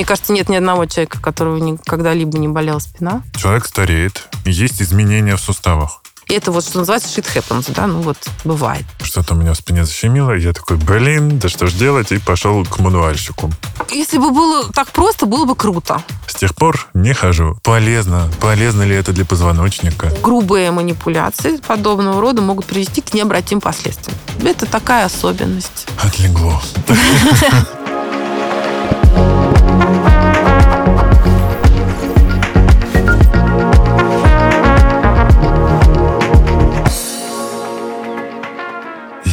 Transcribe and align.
Мне 0.00 0.06
кажется, 0.06 0.32
нет 0.32 0.48
ни 0.48 0.56
одного 0.56 0.86
человека, 0.86 1.18
у 1.18 1.20
которого 1.20 1.58
никогда-либо 1.58 2.38
не 2.38 2.48
болела 2.48 2.78
спина. 2.78 3.22
Человек 3.36 3.66
стареет, 3.66 4.30
есть 4.46 4.80
изменения 4.80 5.36
в 5.36 5.40
суставах. 5.40 6.00
И 6.26 6.32
это 6.32 6.52
вот, 6.52 6.64
что 6.64 6.78
называется, 6.78 7.08
shit 7.10 7.26
happens, 7.34 7.70
да, 7.74 7.86
ну 7.86 8.00
вот, 8.00 8.16
бывает. 8.44 8.86
Что-то 9.02 9.34
у 9.34 9.36
меня 9.36 9.52
в 9.52 9.56
спине 9.56 9.84
защемило, 9.84 10.32
я 10.32 10.54
такой, 10.54 10.78
блин, 10.78 11.38
да 11.38 11.50
что 11.50 11.66
ж 11.66 11.74
делать, 11.74 12.12
и 12.12 12.18
пошел 12.18 12.64
к 12.64 12.78
мануальщику. 12.78 13.50
Если 13.90 14.16
бы 14.16 14.30
было 14.30 14.72
так 14.72 14.88
просто, 14.88 15.26
было 15.26 15.44
бы 15.44 15.54
круто. 15.54 16.02
С 16.26 16.34
тех 16.34 16.54
пор 16.54 16.88
не 16.94 17.12
хожу. 17.12 17.58
Полезно. 17.62 18.30
Полезно 18.40 18.84
ли 18.84 18.96
это 18.96 19.12
для 19.12 19.26
позвоночника? 19.26 20.10
Грубые 20.22 20.70
манипуляции 20.70 21.58
подобного 21.58 22.22
рода 22.22 22.40
могут 22.40 22.64
привести 22.64 23.02
к 23.02 23.12
необратимым 23.12 23.60
последствиям. 23.60 24.16
Это 24.42 24.64
такая 24.64 25.04
особенность. 25.04 25.88
Отлегло. 26.02 26.62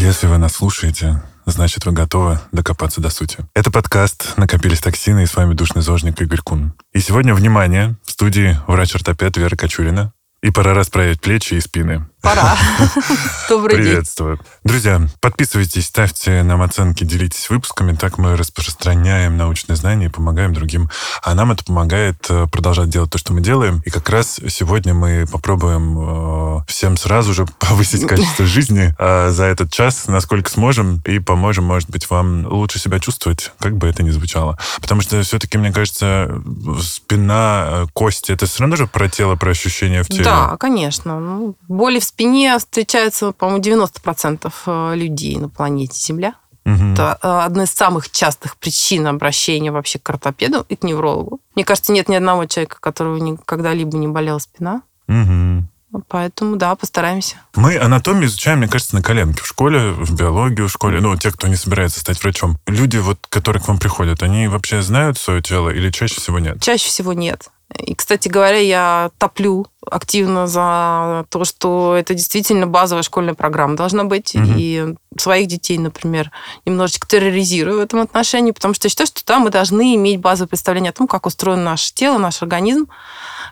Если 0.07 0.25
вы 0.27 0.37
нас 0.37 0.53
слушаете, 0.53 1.21
значит, 1.45 1.85
вы 1.85 1.91
готовы 1.91 2.39
докопаться 2.53 3.01
до 3.01 3.09
сути. 3.09 3.39
Это 3.53 3.71
подкаст 3.71 4.37
«Накопились 4.37 4.79
токсины» 4.79 5.23
и 5.23 5.25
с 5.25 5.35
вами 5.35 5.53
душный 5.53 5.81
зожник 5.81 6.21
Игорь 6.21 6.39
Кун. 6.39 6.71
И 6.93 7.01
сегодня, 7.01 7.35
внимание, 7.35 7.97
в 8.05 8.11
студии 8.11 8.57
врач-ортопед 8.67 9.35
Вера 9.35 9.57
Кочурина. 9.57 10.13
И 10.41 10.49
пора 10.49 10.73
расправить 10.73 11.19
плечи 11.19 11.55
и 11.55 11.59
спины. 11.59 12.07
Пора. 12.21 12.57
Добрый 13.49 13.77
день. 13.77 13.85
Приветствую. 13.85 14.39
Друзья, 14.63 15.01
подписывайтесь, 15.21 15.85
ставьте 15.85 16.43
нам 16.43 16.61
оценки, 16.61 17.03
делитесь 17.03 17.49
выпусками. 17.49 17.93
Так 17.93 18.17
мы 18.17 18.35
распространяем 18.35 19.37
научные 19.37 19.75
знания 19.75 20.07
и 20.07 20.09
помогаем 20.09 20.53
другим. 20.53 20.89
А 21.21 21.35
нам 21.35 21.51
это 21.51 21.63
помогает 21.63 22.25
э, 22.29 22.47
продолжать 22.51 22.89
делать 22.89 23.11
то, 23.11 23.17
что 23.17 23.33
мы 23.33 23.41
делаем. 23.41 23.81
И 23.85 23.91
как 23.91 24.09
раз 24.09 24.41
сегодня 24.49 24.93
мы 24.93 25.25
попробуем 25.31 26.57
э, 26.57 26.63
всем 26.67 26.97
сразу 26.97 27.33
же 27.33 27.45
повысить 27.59 28.05
качество 28.07 28.45
жизни 28.45 28.93
э, 28.97 29.29
за 29.29 29.45
этот 29.45 29.71
час, 29.71 30.07
насколько 30.07 30.49
сможем, 30.49 31.01
и 31.05 31.19
поможем, 31.19 31.65
может 31.65 31.89
быть, 31.89 32.09
вам 32.09 32.45
лучше 32.47 32.79
себя 32.79 32.99
чувствовать, 32.99 33.51
как 33.59 33.77
бы 33.77 33.87
это 33.87 34.03
ни 34.03 34.09
звучало. 34.09 34.57
Потому 34.81 35.01
что 35.01 35.21
все-таки, 35.21 35.57
мне 35.57 35.71
кажется, 35.71 36.41
спина, 36.81 37.85
кости, 37.93 38.31
это 38.31 38.47
все 38.47 38.61
равно 38.61 38.75
же 38.75 38.87
про 38.87 39.07
тело, 39.07 39.35
про 39.35 39.51
ощущения 39.51 40.03
в 40.03 40.07
теле. 40.07 40.23
Да, 40.23 40.57
конечно. 40.57 41.19
Ну, 41.19 41.55
боли 41.67 41.99
в 41.99 42.06
спине 42.07 42.57
встречается, 42.57 43.31
по-моему, 43.31 43.61
90% 43.61 44.51
э, 44.65 44.95
людей 44.95 45.37
на 45.37 45.49
планете 45.49 45.97
Земля. 45.97 46.35
Угу. 46.65 46.93
Это 46.93 47.17
э, 47.21 47.27
одна 47.27 47.63
из 47.63 47.71
самых 47.71 48.11
частых 48.11 48.57
причин 48.57 49.07
обращения 49.07 49.71
вообще 49.71 49.99
к 49.99 50.09
ортопеду 50.09 50.65
и 50.67 50.75
к 50.75 50.83
неврологу. 50.83 51.39
Мне 51.55 51.63
кажется, 51.63 51.91
нет 51.91 52.09
ни 52.09 52.15
одного 52.15 52.45
человека, 52.45 52.77
которого 52.79 53.17
никогда-либо 53.17 53.97
не 53.97 54.07
болела 54.07 54.39
спина. 54.39 54.81
Угу. 55.07 55.65
Поэтому, 56.09 56.57
да, 56.57 56.75
постараемся. 56.75 57.37
Мы 57.55 57.77
анатомию 57.77 58.25
изучаем, 58.25 58.59
мне 58.59 58.67
кажется, 58.67 58.95
на 58.95 59.01
коленке. 59.01 59.41
В 59.41 59.47
школе, 59.47 59.91
в 59.91 60.13
биологию 60.13 60.67
в 60.67 60.71
школе. 60.71 60.99
Ну, 60.99 61.15
те, 61.15 61.31
кто 61.31 61.47
не 61.47 61.55
собирается 61.55 62.01
стать 62.01 62.21
врачом. 62.21 62.57
Люди, 62.67 62.97
вот, 62.97 63.25
которые 63.29 63.63
к 63.63 63.67
вам 63.67 63.79
приходят, 63.79 64.21
они 64.21 64.47
вообще 64.47 64.81
знают 64.81 65.17
свое 65.17 65.41
тело 65.41 65.69
или 65.69 65.89
чаще 65.89 66.19
всего 66.19 66.39
нет? 66.39 66.61
Чаще 66.61 66.89
всего 66.89 67.13
нет. 67.13 67.49
И, 67.75 67.95
кстати 67.95 68.29
говоря, 68.29 68.59
я 68.59 69.11
топлю 69.17 69.67
активно 69.89 70.47
за 70.47 71.25
то, 71.29 71.43
что 71.43 71.95
это 71.97 72.13
действительно 72.13 72.65
базовая 72.65 73.03
школьная 73.03 73.33
программа 73.33 73.75
должна 73.75 74.05
быть. 74.05 74.35
Угу. 74.35 74.45
И 74.55 74.95
своих 75.17 75.47
детей, 75.47 75.77
например, 75.77 76.31
немножечко 76.65 77.07
терроризирую 77.07 77.79
в 77.79 77.81
этом 77.81 77.99
отношении, 77.99 78.51
потому 78.51 78.73
что 78.73 78.85
я 78.85 78.89
считаю, 78.89 79.07
что 79.07 79.21
да, 79.25 79.39
мы 79.39 79.49
должны 79.49 79.95
иметь 79.95 80.19
базовое 80.21 80.47
представление 80.47 80.91
о 80.91 80.93
том, 80.93 81.07
как 81.07 81.25
устроено 81.25 81.63
наше 81.63 81.93
тело, 81.93 82.17
наш 82.17 82.41
организм, 82.41 82.87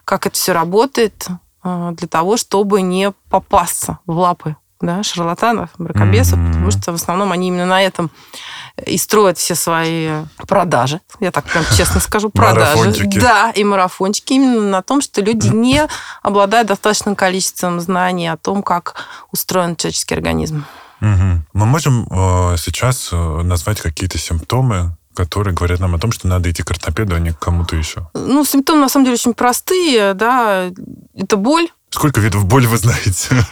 как 0.05 0.27
это 0.27 0.35
все 0.35 0.53
работает, 0.53 1.27
э, 1.63 1.91
для 1.97 2.07
того, 2.07 2.37
чтобы 2.37 2.81
не 2.81 3.11
попасться 3.29 3.99
в 4.05 4.17
лапы 4.17 4.55
да, 4.81 5.03
шарлатанов, 5.03 5.69
мракобесов, 5.77 6.39
mm-hmm. 6.39 6.47
потому 6.47 6.71
что 6.71 6.91
в 6.91 6.95
основном 6.95 7.31
они 7.31 7.47
именно 7.47 7.65
на 7.65 7.81
этом 7.81 8.11
и 8.85 8.97
строят 8.97 9.37
все 9.37 9.55
свои 9.55 10.25
продажи. 10.47 10.99
Я 11.19 11.31
так 11.31 11.45
прям 11.45 11.63
честно 11.75 12.01
скажу, 12.01 12.29
продажи. 12.29 12.93
Да, 13.19 13.51
и 13.51 13.63
марафончики 13.63 14.33
именно 14.33 14.61
на 14.61 14.81
том, 14.81 15.01
что 15.01 15.21
люди 15.21 15.47
не 15.47 15.87
обладают 16.21 16.67
достаточным 16.67 17.15
количеством 17.15 17.79
знаний 17.79 18.27
о 18.27 18.37
том, 18.37 18.63
как 18.63 18.95
устроен 19.31 19.75
человеческий 19.75 20.15
организм. 20.15 20.65
Угу. 21.01 21.43
Мы 21.53 21.65
можем 21.65 22.07
э, 22.09 22.57
сейчас 22.57 23.09
э, 23.11 23.41
назвать 23.43 23.81
какие-то 23.81 24.17
симптомы, 24.17 24.95
которые 25.13 25.53
говорят 25.53 25.79
нам 25.79 25.95
о 25.95 25.99
том, 25.99 26.11
что 26.11 26.27
надо 26.27 26.51
идти 26.51 26.63
к 26.63 26.71
ортопеду, 26.71 27.15
а 27.15 27.19
не 27.19 27.31
к 27.31 27.39
кому-то 27.39 27.75
еще? 27.75 28.09
Ну, 28.13 28.43
симптомы 28.45 28.81
на 28.81 28.89
самом 28.89 29.05
деле 29.05 29.15
очень 29.15 29.33
простые, 29.33 30.13
да. 30.13 30.71
Это 31.15 31.37
боль. 31.37 31.69
Сколько 31.89 32.19
видов 32.19 32.45
боли 32.45 32.65
вы 32.65 32.77
знаете? 32.77 33.35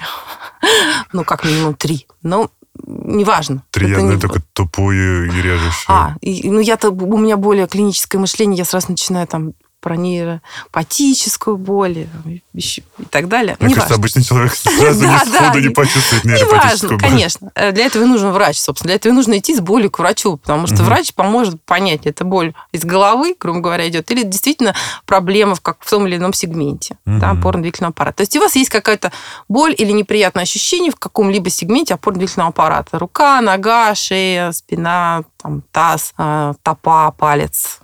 Ну, 1.12 1.26
как 1.26 1.44
минимум 1.44 1.76
три. 1.76 2.08
Ну, 2.22 2.50
неважно. 2.86 3.64
Три 3.72 3.90
я 3.90 4.00
знаю 4.00 4.16
не... 4.16 4.22
только 4.22 4.42
тупую 4.54 5.28
и 5.28 5.42
режущую. 5.42 5.96
А, 5.96 6.16
и, 6.22 6.50
ну 6.50 6.60
я-то, 6.60 6.90
у 6.90 7.18
меня 7.18 7.38
более 7.38 7.68
клиническое 7.68 8.20
мышление, 8.20 8.58
я 8.58 8.66
сразу 8.66 8.92
начинаю 8.92 9.28
там 9.28 9.54
про 9.84 9.98
нейропатическую 9.98 11.58
боль 11.58 12.08
и 12.54 12.84
так 13.12 13.28
далее. 13.28 13.58
Мне 13.60 13.76
кажется, 13.76 13.96
обычный 13.96 14.24
человек 14.24 14.54
сразу 14.56 15.06
не 15.06 15.18
сходу 15.18 15.60
не 15.60 15.70
почувствует 15.70 16.24
нейропатическую 16.24 16.98
боль. 16.98 17.10
конечно. 17.10 17.52
Э, 17.54 17.74
для 17.74 17.86
этого 17.86 18.04
и 18.04 18.06
нужен 18.06 18.32
врач, 18.32 18.58
собственно. 18.58 18.88
Для 18.88 18.96
этого 18.96 19.12
и 19.12 19.16
нужно 19.16 19.38
идти 19.38 19.54
с 19.54 19.60
болью 19.60 19.92
к 19.92 20.00
врачу, 20.00 20.38
потому 20.38 20.68
что 20.68 20.84
врач 20.84 21.14
поможет 21.14 21.62
понять, 21.64 22.06
это 22.06 22.24
боль 22.24 22.54
из 22.72 22.86
головы, 22.86 23.36
грубо 23.38 23.60
говоря, 23.60 23.88
идет, 23.90 24.10
или 24.10 24.24
действительно 24.24 24.74
проблема 25.06 25.56
в, 25.56 25.62
как, 25.62 25.78
в 25.82 25.90
том 25.90 26.08
или 26.08 26.16
ином 26.16 26.32
сегменте 26.32 26.96
да, 27.06 27.32
опорно-двигательного 27.32 27.90
аппарата. 27.90 28.18
То 28.18 28.22
есть 28.22 28.38
у 28.38 28.40
вас 28.40 28.56
есть 28.56 28.70
какая-то 28.70 29.12
боль 29.50 29.76
или 29.78 29.92
неприятное 29.92 30.44
ощущение 30.44 30.92
в 30.92 30.96
каком-либо 30.96 31.50
сегменте 31.50 31.94
опорно-двигательного 31.94 32.50
аппарата. 32.50 32.98
Рука, 32.98 33.42
нога, 33.42 33.94
шея, 33.96 34.54
спина, 34.54 35.24
там, 35.42 35.62
таз, 35.74 36.14
э, 36.18 36.54
топа, 36.64 37.12
палец, 37.18 37.80
Угу. 37.82 37.83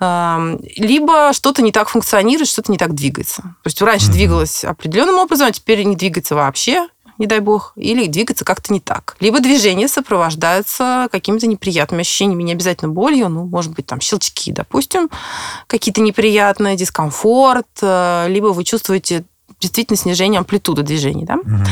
Либо 0.00 1.32
что-то 1.32 1.60
не 1.62 1.72
так 1.72 1.88
функционирует, 1.88 2.48
что-то 2.48 2.70
не 2.70 2.78
так 2.78 2.94
двигается. 2.94 3.42
То 3.42 3.66
есть 3.66 3.82
раньше 3.82 4.06
угу. 4.06 4.14
двигалось 4.14 4.64
определенным 4.64 5.18
образом, 5.18 5.48
а 5.48 5.52
теперь 5.52 5.82
не 5.82 5.96
двигается 5.96 6.34
вообще, 6.36 6.88
не 7.18 7.26
дай 7.26 7.40
бог, 7.40 7.72
или 7.74 8.06
двигаться 8.06 8.44
как-то 8.44 8.72
не 8.72 8.78
так. 8.78 9.16
Либо 9.18 9.40
движение 9.40 9.88
сопровождается 9.88 11.08
какими-то 11.10 11.48
неприятными 11.48 12.02
ощущениями, 12.02 12.44
не 12.44 12.52
обязательно 12.52 12.92
болью, 12.92 13.28
ну, 13.28 13.44
может 13.44 13.72
быть, 13.72 13.86
там 13.86 14.00
щелчки, 14.00 14.52
допустим, 14.52 15.10
какие-то 15.66 16.00
неприятные, 16.00 16.76
дискомфорт, 16.76 17.66
э, 17.82 18.26
либо 18.28 18.48
вы 18.48 18.62
чувствуете 18.62 19.24
действительно 19.60 19.96
снижение 19.96 20.38
амплитуды 20.38 20.82
движений, 20.82 21.24
да? 21.24 21.36
Угу. 21.36 21.64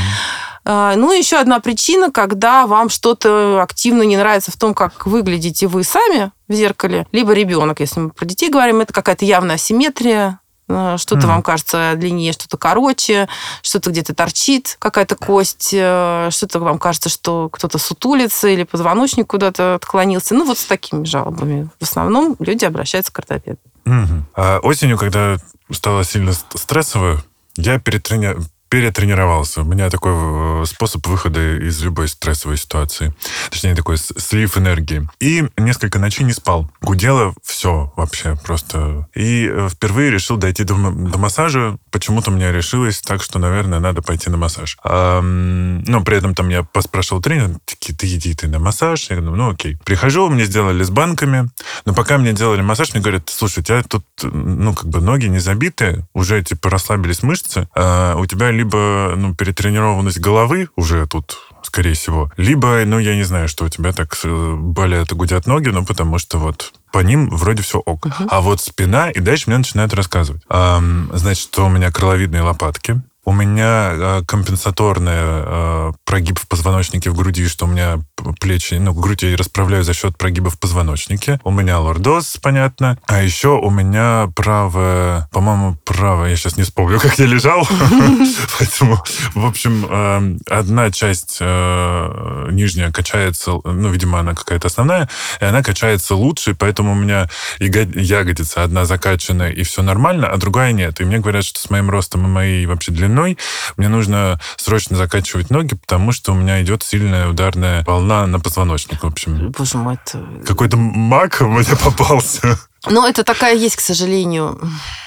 Ну, 0.66 1.12
еще 1.12 1.36
одна 1.36 1.60
причина, 1.60 2.10
когда 2.10 2.66
вам 2.66 2.88
что-то 2.88 3.62
активно 3.62 4.03
не 4.03 4.16
нравится 4.16 4.50
в 4.50 4.56
том, 4.56 4.75
как 4.75 5.06
выглядите 5.06 5.69
вы 5.69 5.84
сами 5.84 6.32
в 6.49 6.53
зеркале, 6.53 7.07
либо 7.12 7.33
ребенок, 7.33 7.81
если 7.81 8.01
мы 8.01 8.11
про 8.11 8.25
детей 8.25 8.51
говорим, 8.51 8.81
это 8.81 8.93
какая-то 8.93 9.25
явная 9.25 9.57
асимметрия, 9.57 10.41
э, 10.69 10.97
что-то 10.99 11.27
mm. 11.27 11.29
вам 11.29 11.43
кажется 11.43 11.95
длиннее, 11.97 12.33
что-то 12.33 12.57
короче, 12.57 13.29
что-то 13.62 13.91
где-то 13.91 14.15
торчит, 14.15 14.77
какая-то 14.79 15.17
кость, 15.17 15.71
э, 15.73 16.29
что-то 16.31 16.61
вам 16.61 16.79
кажется, 16.79 17.09
что 17.09 17.49
кто-то 17.51 17.79
сутулится 17.79 18.49
или 18.49 18.62
позвоночник 18.62 19.27
куда-то 19.27 19.75
отклонился. 19.75 20.34
Ну, 20.34 20.45
вот 20.45 20.59
с 20.59 20.65
такими 20.65 21.05
жалобами. 21.05 21.69
В 21.81 21.83
основном 21.83 22.37
люди 22.39 22.65
обращаются 22.65 23.13
к 23.13 23.19
ортопеду. 23.19 23.59
Mm-hmm. 23.84 24.23
А 24.34 24.59
осенью, 24.61 24.99
когда 24.99 25.37
стало 25.71 26.05
сильно 26.05 26.33
стрессово, 26.33 27.23
я 27.57 27.78
перетрени 27.78 28.37
перетренировался. 28.69 29.62
У 29.62 29.65
меня 29.65 29.91
такой 29.91 30.12
э, 30.15 30.65
способ 30.66 31.06
выхода 31.06 31.56
из 31.56 31.81
любой 31.82 32.09
стрессовой 32.09 32.56
ситуации. 32.56 33.15
Точнее, 33.50 33.75
такой 33.75 33.97
слив 33.97 34.59
энергии. 34.59 35.09
И 35.21 35.49
несколько 35.56 35.99
ночей 35.99 36.25
не 36.25 36.32
спал. 36.32 36.71
Гудело 36.80 37.34
все 37.42 37.92
вообще 37.97 38.36
просто. 38.45 39.09
И 39.15 39.48
э, 39.51 39.68
впервые 39.71 40.10
решил 40.10 40.36
дойти 40.36 40.65
до, 40.65 40.74
до 40.74 41.18
массажа. 41.18 41.78
Почему-то 41.91 42.30
у 42.30 42.34
меня 42.34 42.53
решилось 42.53 43.01
так, 43.01 43.22
что, 43.22 43.39
наверное, 43.39 43.80
надо 43.80 44.03
пойти 44.03 44.30
на 44.30 44.36
массаж. 44.36 44.77
А, 44.84 45.21
но 45.21 46.03
при 46.03 46.16
этом 46.16 46.34
там 46.34 46.48
я 46.48 46.63
поспрашивал 46.63 47.22
тренера, 47.22 47.51
такие, 47.65 47.97
ты 47.97 48.07
иди 48.15 48.34
ты 48.34 48.48
на 48.48 48.59
массаж. 48.59 49.10
Я 49.10 49.16
говорю, 49.16 49.36
ну 49.36 49.51
окей. 49.51 49.78
Прихожу, 49.84 50.28
мне 50.28 50.45
сделали 50.45 50.83
с 50.83 50.91
банками. 50.91 51.48
Но 51.84 51.95
пока 51.95 52.18
мне 52.18 52.33
делали 52.33 52.63
массаж, 52.63 52.92
мне 52.92 53.03
говорят, 53.03 53.28
слушай, 53.28 53.60
у 53.60 53.63
тебя 53.63 53.83
тут, 53.83 54.04
ну, 54.22 54.74
как 54.74 54.89
бы 54.89 55.01
ноги 55.01 55.27
не 55.27 55.39
забиты, 55.39 56.04
уже, 56.15 56.42
типа, 56.42 56.71
расслабились 56.71 57.22
мышцы, 57.22 57.68
а 57.74 58.16
у 58.16 58.27
тебя 58.27 58.51
либо 58.56 59.14
ну, 59.16 59.34
перетренированность 59.34 60.18
головы 60.18 60.68
уже 60.76 61.06
тут 61.06 61.38
скорее 61.62 61.94
всего. 61.94 62.30
Либо, 62.36 62.82
ну, 62.86 62.98
я 62.98 63.14
не 63.16 63.24
знаю, 63.24 63.48
что 63.48 63.64
у 63.64 63.68
тебя 63.68 63.92
так 63.92 64.18
э, 64.24 64.54
болят 64.56 65.12
и 65.12 65.14
гудят 65.14 65.47
ноги, 65.47 65.68
ну, 65.68 65.84
потому 65.84 66.18
что 66.18 66.38
вот 66.38 66.72
по 66.92 67.00
ним 67.00 67.28
вроде 67.28 67.62
все 67.62 67.78
ок. 67.78 68.06
Угу. 68.06 68.28
А 68.30 68.41
вот 68.41 68.60
спина, 68.60 69.10
и 69.10 69.20
дальше 69.20 69.44
мне 69.47 69.58
начинают 69.58 69.92
рассказывать. 69.92 70.42
Эм, 70.48 71.10
значит, 71.12 71.42
что 71.42 71.66
у 71.66 71.68
меня 71.68 71.91
крыловидные 71.91 72.42
лопатки, 72.42 73.00
у 73.24 73.32
меня 73.32 73.91
э, 73.92 74.22
компенсаторный 74.24 75.12
э, 75.16 75.92
прогиб 76.16 76.39
в 76.39 76.48
позвоночнике 76.48 77.10
в 77.10 77.15
груди, 77.15 77.47
что 77.47 77.66
у 77.66 77.68
меня 77.68 77.98
плечи, 78.41 78.72
ну, 78.72 78.95
грудь 78.95 79.22
я 79.22 79.36
расправляю 79.36 79.84
за 79.84 79.92
счет 79.92 80.16
прогиба 80.16 80.48
в 80.48 80.59
позвоночнике. 80.59 81.39
У 81.45 81.51
меня 81.51 81.78
лордоз, 81.78 82.39
понятно. 82.41 82.98
А 83.07 83.22
еще 83.22 83.48
у 83.48 83.68
меня 83.68 84.30
правая, 84.34 85.28
по-моему, 85.30 85.77
правая, 85.84 86.30
я 86.30 86.36
сейчас 86.36 86.57
не 86.57 86.63
вспомню, 86.63 86.98
как 87.03 87.18
я 87.18 87.27
лежал. 87.27 87.68
Поэтому, 88.59 89.04
в 89.34 89.45
общем, 89.45 90.41
одна 90.48 90.91
часть 90.91 91.39
нижняя 91.41 92.91
качается, 92.92 93.51
ну, 93.63 93.91
видимо, 93.91 94.21
она 94.21 94.34
какая-то 94.34 94.68
основная, 94.68 95.10
и 95.39 95.45
она 95.45 95.63
качается 95.63 96.15
лучше, 96.15 96.54
поэтому 96.54 96.92
у 96.92 96.95
меня 96.95 97.28
ягодица 97.59 98.63
одна 98.63 98.86
закачанная, 98.86 99.51
и 99.51 99.65
все 99.65 99.83
нормально, 99.83 100.28
а 100.28 100.39
другая 100.39 100.72
нет. 100.72 100.98
И 101.01 101.04
мне 101.04 101.18
говорят, 101.18 101.45
что 101.45 101.60
с 101.60 101.68
моим 101.68 101.91
ростом 101.91 102.24
и 102.24 102.28
моей 102.28 102.65
вообще 102.65 102.92
длиной 102.92 103.36
мне 103.77 103.89
нужно 103.89 104.41
срочно 104.57 104.97
закачивать 104.97 105.51
ноги, 105.51 105.74
потому 105.74 106.05
что 106.12 106.32
у 106.32 106.34
меня 106.34 106.62
идет 106.62 106.82
сильная 106.82 107.28
ударная 107.28 107.84
волна 107.84 108.26
на 108.26 108.41
позвоночник, 108.41 109.03
в 109.03 109.06
общем. 109.06 109.50
Боже 109.50 109.78
мой, 109.78 109.94
это... 109.94 110.24
Какой-то 110.47 110.76
маг 110.76 111.41
мне 111.41 111.76
попался. 111.82 112.58
Ну, 112.86 113.06
это 113.06 113.24
такая 113.24 113.54
есть, 113.54 113.76
к 113.76 113.80
сожалению, 113.80 114.60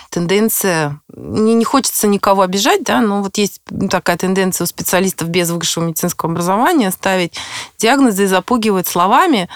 тенденция. 0.10 1.00
Мне 1.16 1.54
не 1.54 1.64
хочется 1.64 2.08
никого 2.08 2.42
обижать, 2.42 2.84
да, 2.84 3.02
но 3.02 3.22
вот 3.22 3.38
есть 3.38 3.62
такая 3.90 4.18
тенденция 4.18 4.66
у 4.66 4.68
специалистов 4.68 5.30
без 5.30 5.50
высшего 5.50 5.86
медицинского 5.86 6.32
образования 6.32 6.92
ставить 6.92 7.34
диагнозы 7.78 8.24
и 8.24 8.28
запугивать 8.28 8.88
словами, 8.88 9.50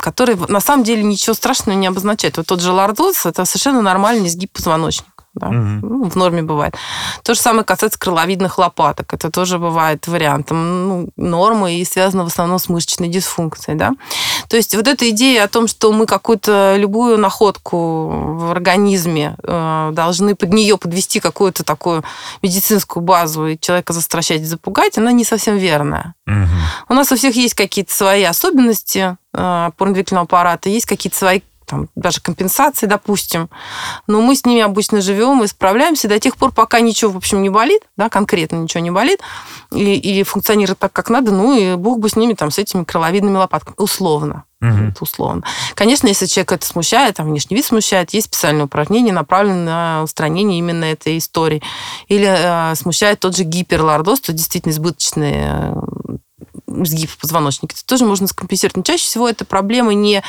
которые 0.00 0.36
на 0.48 0.60
самом 0.60 0.84
деле 0.84 1.02
ничего 1.02 1.34
страшного 1.34 1.76
не 1.76 1.86
обозначают. 1.86 2.36
Вот 2.36 2.46
тот 2.46 2.60
же 2.60 2.72
лордоз– 2.72 3.26
это 3.26 3.44
совершенно 3.44 3.82
нормальный 3.82 4.28
изгиб 4.28 4.52
позвоночника 4.52 5.17
да, 5.38 5.48
угу. 5.48 6.08
в 6.08 6.16
норме 6.16 6.42
бывает. 6.42 6.74
То 7.22 7.34
же 7.34 7.40
самое 7.40 7.64
касается 7.64 7.98
крыловидных 7.98 8.58
лопаток. 8.58 9.12
Это 9.14 9.30
тоже 9.30 9.58
бывает 9.58 10.06
вариантом 10.06 10.88
ну, 10.88 11.08
нормы 11.16 11.76
и 11.76 11.84
связано 11.84 12.24
в 12.24 12.28
основном 12.28 12.58
с 12.58 12.68
мышечной 12.68 13.08
дисфункцией. 13.08 13.78
Да? 13.78 13.92
То 14.48 14.56
есть 14.56 14.74
вот 14.74 14.86
эта 14.88 15.08
идея 15.10 15.44
о 15.44 15.48
том, 15.48 15.68
что 15.68 15.92
мы 15.92 16.06
какую-то 16.06 16.76
любую 16.76 17.18
находку 17.18 18.08
в 18.08 18.50
организме 18.50 19.36
э, 19.42 19.90
должны 19.92 20.34
под 20.34 20.52
нее 20.52 20.76
подвести 20.78 21.20
какую-то 21.20 21.64
такую 21.64 22.04
медицинскую 22.42 23.02
базу 23.02 23.46
и 23.46 23.58
человека 23.58 23.92
застращать 23.92 24.42
и 24.42 24.44
запугать, 24.44 24.98
она 24.98 25.12
не 25.12 25.24
совсем 25.24 25.56
верная. 25.56 26.14
Угу. 26.26 26.36
У 26.90 26.94
нас 26.94 27.12
у 27.12 27.16
всех 27.16 27.36
есть 27.36 27.54
какие-то 27.54 27.92
свои 27.92 28.24
особенности 28.24 29.16
э, 29.32 29.66
опорно-двигательного 29.66 30.24
аппарата, 30.24 30.68
есть 30.68 30.86
какие-то 30.86 31.16
свои 31.16 31.40
там, 31.68 31.88
даже 31.94 32.20
компенсации, 32.20 32.86
допустим. 32.86 33.48
Но 34.06 34.20
мы 34.20 34.34
с 34.34 34.44
ними 34.44 34.62
обычно 34.62 35.00
живем 35.00 35.44
и 35.44 35.46
справляемся 35.46 36.08
до 36.08 36.18
тех 36.18 36.36
пор, 36.36 36.52
пока 36.52 36.80
ничего, 36.80 37.12
в 37.12 37.16
общем, 37.16 37.42
не 37.42 37.50
болит, 37.50 37.82
да, 37.96 38.08
конкретно 38.08 38.56
ничего 38.56 38.82
не 38.82 38.90
болит, 38.90 39.20
и, 39.70 39.94
и 39.94 40.22
функционирует 40.22 40.78
так, 40.78 40.92
как 40.92 41.10
надо, 41.10 41.30
ну 41.30 41.56
и 41.56 41.76
бог 41.76 42.00
бы 42.00 42.08
с 42.08 42.16
ними, 42.16 42.34
там, 42.34 42.50
с 42.50 42.58
этими 42.58 42.84
крыловидными 42.84 43.36
лопатками, 43.36 43.74
условно. 43.78 44.44
Угу. 44.60 44.94
Условно. 45.00 45.44
Конечно, 45.74 46.08
если 46.08 46.26
человек 46.26 46.50
это 46.50 46.66
смущает, 46.66 47.16
там 47.16 47.26
внешний 47.26 47.56
вид 47.56 47.64
смущает, 47.64 48.12
есть 48.12 48.26
специальные 48.26 48.64
упражнения, 48.64 49.12
направленные 49.12 49.64
на 49.64 50.02
устранение 50.02 50.58
именно 50.58 50.84
этой 50.84 51.18
истории. 51.18 51.62
Или 52.08 52.26
э, 52.26 52.74
смущает 52.74 53.20
тот 53.20 53.36
же 53.36 53.44
гиперлордоз, 53.44 54.18
то 54.18 54.32
действительно 54.32 54.72
избыточные 54.72 55.74
сгиб 56.86 57.10
в 57.10 57.18
позвоночнике, 57.18 57.74
это 57.74 57.84
тоже 57.86 58.04
можно 58.04 58.26
скомпенсировать. 58.26 58.76
Но 58.76 58.82
чаще 58.82 59.04
всего 59.04 59.28
это 59.28 59.44
проблемы 59.44 59.94
не 59.94 60.22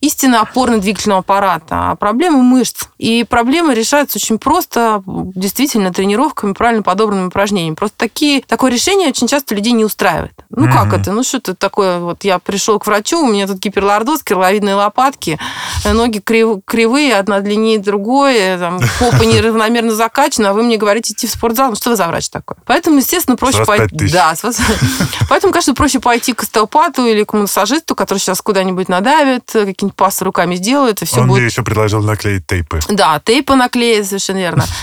истинно 0.00 0.40
опорно-двигательного 0.40 1.20
аппарата, 1.20 1.90
а 1.90 1.96
проблемы 1.96 2.42
мышц. 2.42 2.84
И 2.98 3.24
проблемы 3.24 3.74
решаются 3.74 4.18
очень 4.18 4.38
просто, 4.38 5.02
действительно, 5.06 5.92
тренировками, 5.92 6.54
правильно 6.54 6.82
подобранными 6.82 7.26
упражнениями. 7.26 7.74
Просто 7.74 7.98
такие, 7.98 8.42
такое 8.42 8.70
решение 8.72 9.08
очень 9.08 9.28
часто 9.28 9.54
людей 9.54 9.72
не 9.72 9.84
устраивает. 9.84 10.32
Ну, 10.48 10.66
mm-hmm. 10.66 10.72
как 10.72 10.94
это? 10.94 11.12
Ну, 11.12 11.22
что 11.22 11.36
это 11.36 11.54
такое? 11.54 11.98
Вот 11.98 12.24
я 12.24 12.38
пришел 12.38 12.78
к 12.78 12.86
врачу, 12.86 13.20
у 13.20 13.30
меня 13.30 13.46
тут 13.46 13.58
гиперлордоз, 13.58 14.22
крыловидные 14.22 14.74
лопатки, 14.74 15.38
ноги 15.84 16.18
крив, 16.18 16.60
кривые, 16.64 17.16
одна 17.16 17.40
длиннее 17.40 17.78
другой, 17.78 18.56
там, 18.58 18.80
попа 18.98 19.22
неравномерно 19.24 19.92
закачана, 19.92 20.50
а 20.50 20.52
вы 20.54 20.62
мне 20.62 20.78
говорите 20.78 21.12
идти 21.12 21.26
в 21.26 21.30
спортзал. 21.30 21.70
Ну, 21.70 21.76
что 21.76 21.90
вы 21.90 21.96
за 21.96 22.06
врач 22.06 22.30
такой? 22.30 22.56
Поэтому, 22.64 22.98
естественно, 22.98 23.36
проще 23.36 23.64
пойти... 23.64 24.10
Да, 24.10 24.34
Поэтому, 25.28 25.52
конечно, 25.52 25.74
проще 25.80 25.98
пойти 25.98 26.34
к 26.34 26.42
остеопату 26.42 27.06
или 27.06 27.24
к 27.24 27.32
массажисту, 27.32 27.94
который 27.94 28.18
сейчас 28.18 28.42
куда-нибудь 28.42 28.90
надавит, 28.90 29.44
какие-нибудь 29.46 29.94
пасты 29.94 30.26
руками 30.26 30.56
сделает, 30.56 31.00
и 31.00 31.06
все 31.06 31.22
Он 31.22 31.28
будет... 31.28 31.38
мне 31.38 31.46
еще 31.46 31.62
предложил 31.62 32.02
наклеить 32.02 32.46
тейпы. 32.46 32.80
Да, 32.90 33.18
тейпы 33.18 33.54
наклеить, 33.54 34.06
совершенно 34.06 34.38
верно. 34.38 34.64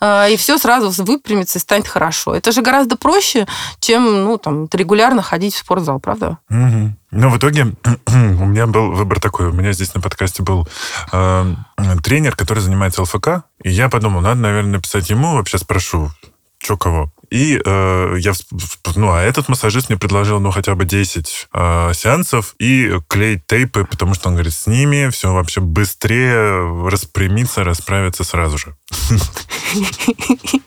А, 0.00 0.28
и 0.28 0.36
все 0.36 0.58
сразу 0.58 0.92
выпрямится 1.02 1.58
и 1.58 1.60
станет 1.60 1.88
хорошо. 1.88 2.32
Это 2.32 2.52
же 2.52 2.62
гораздо 2.62 2.96
проще, 2.96 3.48
чем 3.80 4.04
ну, 4.22 4.38
там, 4.38 4.68
регулярно 4.72 5.22
ходить 5.22 5.54
в 5.54 5.58
спортзал, 5.58 5.98
правда? 5.98 6.38
Угу. 6.50 6.92
Ну, 7.10 7.30
в 7.30 7.36
итоге 7.36 7.74
у 8.06 8.44
меня 8.46 8.68
был 8.68 8.92
выбор 8.92 9.18
такой. 9.18 9.48
У 9.48 9.52
меня 9.52 9.72
здесь 9.72 9.94
на 9.94 10.00
подкасте 10.00 10.44
был 10.44 10.68
э, 11.10 11.54
тренер, 12.04 12.36
который 12.36 12.60
занимается 12.60 13.02
ЛФК, 13.02 13.42
и 13.64 13.70
я 13.70 13.88
подумал, 13.88 14.20
надо, 14.20 14.40
наверное, 14.40 14.74
написать 14.74 15.10
ему, 15.10 15.34
вообще 15.34 15.58
спрошу, 15.58 16.12
что 16.60 16.76
кого. 16.76 17.10
И 17.30 17.60
э, 17.64 18.16
я, 18.18 18.32
ну, 18.96 19.12
а 19.12 19.20
этот 19.20 19.48
массажист 19.48 19.88
мне 19.88 19.98
предложил, 19.98 20.40
ну, 20.40 20.50
хотя 20.50 20.74
бы 20.74 20.84
10 20.84 21.48
э, 21.52 21.92
сеансов 21.94 22.54
и 22.58 22.98
клеить 23.08 23.46
тейпы, 23.46 23.84
потому 23.84 24.14
что 24.14 24.28
он 24.28 24.34
говорит, 24.34 24.54
с 24.54 24.66
ними 24.66 25.10
все 25.10 25.32
вообще 25.32 25.60
быстрее 25.60 26.88
распрямиться, 26.88 27.64
расправиться 27.64 28.24
сразу 28.24 28.58
же. 28.58 28.74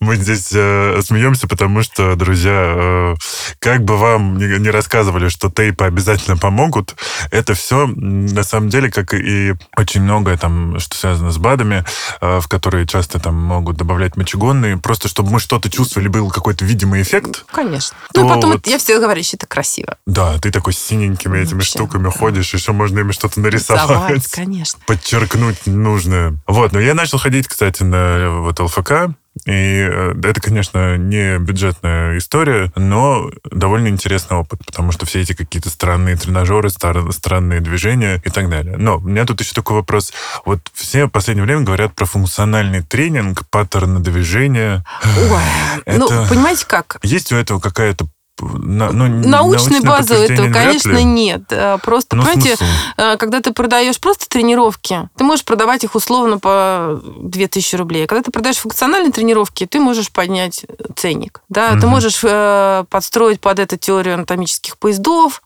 Мы 0.00 0.16
здесь 0.16 0.50
э, 0.52 1.00
смеемся, 1.02 1.46
потому 1.46 1.82
что, 1.82 2.16
друзья, 2.16 2.52
э, 2.52 3.14
как 3.58 3.84
бы 3.84 3.98
вам 3.98 4.38
не, 4.38 4.70
рассказывали, 4.70 5.28
что 5.28 5.50
тейпы 5.50 5.84
обязательно 5.84 6.36
помогут, 6.36 6.94
это 7.30 7.54
все 7.54 7.86
на 7.86 8.44
самом 8.44 8.70
деле, 8.70 8.90
как 8.90 9.14
и 9.14 9.54
очень 9.76 10.02
многое 10.02 10.36
там, 10.36 10.78
что 10.78 10.96
связано 10.96 11.32
с 11.32 11.38
БАДами, 11.38 11.84
э, 12.20 12.40
в 12.40 12.48
которые 12.48 12.86
часто 12.86 13.18
там 13.18 13.34
могут 13.34 13.76
добавлять 13.76 14.16
мочегонные, 14.16 14.76
просто 14.76 15.08
чтобы 15.08 15.32
мы 15.32 15.40
что-то 15.40 15.70
чувствовали, 15.70 15.89
был 15.96 16.30
какой-то 16.30 16.64
видимый 16.64 17.02
эффект. 17.02 17.44
Конечно. 17.52 17.96
Ну, 18.14 18.28
потом 18.28 18.52
вот, 18.52 18.66
я 18.66 18.78
все 18.78 18.98
говорю, 18.98 19.22
что 19.22 19.36
это 19.36 19.46
красиво. 19.46 19.96
Да, 20.06 20.38
ты 20.38 20.50
такой 20.50 20.72
с 20.72 20.78
синенькими 20.78 21.38
этими 21.38 21.54
Вообще, 21.54 21.70
штуками 21.70 22.04
да. 22.04 22.10
ходишь, 22.10 22.52
еще 22.52 22.72
можно 22.72 23.00
ими 23.00 23.12
что-то 23.12 23.40
нарисовать. 23.40 23.82
Рисовать, 23.82 24.26
конечно. 24.28 24.80
Подчеркнуть 24.86 25.66
нужное. 25.66 26.36
Вот, 26.46 26.72
но 26.72 26.80
я 26.80 26.94
начал 26.94 27.18
ходить, 27.18 27.48
кстати, 27.48 27.82
на 27.82 28.40
вот 28.40 28.60
ЛФК, 28.60 29.10
и 29.46 29.88
э, 29.88 30.14
это, 30.24 30.40
конечно, 30.40 30.96
не 30.96 31.38
бюджетная 31.38 32.18
история, 32.18 32.72
но 32.74 33.30
довольно 33.44 33.88
интересный 33.88 34.36
опыт, 34.36 34.60
потому 34.66 34.90
что 34.90 35.06
все 35.06 35.20
эти 35.20 35.34
какие-то 35.34 35.70
странные 35.70 36.16
тренажеры, 36.16 36.68
странные 36.68 37.60
движения 37.60 38.20
и 38.24 38.30
так 38.30 38.50
далее. 38.50 38.76
Но 38.76 38.98
у 38.98 39.00
меня 39.00 39.24
тут 39.24 39.40
еще 39.40 39.54
такой 39.54 39.76
вопрос. 39.76 40.12
Вот 40.44 40.60
все 40.74 41.06
в 41.06 41.10
последнее 41.10 41.44
время 41.44 41.62
говорят 41.62 41.94
про 41.94 42.06
функциональный 42.06 42.82
тренинг, 42.82 43.48
паттерны 43.50 44.00
движения. 44.00 44.84
Ой, 45.04 45.42
это... 45.84 45.98
ну, 45.98 46.08
понимаете 46.28 46.66
как? 46.66 46.98
Есть 47.02 47.32
у 47.32 47.36
этого 47.36 47.60
какая-то 47.60 48.06
на, 48.40 48.92
ну, 48.92 49.06
научной 49.28 49.80
базы 49.80 50.14
этого, 50.14 50.52
конечно, 50.52 50.92
ли? 50.92 51.04
нет. 51.04 51.42
Э, 51.50 51.78
просто, 51.82 52.16
ну, 52.16 52.22
понимаете, 52.22 52.56
смысл? 52.56 52.72
Э, 52.96 53.16
когда 53.16 53.40
ты 53.40 53.52
продаешь 53.52 53.98
просто 54.00 54.28
тренировки, 54.28 55.08
ты 55.16 55.24
можешь 55.24 55.44
продавать 55.44 55.84
их 55.84 55.94
условно 55.94 56.38
по 56.38 57.00
2000 57.20 57.76
рублей. 57.76 58.06
Когда 58.06 58.22
ты 58.22 58.30
продаешь 58.30 58.56
функциональные 58.56 59.12
тренировки, 59.12 59.66
ты 59.66 59.80
можешь 59.80 60.10
поднять 60.10 60.64
ценник. 60.96 61.42
Да? 61.48 61.72
Угу. 61.72 61.80
Ты 61.80 61.86
можешь 61.86 62.20
э, 62.22 62.84
подстроить 62.88 63.40
под 63.40 63.58
это 63.58 63.76
теорию 63.76 64.14
анатомических 64.14 64.78
поездов, 64.78 65.42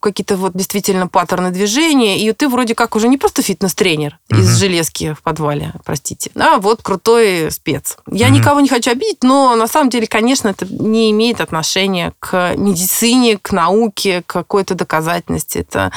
какие-то 0.00 0.36
вот 0.36 0.52
действительно 0.54 1.08
паттерны 1.08 1.50
движения, 1.50 2.18
и 2.18 2.32
ты 2.32 2.48
вроде 2.48 2.74
как 2.74 2.96
уже 2.96 3.08
не 3.08 3.18
просто 3.18 3.42
фитнес-тренер 3.42 4.18
угу. 4.30 4.40
из 4.40 4.56
железки 4.56 5.14
в 5.14 5.22
подвале, 5.22 5.72
простите, 5.84 6.30
а 6.34 6.58
вот 6.58 6.82
крутой 6.82 7.50
спец. 7.50 7.96
Я 8.10 8.26
угу. 8.26 8.36
никого 8.36 8.60
не 8.60 8.68
хочу 8.68 8.90
обидеть, 8.90 9.22
но 9.22 9.54
на 9.56 9.66
самом 9.66 9.90
деле, 9.90 10.06
конечно, 10.06 10.48
это 10.48 10.66
не 10.66 11.10
имеет 11.10 11.40
отношения 11.40 12.12
к 12.18 12.37
медицине, 12.56 13.38
к 13.38 13.52
науке, 13.52 14.22
к 14.22 14.32
какой-то 14.32 14.74
доказательности. 14.74 15.58
Это, 15.58 15.92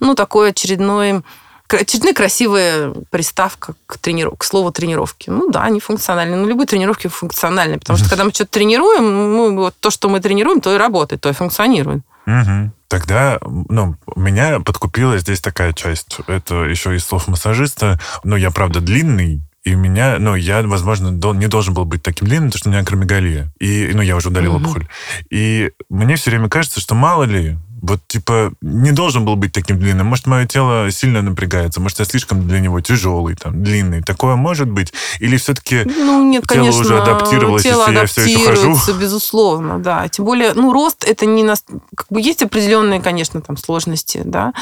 ну, 0.00 0.14
такой 0.14 0.50
очередной 0.50 1.22
очередная 1.68 2.14
красивая 2.14 2.92
приставка 3.10 3.74
к, 3.86 3.98
трениров... 3.98 4.38
к 4.38 4.44
слову 4.44 4.70
тренировки. 4.70 5.30
Ну 5.30 5.50
да, 5.50 5.64
они 5.64 5.80
функциональны. 5.80 6.36
Ну, 6.36 6.46
любые 6.46 6.66
тренировки 6.66 7.08
функциональны. 7.08 7.78
Потому 7.78 7.98
что 7.98 8.08
когда 8.08 8.24
мы 8.24 8.30
что-то 8.30 8.52
тренируем, 8.52 9.04
ну, 9.32 9.56
вот 9.56 9.74
то, 9.80 9.90
что 9.90 10.08
мы 10.08 10.20
тренируем, 10.20 10.60
то 10.60 10.74
и 10.74 10.78
работает, 10.78 11.22
то 11.22 11.28
и 11.28 11.32
функционирует. 11.32 12.02
Угу. 12.26 12.70
Тогда, 12.88 13.38
ну, 13.42 13.96
меня 14.14 14.60
подкупила 14.60 15.18
здесь 15.18 15.40
такая 15.40 15.72
часть. 15.72 16.18
Это 16.28 16.64
еще 16.64 16.94
из 16.94 17.04
слов 17.04 17.26
массажиста. 17.26 17.98
Ну, 18.22 18.36
я, 18.36 18.50
правда, 18.50 18.80
длинный, 18.80 19.40
и 19.66 19.74
у 19.74 19.78
меня, 19.78 20.18
ну, 20.20 20.36
я, 20.36 20.62
возможно, 20.62 21.08
не 21.32 21.48
должен 21.48 21.74
был 21.74 21.84
быть 21.84 22.00
таким 22.00 22.28
длинным, 22.28 22.50
потому 22.50 22.60
что 22.60 22.68
у 22.68 22.72
меня 22.72 22.82
акромегалия. 22.82 23.52
И, 23.58 23.90
ну, 23.92 24.00
я 24.00 24.14
уже 24.14 24.28
удалил 24.28 24.54
угу. 24.54 24.64
опухоль. 24.64 24.86
И 25.28 25.72
мне 25.90 26.14
все 26.14 26.30
время 26.30 26.48
кажется, 26.48 26.80
что 26.80 26.94
мало 26.94 27.24
ли, 27.24 27.58
Вот, 27.82 28.00
типа, 28.08 28.52
не 28.62 28.90
должен 28.92 29.24
был 29.24 29.36
быть 29.36 29.52
таким 29.52 29.78
длинным. 29.78 30.06
Может, 30.06 30.26
мое 30.26 30.46
тело 30.46 30.90
сильно 30.90 31.20
напрягается, 31.20 31.80
может, 31.80 31.98
я 31.98 32.04
слишком 32.04 32.48
для 32.48 32.60
него 32.60 32.80
тяжелый, 32.80 33.34
там, 33.34 33.62
длинный. 33.62 34.02
Такое 34.02 34.34
может 34.36 34.70
быть? 34.70 34.92
Или 35.20 35.36
все-таки 35.36 35.82
ну, 35.84 36.24
нет, 36.24 36.44
тело 36.46 36.60
конечно, 36.60 36.80
уже 36.80 36.98
адаптировалось, 36.98 37.62
тело 37.62 37.82
если 37.82 37.94
я 37.94 38.06
все 38.06 38.24
еще 38.24 38.46
хожу? 38.46 38.76
безусловно, 38.98 39.78
да. 39.78 40.08
Тем 40.08 40.24
более, 40.24 40.54
ну, 40.54 40.72
рост 40.72 41.04
это 41.04 41.26
не... 41.26 41.42
Нас... 41.42 41.64
Как 41.94 42.06
бы 42.08 42.20
есть 42.20 42.42
определенные, 42.42 43.00
конечно, 43.00 43.40
там 43.40 43.56
сложности, 43.56 44.22
да, 44.24 44.52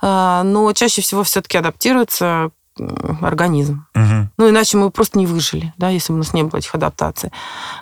а, 0.00 0.42
но 0.44 0.72
чаще 0.72 1.02
всего 1.02 1.24
все-таки 1.24 1.58
адаптируется 1.58 2.50
организм. 3.20 3.86
Угу. 3.94 4.30
Ну, 4.38 4.48
иначе 4.48 4.76
мы 4.76 4.90
просто 4.90 5.18
не 5.18 5.26
выжили, 5.26 5.72
да, 5.76 5.90
если 5.90 6.12
бы 6.12 6.16
у 6.16 6.18
нас 6.18 6.32
не 6.32 6.42
было 6.42 6.58
этих 6.58 6.74
адаптаций. 6.74 7.30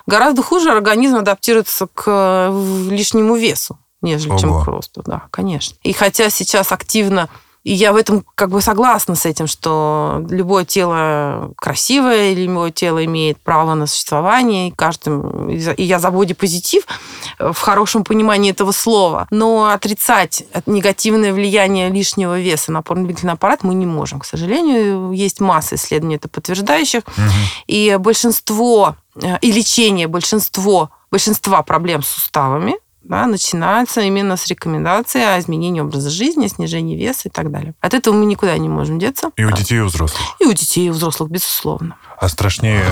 Гораздо 0.05 0.43
хуже 0.43 0.71
организм 0.71 1.17
адаптируется 1.17 1.87
к 1.87 2.03
э, 2.07 2.87
лишнему 2.89 3.35
весу, 3.35 3.79
нежели 4.01 4.31
Ого. 4.31 4.39
чем 4.39 4.63
к 4.63 4.67
росту, 4.67 5.01
да, 5.05 5.23
конечно. 5.31 5.77
И 5.83 5.93
хотя 5.93 6.29
сейчас 6.29 6.71
активно 6.71 7.29
и 7.63 7.73
я 7.73 7.93
в 7.93 7.95
этом 7.95 8.25
как 8.35 8.49
бы 8.49 8.59
согласна 8.59 9.15
с 9.15 9.25
этим, 9.25 9.45
что 9.45 10.25
любое 10.29 10.65
тело 10.65 11.53
красивое, 11.57 12.31
или 12.31 12.41
любое 12.41 12.71
тело 12.71 13.05
имеет 13.05 13.37
право 13.39 13.75
на 13.75 13.85
существование, 13.85 14.69
и, 14.69 14.71
каждым, 14.71 15.49
и 15.49 15.83
я 15.83 15.99
за 15.99 16.09
бодипозитив 16.09 16.83
в 17.37 17.57
хорошем 17.59 18.03
понимании 18.03 18.51
этого 18.51 18.71
слова. 18.71 19.27
Но 19.29 19.69
отрицать 19.69 20.43
негативное 20.65 21.33
влияние 21.33 21.89
лишнего 21.89 22.39
веса 22.39 22.71
на 22.71 22.79
опорно-двигательный 22.79 23.33
аппарат 23.33 23.63
мы 23.63 23.75
не 23.75 23.85
можем. 23.85 24.19
К 24.19 24.25
сожалению, 24.25 25.11
есть 25.11 25.39
масса 25.39 25.75
исследований 25.75 26.15
это 26.15 26.29
подтверждающих. 26.29 27.03
Угу. 27.05 27.31
И 27.67 27.95
большинство, 27.99 28.95
э, 29.21 29.37
и 29.41 29.51
лечение 29.51 30.07
большинство, 30.07 30.89
большинства 31.11 31.61
проблем 31.61 32.01
с 32.01 32.07
суставами 32.07 32.75
да, 33.03 33.25
начинается 33.25 34.01
именно 34.01 34.37
с 34.37 34.47
рекомендации 34.47 35.21
о 35.21 35.39
изменении 35.39 35.81
образа 35.81 36.09
жизни, 36.09 36.47
снижении 36.47 36.95
веса 36.95 37.29
и 37.29 37.31
так 37.31 37.51
далее. 37.51 37.73
От 37.81 37.93
этого 37.93 38.13
мы 38.13 38.25
никуда 38.25 38.57
не 38.57 38.69
можем 38.69 38.99
деться. 38.99 39.31
И 39.37 39.43
у 39.43 39.51
детей, 39.51 39.77
и 39.77 39.81
у 39.81 39.85
взрослых. 39.85 40.21
И 40.39 40.45
у 40.45 40.53
детей, 40.53 40.87
и 40.87 40.89
у 40.89 40.93
взрослых, 40.93 41.29
безусловно. 41.29 41.95
А 42.19 42.29
страшнее, 42.29 42.83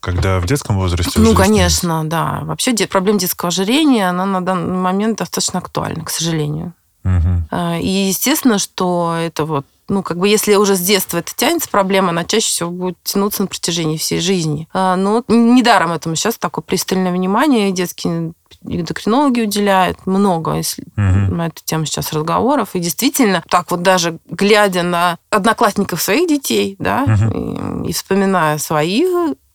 когда 0.00 0.40
в 0.40 0.46
детском 0.46 0.78
возрасте? 0.78 1.20
Ну, 1.20 1.34
конечно, 1.34 2.04
да. 2.04 2.40
Вообще 2.44 2.74
проблема 2.86 3.18
детского 3.18 3.48
ожирения, 3.48 4.08
она 4.08 4.24
на 4.24 4.40
данный 4.40 4.78
момент 4.78 5.18
достаточно 5.18 5.58
актуальна, 5.58 6.04
к 6.04 6.10
сожалению. 6.10 6.72
Угу. 7.04 7.56
И 7.80 7.88
естественно, 8.08 8.58
что 8.58 9.16
это 9.18 9.44
вот 9.44 9.66
ну, 9.88 10.02
как 10.02 10.18
бы 10.18 10.28
если 10.28 10.54
уже 10.54 10.76
с 10.76 10.80
детства 10.80 11.18
это 11.18 11.34
тянется 11.34 11.68
проблема, 11.68 12.10
она 12.10 12.24
чаще 12.24 12.48
всего 12.48 12.70
будет 12.70 12.96
тянуться 13.02 13.42
на 13.42 13.48
протяжении 13.48 13.98
всей 13.98 14.20
жизни. 14.20 14.68
А, 14.72 14.96
но 14.96 15.22
недаром 15.28 15.92
этому 15.92 16.14
сейчас 16.14 16.38
такое 16.38 16.62
пристальное 16.62 17.12
внимание 17.12 17.72
детские 17.72 18.32
эндокринологи 18.64 19.40
уделяют 19.42 20.06
много 20.06 20.54
если 20.54 20.82
угу. 20.96 21.34
на 21.34 21.46
эту 21.46 21.62
тему 21.64 21.86
сейчас 21.86 22.12
разговоров. 22.12 22.70
И 22.74 22.80
действительно, 22.80 23.42
так 23.48 23.70
вот 23.70 23.82
даже 23.82 24.18
глядя 24.28 24.82
на 24.82 25.18
одноклассников 25.30 26.02
своих 26.02 26.28
детей, 26.28 26.76
да, 26.78 27.04
угу. 27.04 27.84
и, 27.84 27.90
и 27.90 27.92
вспоминая 27.92 28.58
свои, 28.58 29.04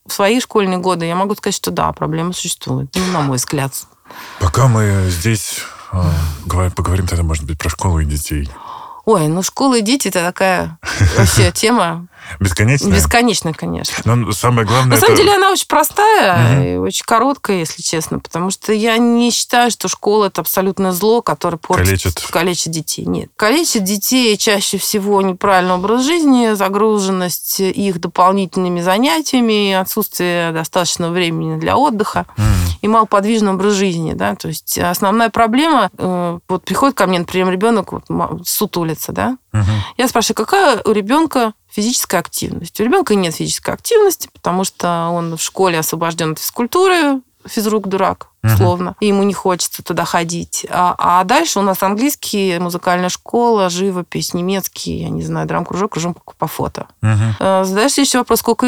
свои 0.08 0.40
школьные 0.40 0.80
годы, 0.80 1.06
я 1.06 1.16
могу 1.16 1.36
сказать, 1.36 1.56
что 1.56 1.72
да, 1.72 1.92
проблема 1.94 2.34
существует, 2.34 2.90
ну, 2.96 3.14
на 3.14 3.22
мой 3.22 3.38
взгляд. 3.38 3.74
Пока 4.40 4.68
мы 4.68 5.08
здесь 5.10 5.60
э, 5.92 6.70
поговорим 6.76 7.08
тогда, 7.08 7.24
может 7.24 7.46
быть, 7.46 7.58
про 7.58 7.70
школу 7.70 8.00
и 8.00 8.06
детей. 8.06 8.50
Ой, 9.08 9.30
ну 9.30 9.42
школа 9.42 9.76
и 9.76 9.82
дети 9.82 10.10
это 10.10 10.22
такая 10.22 10.78
вообще 11.16 11.50
тема 11.56 12.10
Бесконечная? 12.40 12.92
Бесконечная, 12.92 13.54
конечно. 13.54 13.96
Но 14.04 14.32
самое 14.32 14.68
главное... 14.68 14.92
На 14.92 14.94
это... 14.96 15.06
самом 15.06 15.18
деле 15.18 15.36
она 15.36 15.52
очень 15.52 15.68
простая 15.68 16.58
угу. 16.58 16.64
и 16.64 16.76
очень 16.76 17.06
короткая, 17.06 17.60
если 17.60 17.82
честно, 17.82 18.20
потому 18.20 18.52
что 18.52 18.74
я 18.74 18.98
не 18.98 19.32
считаю, 19.32 19.72
что 19.72 19.88
школа 19.88 20.26
это 20.26 20.42
абсолютное 20.42 20.92
зло, 20.92 21.22
которое 21.22 21.58
портит, 21.58 21.88
калечит. 21.88 22.28
калечит 22.30 22.72
детей. 22.72 23.06
Нет. 23.06 23.30
Калечит 23.36 23.84
детей 23.84 24.38
чаще 24.38 24.78
всего 24.78 25.22
неправильный 25.22 25.76
образ 25.76 26.04
жизни, 26.04 26.54
загруженность 26.54 27.60
их 27.60 28.00
дополнительными 28.00 28.82
занятиями, 28.82 29.74
отсутствие 29.74 30.52
достаточного 30.52 31.12
времени 31.12 31.60
для 31.60 31.78
отдыха 31.78 32.26
угу. 32.38 32.46
и 32.82 32.88
малоподвижный 32.88 33.54
образ 33.54 33.74
жизни. 33.74 34.14
Да? 34.14 34.36
То 34.36 34.50
есть 34.50 34.78
основная 34.78 35.30
проблема, 35.30 35.90
э, 35.98 36.40
вот 36.48 36.66
приходит 36.66 36.96
ко 36.96 37.08
мне, 37.08 37.20
например, 37.20 37.50
ребенок 37.50 37.94
вот, 37.94 38.04
сутулится, 38.98 39.12
да? 39.12 39.38
Угу. 39.54 39.72
Я 39.98 40.08
спрашиваю, 40.08 40.36
какая 40.36 40.82
у 40.84 40.92
ребенка 40.92 41.54
физическая 41.70 42.20
активность. 42.20 42.80
У 42.80 42.84
ребенка 42.84 43.16
нет 43.16 43.36
физической 43.36 43.74
активности, 43.74 44.30
потому 44.34 44.64
что 44.64 45.10
он 45.10 45.38
в 45.38 45.42
школе 45.42 45.80
освобожден 45.80 46.32
от 46.32 46.40
физкультуры, 46.40 47.22
физрук 47.46 47.88
дурак 47.88 48.30
условно, 48.44 48.90
uh-huh. 48.90 49.02
и 49.02 49.08
ему 49.08 49.24
не 49.24 49.34
хочется 49.34 49.84
туда 49.84 50.06
ходить. 50.06 50.66
А, 50.70 50.96
а 50.98 51.24
дальше 51.24 51.60
у 51.60 51.62
нас 51.62 51.82
английский, 51.84 52.60
музыкальная 52.60 53.10
школа, 53.10 53.70
живопись, 53.70 54.34
немецкий, 54.34 54.98
я 55.00 55.10
не 55.10 55.22
знаю, 55.24 55.48
драм-кружок, 55.48 55.94
кружок 55.94 56.36
по 56.36 56.48
фото. 56.48 56.88
Uh-huh. 57.02 57.64
Задаешь 57.64 57.98
еще 57.98 58.20
вопрос, 58.20 58.40
сколько 58.40 58.66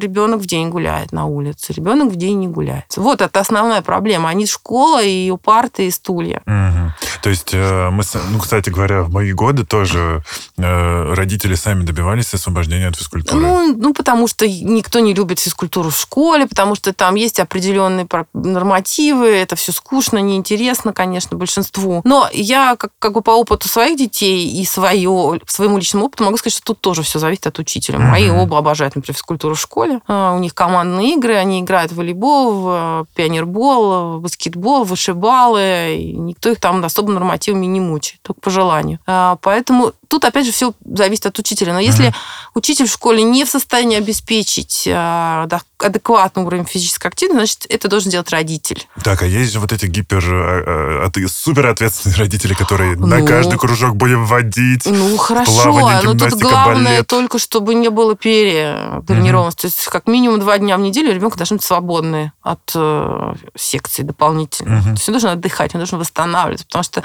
ребенок 0.00 0.40
в 0.40 0.46
день 0.46 0.68
гуляет 0.70 1.12
на 1.12 1.26
улице. 1.26 1.72
Ребенок 1.72 2.12
в 2.12 2.16
день 2.16 2.38
не 2.38 2.48
гуляет. 2.48 2.84
Вот 2.96 3.20
это 3.20 3.40
основная 3.40 3.82
проблема. 3.82 4.28
Они 4.28 4.46
школа 4.46 5.02
и 5.02 5.30
у 5.30 5.36
парты, 5.36 5.86
и 5.86 5.90
стулья. 5.90 6.42
Uh-huh. 6.46 6.90
То 7.22 7.30
есть 7.30 7.50
э, 7.52 7.90
мы, 7.90 8.02
ну, 8.30 8.38
кстати 8.40 8.70
говоря, 8.70 9.02
в 9.02 9.10
мои 9.12 9.32
годы 9.32 9.64
тоже 9.64 10.22
э, 10.58 11.14
родители 11.14 11.54
сами 11.54 11.84
добивались 11.84 12.34
освобождения 12.34 12.88
от 12.88 12.96
физкультуры. 12.96 13.40
Ну, 13.40 13.76
ну, 13.76 13.94
потому 13.94 14.26
что 14.26 14.48
никто 14.48 14.98
не 14.98 15.14
любит 15.14 15.38
физкультуру 15.38 15.90
в 15.90 15.96
школе, 15.96 16.46
потому 16.46 16.74
что 16.74 16.92
там 16.92 17.14
есть 17.14 17.38
определенные 17.38 18.08
нормативы, 18.32 19.11
красивые, 19.12 19.42
это 19.42 19.56
все 19.56 19.72
скучно, 19.72 20.18
неинтересно, 20.18 20.92
конечно, 20.92 21.36
большинству. 21.36 22.00
Но 22.04 22.28
я 22.32 22.76
как, 22.76 22.92
как 22.98 23.12
бы 23.12 23.22
по 23.22 23.30
опыту 23.30 23.68
своих 23.68 23.98
детей 23.98 24.48
и 24.48 24.64
свое, 24.64 25.40
своему 25.46 25.78
личному 25.78 26.06
опыту 26.06 26.24
могу 26.24 26.36
сказать, 26.36 26.54
что 26.54 26.64
тут 26.64 26.80
тоже 26.80 27.02
все 27.02 27.18
зависит 27.18 27.46
от 27.46 27.58
учителя. 27.58 27.98
Mm-hmm. 27.98 28.10
Мои 28.10 28.30
оба 28.30 28.58
обожают, 28.58 28.96
например, 28.96 29.14
физкультуру 29.14 29.54
в 29.54 29.60
школе. 29.60 30.00
А, 30.08 30.34
у 30.34 30.38
них 30.38 30.54
командные 30.54 31.14
игры, 31.14 31.34
они 31.34 31.60
играют 31.60 31.92
в 31.92 31.96
волейбол, 31.96 32.52
в 32.52 33.06
пионербол, 33.14 34.18
в 34.18 34.20
баскетбол, 34.22 34.84
в 34.84 34.88
вышибалы. 34.88 35.96
И 35.98 36.12
никто 36.16 36.50
их 36.50 36.60
там 36.60 36.84
особо 36.84 37.12
нормативами 37.12 37.66
не 37.66 37.80
мучает, 37.80 38.20
только 38.22 38.40
по 38.40 38.50
желанию. 38.50 38.98
А, 39.06 39.36
поэтому 39.42 39.92
тут, 40.12 40.26
опять 40.26 40.44
же, 40.44 40.52
все 40.52 40.74
зависит 40.84 41.24
от 41.24 41.38
учителя. 41.38 41.72
Но 41.72 41.80
если 41.80 42.08
mm-hmm. 42.08 42.14
учитель 42.54 42.86
в 42.86 42.92
школе 42.92 43.22
не 43.22 43.46
в 43.46 43.48
состоянии 43.48 43.96
обеспечить 43.96 44.86
а, 44.86 45.48
адекватный 45.78 46.44
уровень 46.44 46.66
физической 46.66 47.06
активности, 47.06 47.38
значит, 47.38 47.66
это 47.70 47.88
должен 47.88 48.10
делать 48.10 48.28
родитель. 48.28 48.86
Так, 49.02 49.22
а 49.22 49.26
есть 49.26 49.54
же 49.54 49.58
вот 49.58 49.72
эти 49.72 49.86
гипер... 49.86 50.22
А, 50.22 51.06
а, 51.06 51.28
супер 51.28 51.66
ответственные 51.66 52.18
родители, 52.18 52.52
которые 52.52 52.94
ну, 52.94 53.06
на 53.06 53.22
каждый 53.22 53.58
кружок 53.58 53.96
будем 53.96 54.26
водить. 54.26 54.84
Ну, 54.84 55.16
хорошо. 55.16 55.72
Плавание, 55.72 56.02
но 56.02 56.12
тут 56.12 56.34
главное 56.34 56.96
балет. 56.96 57.06
только, 57.06 57.38
чтобы 57.38 57.74
не 57.74 57.88
было 57.88 58.14
перетренированности. 58.14 59.60
Mm-hmm. 59.60 59.62
То 59.62 59.66
есть, 59.66 59.84
как 59.86 60.06
минимум 60.06 60.40
два 60.40 60.58
дня 60.58 60.76
в 60.76 60.80
неделю 60.80 61.14
ребенок 61.14 61.38
должен 61.38 61.56
быть 61.56 61.64
свободный 61.64 62.32
от 62.42 62.70
э, 62.74 63.34
секций 63.56 64.04
дополнительно. 64.04 64.74
Mm-hmm. 64.74 64.84
То 64.84 64.90
есть, 64.90 65.08
он 65.08 65.12
должен 65.14 65.30
отдыхать, 65.30 65.74
он 65.74 65.78
должен 65.78 65.98
восстанавливаться. 65.98 66.66
Потому 66.66 66.82
что 66.82 67.02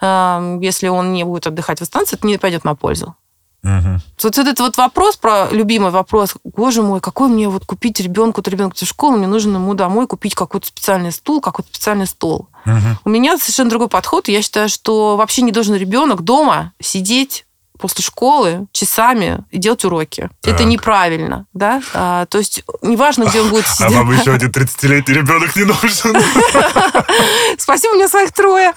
э, 0.00 0.58
если 0.62 0.88
он 0.88 1.12
не 1.12 1.24
будет 1.24 1.46
отдыхать, 1.46 1.82
восстанавливаться, 1.82 2.16
это 2.16 2.29
не 2.30 2.38
пойдет 2.38 2.64
на 2.64 2.74
пользу. 2.74 3.14
Угу. 3.62 4.00
Вот 4.22 4.38
этот 4.38 4.58
вот 4.60 4.76
вопрос, 4.78 5.16
про 5.16 5.48
любимый 5.50 5.90
вопрос, 5.90 6.34
боже 6.44 6.82
мой, 6.82 7.00
какой 7.00 7.28
мне 7.28 7.48
вот 7.48 7.66
купить 7.66 8.00
ребенку, 8.00 8.40
то 8.40 8.50
ребенок 8.50 8.74
в 8.74 8.84
школу, 8.86 9.18
мне 9.18 9.26
нужно 9.26 9.56
ему 9.56 9.74
домой 9.74 10.06
купить 10.06 10.34
какой-то 10.34 10.66
специальный 10.66 11.12
стул, 11.12 11.42
какой-то 11.42 11.68
специальный 11.68 12.06
стол. 12.06 12.48
Угу. 12.64 12.74
У 13.04 13.10
меня 13.10 13.36
совершенно 13.36 13.70
другой 13.70 13.88
подход. 13.88 14.28
Я 14.28 14.40
считаю, 14.40 14.68
что 14.68 15.16
вообще 15.16 15.42
не 15.42 15.52
должен 15.52 15.74
ребенок 15.74 16.22
дома 16.22 16.72
сидеть 16.80 17.44
после 17.80 18.04
школы 18.04 18.66
часами 18.72 19.44
и 19.50 19.58
делать 19.58 19.84
уроки. 19.84 20.30
Так. 20.40 20.54
Это 20.54 20.64
неправильно, 20.64 21.46
да? 21.52 21.82
А, 21.94 22.26
то 22.26 22.38
есть 22.38 22.62
неважно, 22.82 23.24
где 23.24 23.40
он 23.40 23.50
будет 23.50 23.64
а 23.66 23.68
сидеть. 23.68 23.92
А 23.92 23.98
вам 23.98 24.12
еще 24.12 24.32
один 24.32 24.50
30-летний 24.50 25.14
ребенок 25.14 25.56
не 25.56 25.64
нужен. 25.64 25.80
Спасибо, 27.58 27.92
у 27.92 27.96
меня 27.96 28.08
своих 28.08 28.32
трое. 28.32 28.72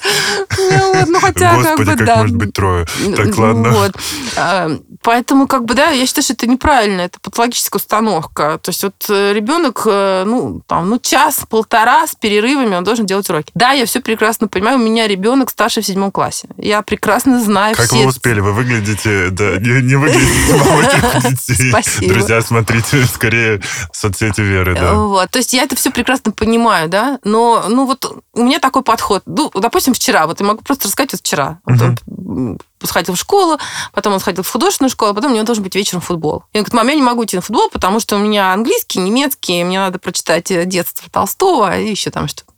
Ну, 1.07 1.19
хотя, 1.19 1.55
Господи, 1.55 1.89
как, 1.89 1.97
бы, 1.97 2.05
как 2.05 2.17
может 2.17 2.35
быть 2.35 2.53
трое? 2.53 2.85
Так, 3.15 3.37
ладно. 3.37 3.69
Вот. 3.69 3.91
А, 4.37 4.71
поэтому, 5.01 5.47
как 5.47 5.65
бы, 5.65 5.73
да, 5.73 5.89
я 5.89 6.05
считаю, 6.05 6.23
что 6.23 6.33
это 6.33 6.47
неправильно, 6.47 7.01
это 7.01 7.19
патологическая 7.19 7.79
установка. 7.79 8.59
То 8.61 8.69
есть 8.69 8.83
вот 8.83 8.95
э, 9.09 9.33
ребенок, 9.33 9.83
э, 9.85 10.23
ну, 10.25 10.61
там, 10.67 10.89
ну, 10.89 10.99
час-полтора 10.99 12.07
с 12.07 12.15
перерывами 12.15 12.75
он 12.75 12.83
должен 12.83 13.05
делать 13.05 13.29
уроки. 13.29 13.51
Да, 13.53 13.71
я 13.71 13.85
все 13.85 13.99
прекрасно 14.01 14.47
понимаю, 14.47 14.77
у 14.77 14.81
меня 14.81 15.07
ребенок 15.07 15.49
старший 15.49 15.83
в 15.83 15.85
седьмом 15.85 16.11
классе. 16.11 16.47
Я 16.57 16.81
прекрасно 16.81 17.41
знаю 17.41 17.75
Как 17.75 17.87
все... 17.87 17.97
вы 17.97 18.07
успели? 18.07 18.39
Вы 18.39 18.53
выглядите, 18.53 18.92
да, 19.31 19.57
не, 19.57 19.81
не 19.81 19.95
выглядите 19.95 20.55
мамой 20.55 20.85
детей. 21.47 21.69
Спасибо. 21.69 22.13
Друзья, 22.13 22.41
смотрите 22.41 23.05
скорее 23.05 23.61
соцсети 23.91 24.41
Веры, 24.41 24.75
да. 24.75 24.93
Вот, 24.93 25.29
то 25.29 25.39
есть 25.39 25.53
я 25.53 25.63
это 25.63 25.75
все 25.75 25.91
прекрасно 25.91 26.31
понимаю, 26.31 26.89
да, 26.89 27.19
но, 27.23 27.65
ну, 27.69 27.85
вот 27.85 28.23
у 28.33 28.43
меня 28.43 28.59
такой 28.59 28.83
подход. 28.83 29.23
Ну, 29.25 29.51
допустим, 29.53 29.93
вчера, 29.93 30.27
вот 30.27 30.39
я 30.39 30.45
могу 30.45 30.63
просто 30.63 30.87
рассказать 30.87 31.13
вот 31.13 31.21
вчера. 31.21 31.59
Вот 31.65 31.81
он 31.81 32.59
сходил 32.83 33.15
в 33.15 33.19
школу, 33.19 33.57
потом 33.93 34.13
он 34.13 34.19
сходил 34.19 34.43
в 34.43 34.49
художественную 34.49 34.89
школу, 34.89 35.11
а 35.11 35.13
потом 35.13 35.31
у 35.31 35.35
него 35.35 35.45
должен 35.45 35.63
быть 35.63 35.75
вечером 35.75 36.01
футбол. 36.01 36.43
И 36.53 36.57
он 36.57 36.63
говорит, 36.63 36.73
мам, 36.73 36.87
я 36.87 36.95
не 36.95 37.01
могу 37.01 37.23
идти 37.25 37.35
на 37.35 37.41
футбол, 37.41 37.69
потому 37.69 37.99
что 37.99 38.15
у 38.15 38.19
меня 38.19 38.53
английский, 38.53 38.99
немецкий, 38.99 39.63
мне 39.63 39.79
надо 39.79 39.99
прочитать 39.99 40.51
детство 40.67 41.09
Толстого 41.09 41.77
и 41.77 41.89
еще 41.89 42.09
там 42.09 42.27
что-то 42.27 42.53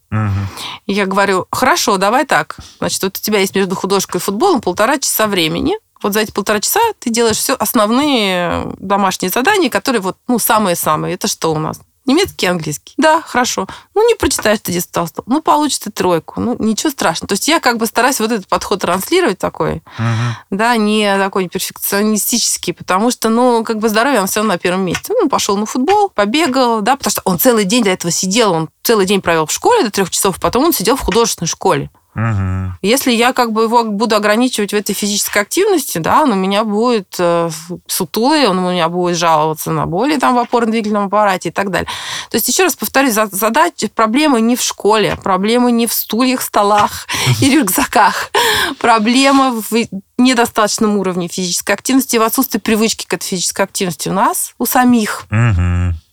И 0.86 0.94
я 0.94 1.06
говорю, 1.06 1.48
хорошо, 1.52 1.98
давай 1.98 2.26
так. 2.26 2.58
Значит, 2.80 3.04
вот 3.04 3.18
у 3.18 3.22
тебя 3.22 3.40
есть 3.40 3.56
между 3.56 3.76
художкой 3.76 4.20
и 4.20 4.24
футболом 4.24 4.62
полтора 4.62 4.98
часа 4.98 5.28
времени. 5.28 5.78
Вот 6.06 6.14
за 6.14 6.20
эти 6.20 6.30
полтора 6.30 6.60
часа 6.60 6.80
ты 7.00 7.10
делаешь 7.10 7.38
все 7.38 7.56
основные 7.56 8.68
домашние 8.78 9.32
задания, 9.32 9.72
которые 9.72 10.02
вот, 10.02 10.18
ну, 10.28 10.38
самые-самые. 10.38 11.16
Это 11.16 11.28
что 11.28 11.52
у 11.52 11.58
нас? 11.58 11.80
Немецкий, 12.06 12.46
английский. 12.46 12.94
Да, 12.98 13.24
хорошо. 13.24 13.66
Ну, 13.96 14.08
не 14.08 14.14
прочитаешь 14.14 14.60
ты 14.62 14.72
детство 14.72 15.02
Толстого. 15.02 15.26
Ну, 15.28 15.42
получишь 15.42 15.80
ты 15.80 15.90
тройку. 15.90 16.40
Ну, 16.40 16.56
ничего 16.60 16.92
страшного. 16.92 17.30
То 17.30 17.34
есть 17.34 17.48
я 17.48 17.60
как 17.60 17.78
бы 17.78 17.88
стараюсь 17.88 18.20
вот 18.20 18.32
этот 18.32 18.48
подход 18.48 18.82
транслировать 18.82 19.40
такой, 19.40 19.78
угу. 19.78 20.36
да, 20.52 20.78
не 20.78 21.18
такой 21.18 21.50
перфекционистический, 21.50 22.76
потому 22.76 23.10
что, 23.10 23.30
ну, 23.30 23.64
как 23.64 23.80
бы 23.80 23.90
здоровье, 23.90 24.22
он 24.22 24.28
все 24.28 24.42
равно 24.42 24.54
на 24.54 24.60
первом 24.60 24.86
месте. 24.86 25.12
Ну, 25.20 25.28
пошел 25.28 25.58
на 25.58 25.66
футбол, 25.66 26.10
побегал, 26.10 26.82
да, 26.82 26.98
потому 26.98 27.10
что 27.10 27.22
он 27.26 27.40
целый 27.40 27.64
день 27.64 27.84
до 27.84 27.90
этого 27.90 28.12
сидел, 28.12 28.54
он 28.54 28.70
целый 28.84 29.08
день 29.08 29.24
провел 29.24 29.48
в 29.48 29.52
школе 29.52 29.86
до 29.86 29.90
трех 29.90 30.12
часов, 30.12 30.40
потом 30.40 30.66
он 30.66 30.72
сидел 30.72 30.98
в 30.98 31.02
художественной 31.02 31.48
школе. 31.48 31.90
Угу. 32.16 32.78
Если 32.82 33.12
я 33.12 33.34
как 33.34 33.52
бы 33.52 33.64
его 33.64 33.84
буду 33.84 34.16
ограничивать 34.16 34.72
в 34.72 34.76
этой 34.76 34.94
физической 34.94 35.42
активности, 35.42 35.98
да, 35.98 36.24
он 36.24 36.32
у 36.32 36.36
меня 36.36 36.64
будет 36.64 37.14
э, 37.20 37.50
сутулый, 37.88 38.48
он 38.48 38.60
у 38.60 38.72
меня 38.72 38.88
будет 38.88 39.18
жаловаться 39.18 39.70
на 39.72 39.86
боли 39.86 40.18
там 40.18 40.36
в 40.36 40.40
опорно-двигательном 40.40 41.08
аппарате 41.08 41.50
и 41.50 41.52
так 41.52 41.72
далее. 41.72 41.90
То 42.30 42.38
есть, 42.38 42.48
еще 42.48 42.64
раз 42.64 42.76
повторюсь, 42.76 43.14
задача, 43.14 43.90
проблема 43.94 44.40
не 44.40 44.56
в 44.56 44.62
школе, 44.62 45.18
проблема 45.22 45.72
не 45.72 45.88
в 45.88 45.94
стульях, 45.94 46.42
столах 46.42 47.08
и 47.42 47.50
рюкзаках. 47.50 48.32
Проблема 48.80 49.52
в 49.52 49.74
недостаточном 50.18 50.98
уровне 50.98 51.28
физической 51.28 51.74
активности, 51.74 52.16
в 52.16 52.24
отсутствии 52.24 52.60
привычки 52.60 53.06
к 53.06 53.14
этой 53.14 53.26
физической 53.26 53.64
активности 53.64 54.08
у 54.08 54.14
нас, 54.14 54.54
у 54.58 54.66
самих 54.66 55.26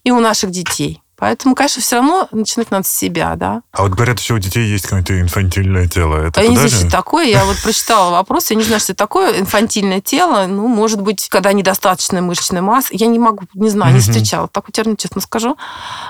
и 0.02 0.10
у 0.10 0.18
наших 0.18 0.50
детей. 0.50 1.01
Поэтому, 1.22 1.54
конечно, 1.54 1.80
все 1.80 1.98
равно 1.98 2.26
начинать 2.32 2.72
надо 2.72 2.84
с 2.84 2.90
себя, 2.90 3.36
да. 3.36 3.62
А 3.70 3.82
вот 3.82 3.92
говорят, 3.92 4.18
еще 4.18 4.34
у 4.34 4.40
детей 4.40 4.66
есть 4.66 4.86
какое-то 4.86 5.20
инфантильное 5.20 5.86
тело. 5.86 6.16
Это 6.16 6.40
а 6.40 6.42
я 6.42 6.48
не 6.48 6.56
знаю, 6.56 6.68
что 6.68 6.80
это 6.80 6.90
такое. 6.90 7.26
Я 7.26 7.44
вот 7.44 7.62
прочитала 7.62 8.10
вопрос, 8.10 8.50
я 8.50 8.56
не 8.56 8.64
знаю, 8.64 8.80
что 8.80 8.90
это 8.90 8.98
такое. 8.98 9.38
Инфантильное 9.38 10.00
тело, 10.00 10.46
ну, 10.48 10.66
может 10.66 11.00
быть, 11.00 11.28
когда 11.28 11.52
недостаточная 11.52 12.22
мышечная 12.22 12.60
масса. 12.60 12.88
Я 12.90 13.06
не 13.06 13.20
могу, 13.20 13.44
не 13.54 13.70
знаю, 13.70 13.94
не 13.94 14.00
встречала. 14.00 14.48
Такой 14.48 14.72
термин, 14.72 14.96
честно 14.96 15.20
скажу. 15.20 15.56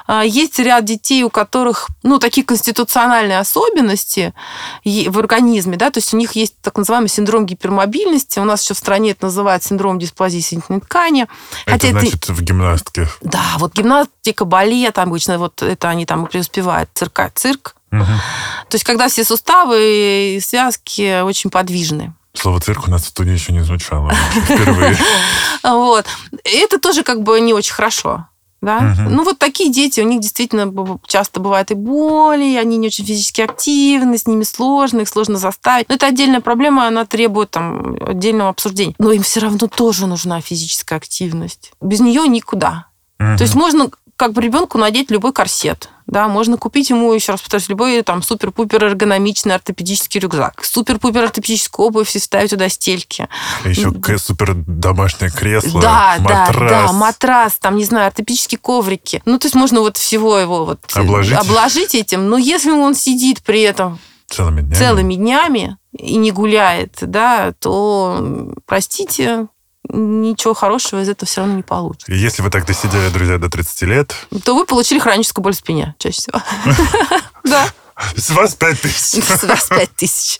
А, 0.07 0.25
есть 0.25 0.59
ряд 0.59 0.87
детей, 0.87 1.23
у 1.25 1.29
которых, 1.29 1.91
ну, 2.03 2.19
такие 2.19 2.47
конституциональные 2.47 3.39
особенности 3.39 4.33
в 4.83 5.19
организме, 5.19 5.77
да, 5.77 5.91
то 5.91 5.99
есть 5.99 6.15
у 6.15 6.17
них 6.17 6.33
есть 6.33 6.55
так 6.63 6.79
называемый 6.79 7.11
синдром 7.11 7.45
гипермобильности. 7.45 8.39
У 8.39 8.45
нас 8.45 8.63
еще 8.63 8.73
в 8.73 8.79
стране 8.79 9.11
это 9.11 9.27
называют 9.27 9.63
синдром 9.63 9.99
дисплазии 9.99 10.41
соединительной 10.41 10.81
ткани. 10.81 11.27
Это 11.67 11.87
Хотя 11.87 11.91
значит 11.91 12.15
это... 12.15 12.33
в 12.33 12.41
гимнастке. 12.41 13.09
Да, 13.21 13.43
вот 13.59 13.75
гимнастика, 13.75 14.47
балет, 14.47 15.02
обычно 15.03 15.39
вот 15.39 15.63
это 15.63 15.89
они 15.89 16.07
там 16.07 16.27
преуспевают, 16.27 16.91
цирка, 16.95 17.31
цирк. 17.35 17.75
Угу. 17.93 18.05
То 18.69 18.75
есть, 18.75 18.85
когда 18.85 19.09
все 19.09 19.25
суставы 19.25 20.37
и 20.37 20.41
связки 20.41 21.23
очень 21.23 21.51
подвижны. 21.51 22.15
Слово 22.35 22.61
цирк 22.61 22.89
у 22.89 22.91
нас 22.91 23.03
в 23.03 23.09
студии 23.09 23.33
еще 23.33 23.53
не 23.53 23.61
звучало 23.61 24.13
впервые. 24.45 24.97
Вот. 25.63 26.07
Это 26.43 26.81
тоже 26.81 27.05
как 27.05 27.23
бы 27.23 27.39
не 27.41 27.55
очень 27.55 27.75
хорошо. 27.75 28.27
Да? 28.63 28.79
Угу. 28.79 29.11
Ну, 29.11 29.25
вот 29.25 29.39
такие 29.39 29.73
дети, 29.73 30.01
у 30.01 30.05
них 30.05 30.21
действительно 30.21 30.99
часто 31.07 31.41
бывают 31.41 31.73
и 31.73 31.75
боли, 31.75 32.57
они 32.57 32.77
не 32.79 32.87
очень 32.87 33.05
физически 33.05 33.41
активны, 33.41 34.17
с 34.17 34.27
ними 34.27 34.45
сложно, 34.45 35.01
их 35.01 35.09
сложно 35.09 35.37
заставить. 35.37 35.89
Но 35.89 35.97
это 35.97 36.07
отдельная 36.07 36.41
проблема, 36.41 36.87
она 36.87 37.05
требует 37.05 37.51
там 37.51 37.97
отдельного 38.01 38.51
обсуждения. 38.51 38.95
Но 38.99 39.11
им 39.11 39.23
все 39.23 39.41
равно 39.41 39.67
тоже 39.67 40.07
нужна 40.07 40.41
физическая 40.41 40.99
активность. 40.99 41.73
Без 41.81 41.99
нее 41.99 42.27
никуда. 42.29 42.87
Угу. 43.19 43.37
То 43.37 43.43
есть 43.43 43.57
можно 43.57 43.91
как 44.23 44.35
бы 44.35 44.41
ребенку 44.41 44.79
надеть 44.79 45.11
любой 45.11 45.33
корсет. 45.33 45.89
Да, 46.07 46.29
можно 46.29 46.57
купить 46.57 46.91
ему, 46.91 47.13
еще 47.13 47.33
раз 47.33 47.41
повторюсь, 47.41 47.69
любой 47.69 48.01
там 48.03 48.23
супер-пупер 48.23 48.85
эргономичный 48.85 49.57
ортопедический 49.57 50.21
рюкзак, 50.21 50.65
супер-пупер 50.65 51.25
ортопедическую 51.25 51.89
обувь 51.89 52.15
и 52.15 52.21
ставить 52.21 52.51
туда 52.51 52.69
стельки. 52.69 53.27
Еще 53.65 53.91
супер 54.19 54.55
домашнее 54.55 55.33
кресло, 55.33 55.83
да, 55.83 56.19
матрас. 56.21 56.57
Да, 56.57 56.69
да, 56.87 56.93
матрас, 56.93 57.55
там, 57.59 57.77
не 57.77 57.85
знаю, 57.85 58.07
ортопедические 58.07 58.61
коврики. 58.61 59.23
Ну, 59.25 59.41
то 59.41 59.47
есть 59.47 59.57
можно 59.57 59.81
вот 59.81 59.97
всего 59.97 60.39
его 60.39 60.67
вот 60.67 60.79
обложить, 60.95 61.37
обложить 61.37 61.97
этим. 61.97 62.29
Но 62.29 62.39
если 62.39 62.71
он 62.71 62.95
сидит 62.95 63.43
при 63.43 63.63
этом 63.63 63.99
целыми 64.29 64.61
днями, 64.61 64.75
целыми 64.75 65.15
днями 65.17 65.77
и 65.99 66.15
не 66.15 66.31
гуляет, 66.31 66.97
да, 67.01 67.55
то, 67.59 68.55
простите, 68.67 69.49
ничего 69.89 70.55
хорошего 70.55 71.01
из 71.01 71.09
этого 71.09 71.27
все 71.27 71.41
равно 71.41 71.57
не 71.57 71.63
получится. 71.63 72.13
если 72.13 72.43
вы 72.43 72.51
так 72.51 72.67
досидели, 72.67 73.09
друзья, 73.09 73.39
до 73.39 73.49
30 73.49 73.83
лет... 73.83 74.15
То 74.45 74.55
вы 74.55 74.65
получили 74.65 74.99
хроническую 74.99 75.43
боль 75.43 75.55
в 75.55 75.57
спине, 75.57 75.95
чаще 75.99 76.19
всего. 76.19 76.43
Да. 77.45 77.67
С 78.17 78.31
вас 78.31 78.55
пять 78.55 78.81
тысяч. 78.81 79.23
С 79.25 79.43
вас 79.43 79.69
пять 79.69 79.95
тысяч. 79.95 80.39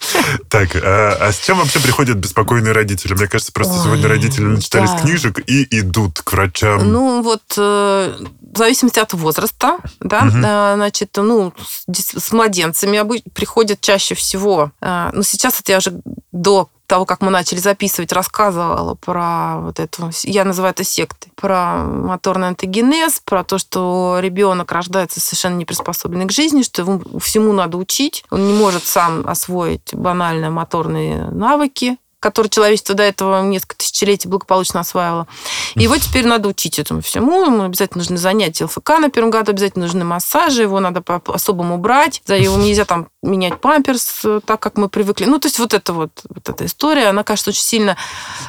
Так, 0.49 0.69
а, 0.75 1.17
а 1.19 1.31
с 1.31 1.39
чем 1.39 1.59
вообще 1.59 1.79
приходят 1.79 2.17
беспокойные 2.17 2.73
родители? 2.73 3.13
Мне 3.13 3.27
кажется, 3.27 3.51
просто 3.51 3.73
Ой, 3.73 3.83
сегодня 3.83 4.07
родители 4.07 4.45
начитались 4.45 4.91
да. 4.91 4.99
книжек 4.99 5.39
и 5.47 5.67
идут 5.79 6.21
к 6.21 6.31
врачам. 6.31 6.91
Ну, 6.91 7.21
вот 7.21 7.43
э, 7.57 8.13
в 8.53 8.57
зависимости 8.57 8.99
от 8.99 9.13
возраста, 9.13 9.77
да, 9.99 10.21
угу. 10.21 10.31
значит, 10.31 11.11
ну, 11.17 11.53
с, 11.91 12.19
с 12.19 12.31
младенцами 12.31 13.01
приходят 13.29 13.81
чаще 13.81 14.15
всего. 14.15 14.71
Э, 14.81 15.09
ну, 15.13 15.23
сейчас 15.23 15.59
это 15.59 15.73
я 15.73 15.77
уже 15.77 15.93
до 16.31 16.69
того, 16.87 17.05
как 17.05 17.21
мы 17.21 17.29
начали 17.29 17.59
записывать, 17.59 18.11
рассказывала 18.11 18.95
про 18.95 19.57
вот 19.59 19.79
эту, 19.79 20.11
я 20.23 20.43
называю 20.43 20.71
это 20.71 20.83
сектой, 20.83 21.31
про 21.35 21.83
моторный 21.83 22.49
антогенез, 22.49 23.21
про 23.23 23.43
то, 23.43 23.57
что 23.57 24.17
ребенок 24.19 24.71
рождается 24.71 25.19
совершенно 25.19 25.55
не 25.55 25.65
приспособленный 25.65 26.25
к 26.25 26.31
жизни, 26.31 26.61
что 26.61 26.81
ему 26.81 27.01
всему 27.19 27.53
надо 27.53 27.77
учить, 27.77 28.25
он 28.29 28.47
не 28.47 28.53
может 28.53 28.85
сам 28.85 29.27
освоить 29.27 29.93
банально 29.93 30.49
моторные 30.49 31.25
навыки, 31.29 31.97
который 32.23 32.47
человечество 32.47 32.95
до 32.95 33.03
этого 33.03 33.43
несколько 33.43 33.75
тысячелетий 33.75 34.29
благополучно 34.29 34.79
осваивало. 34.79 35.27
И 35.75 35.83
его 35.83 35.97
теперь 35.97 36.25
надо 36.25 36.47
учить 36.47 36.79
этому 36.79 37.01
всему. 37.01 37.43
Ему 37.43 37.63
обязательно 37.63 37.99
нужны 37.99 38.15
занятия 38.15 38.63
ЛФК 38.63 38.91
на 38.99 39.09
первом 39.09 39.29
году, 39.29 39.51
обязательно 39.51 39.85
нужны 39.85 40.05
массажи, 40.05 40.61
его 40.61 40.79
надо 40.79 41.01
по-особому 41.01 41.77
брать. 41.77 42.21
За 42.25 42.35
его 42.35 42.55
нельзя 42.55 42.85
там 42.85 43.09
менять 43.21 43.59
памперс 43.59 44.21
э, 44.23 44.39
так, 44.45 44.61
как 44.61 44.77
мы 44.77 44.87
привыкли. 44.87 45.25
Ну, 45.25 45.37
то 45.37 45.47
есть 45.47 45.59
вот 45.59 45.73
эта 45.73 45.91
вот, 45.91 46.11
вот 46.29 46.47
эта 46.47 46.65
история, 46.65 47.07
она, 47.07 47.23
кажется, 47.23 47.49
очень 47.49 47.63
сильно 47.63 47.97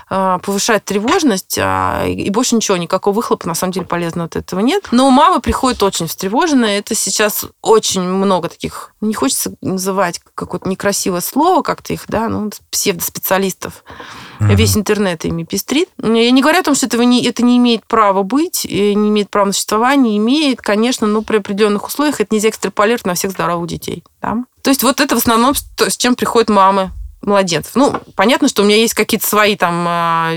э, 0.09 0.39
повышает 0.41 0.85
тревожность, 0.85 1.59
а, 1.61 2.05
и 2.07 2.31
больше 2.31 2.55
ничего, 2.55 2.77
никакого 2.77 3.15
выхлопа, 3.15 3.49
на 3.49 3.55
самом 3.55 3.73
деле, 3.73 3.87
полезного 3.87 4.27
от 4.27 4.37
этого 4.37 4.61
нет. 4.61 4.89
Но 4.93 5.11
мама 5.11 5.41
приходит 5.41 5.83
очень 5.83 6.07
встревоженная. 6.07 6.79
Это 6.79 6.95
сейчас 6.95 7.45
очень 7.61 8.03
много 8.03 8.49
таких, 8.49 8.93
не 9.01 9.15
хочется 9.15 9.55
называть 9.61 10.21
какое-то 10.35 10.69
некрасивое 10.69 11.21
слово, 11.21 11.63
как-то 11.63 11.93
их, 11.93 12.05
да, 12.07 12.29
ну, 12.29 12.51
псевдоспециалистов. 13.64 13.85
Угу. 14.40 14.55
Весь 14.55 14.77
интернет 14.77 15.24
ими 15.24 15.44
пестрит. 15.44 15.88
Я 16.03 16.31
не 16.31 16.42
говорю 16.42 16.61
о 16.61 16.62
том, 16.62 16.74
что 16.74 16.87
этого 16.87 17.03
не, 17.03 17.24
это 17.24 17.42
не 17.42 17.57
имеет 17.59 17.87
права 17.87 18.22
быть, 18.22 18.64
не 18.64 18.92
имеет 18.92 19.31
права 19.31 19.46
на 19.46 19.53
существование, 19.53 20.16
имеет, 20.18 20.61
конечно, 20.61 21.07
но 21.07 21.22
при 21.22 21.38
определенных 21.38 21.87
условиях 21.87 22.20
это 22.20 22.35
нельзя 22.35 22.48
экстраполировать 22.48 23.07
на 23.07 23.14
всех 23.14 23.33
здоровых 23.33 23.68
детей. 23.68 24.05
Да? 24.20 24.44
То 24.62 24.70
есть 24.70 24.83
вот 24.83 25.00
это 25.00 25.14
в 25.14 25.18
основном, 25.18 25.55
с 25.55 25.96
чем 25.96 26.14
приходят 26.14 26.48
мамы 26.48 26.90
младенцев. 27.22 27.74
Ну, 27.74 27.94
понятно, 28.16 28.48
что 28.48 28.62
у 28.62 28.66
меня 28.66 28.77
есть 28.77 28.92
какие-то 28.92 29.27
свои 29.27 29.57
там 29.57 29.87
а, 29.88 30.33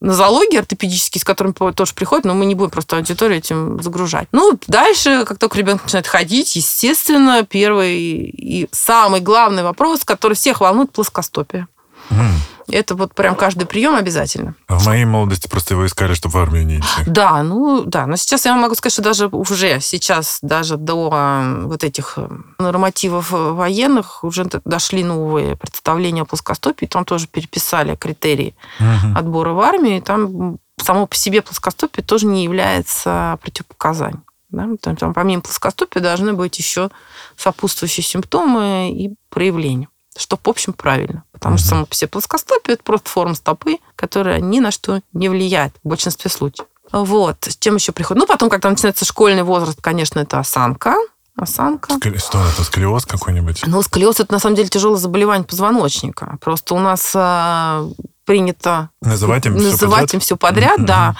нозологии 0.00 0.58
ортопедические, 0.58 1.20
с 1.20 1.24
которыми 1.24 1.72
тоже 1.72 1.94
приходят, 1.94 2.24
но 2.24 2.34
мы 2.34 2.46
не 2.46 2.54
будем 2.54 2.70
просто 2.70 2.96
аудиторию 2.96 3.38
этим 3.38 3.82
загружать. 3.82 4.28
Ну, 4.30 4.56
дальше, 4.68 5.24
как 5.26 5.38
только 5.38 5.58
ребенок 5.58 5.82
начинает 5.82 6.06
ходить, 6.06 6.54
естественно, 6.54 7.42
первый 7.42 7.98
и 7.98 8.68
самый 8.70 9.20
главный 9.20 9.64
вопрос, 9.64 10.04
который 10.04 10.34
всех 10.34 10.60
волнует, 10.60 10.92
плоскостопие. 10.92 11.66
Mm. 12.10 12.34
Это 12.70 12.94
вот 12.94 13.14
прям 13.14 13.34
каждый 13.34 13.66
прием 13.66 13.94
обязательно. 13.94 14.54
В 14.68 14.84
моей 14.86 15.04
молодости 15.04 15.48
просто 15.48 15.74
его 15.74 15.86
искали, 15.86 16.14
чтобы 16.14 16.34
в 16.34 16.38
армию 16.38 16.66
не 16.66 16.78
идти. 16.78 16.86
Да, 17.06 17.42
ну 17.42 17.84
да. 17.84 18.06
Но 18.06 18.16
сейчас 18.16 18.44
я 18.44 18.54
могу 18.54 18.74
сказать, 18.74 18.92
что 18.92 19.02
даже 19.02 19.28
уже 19.28 19.80
сейчас, 19.80 20.38
даже 20.42 20.76
до 20.76 21.10
а, 21.12 21.62
вот 21.64 21.84
этих 21.84 22.14
э, 22.16 22.28
нормативов 22.58 23.30
военных 23.30 24.22
уже 24.24 24.46
дошли 24.64 25.02
новые 25.02 25.56
представления 25.56 26.22
о 26.22 26.26
плоскостопии. 26.26 26.86
Там 26.86 27.04
тоже 27.04 27.26
переписали 27.26 27.96
критерии 27.96 28.54
угу. 28.78 29.18
отбора 29.18 29.52
в 29.52 29.60
армию. 29.60 29.98
И 29.98 30.00
там 30.00 30.58
само 30.76 31.06
по 31.06 31.16
себе 31.16 31.42
плоскостопие 31.42 32.04
тоже 32.04 32.26
не 32.26 32.44
является 32.44 33.38
противопоказанием. 33.42 34.24
Да? 34.50 34.68
Там, 34.80 34.96
там, 34.96 35.14
помимо 35.14 35.42
плоскостопия 35.42 36.02
должны 36.02 36.32
быть 36.32 36.58
еще 36.58 36.90
сопутствующие 37.36 38.04
симптомы 38.04 38.90
и 38.92 39.14
проявления 39.30 39.88
что, 40.18 40.38
в 40.42 40.48
общем, 40.48 40.72
правильно. 40.72 41.24
Потому 41.38 41.54
угу. 41.54 41.60
что 41.60 41.68
само 41.68 41.86
по 41.86 41.94
себе 41.94 42.08
плоскостопие– 42.08 42.74
это 42.74 42.82
просто 42.82 43.08
форма 43.08 43.34
стопы, 43.34 43.78
которая 43.96 44.40
ни 44.40 44.60
на 44.60 44.70
что 44.70 45.00
не 45.12 45.28
влияет 45.28 45.74
в 45.82 45.88
большинстве 45.88 46.30
случаев. 46.30 46.68
Вот. 46.92 47.36
С 47.44 47.56
чем 47.56 47.76
еще 47.76 47.92
приходит? 47.92 48.20
Ну, 48.20 48.26
потом, 48.26 48.48
когда 48.48 48.70
начинается 48.70 49.04
школьный 49.04 49.42
возраст, 49.42 49.80
конечно, 49.80 50.20
это 50.20 50.38
осанка. 50.38 50.96
Осанка. 51.36 51.94
Скали... 51.94 52.18
Что 52.18 52.44
это, 52.44 52.64
сколиоз 52.64 53.06
какой-нибудь? 53.06 53.62
Ну, 53.66 53.82
сколиоз– 53.82 54.20
это, 54.20 54.32
на 54.32 54.40
самом 54.40 54.56
деле, 54.56 54.68
тяжелое 54.68 54.98
заболевание 54.98 55.46
позвоночника. 55.46 56.36
Просто 56.40 56.74
у 56.74 56.80
нас 56.80 57.12
а, 57.14 57.88
принято 58.28 58.90
называть 59.00 59.46
им 59.46 59.54
называть 59.54 59.80
все 59.80 59.86
подряд? 59.88 60.14
им 60.14 60.20
все 60.20 60.36
подряд, 60.36 60.84
да. 60.84 61.16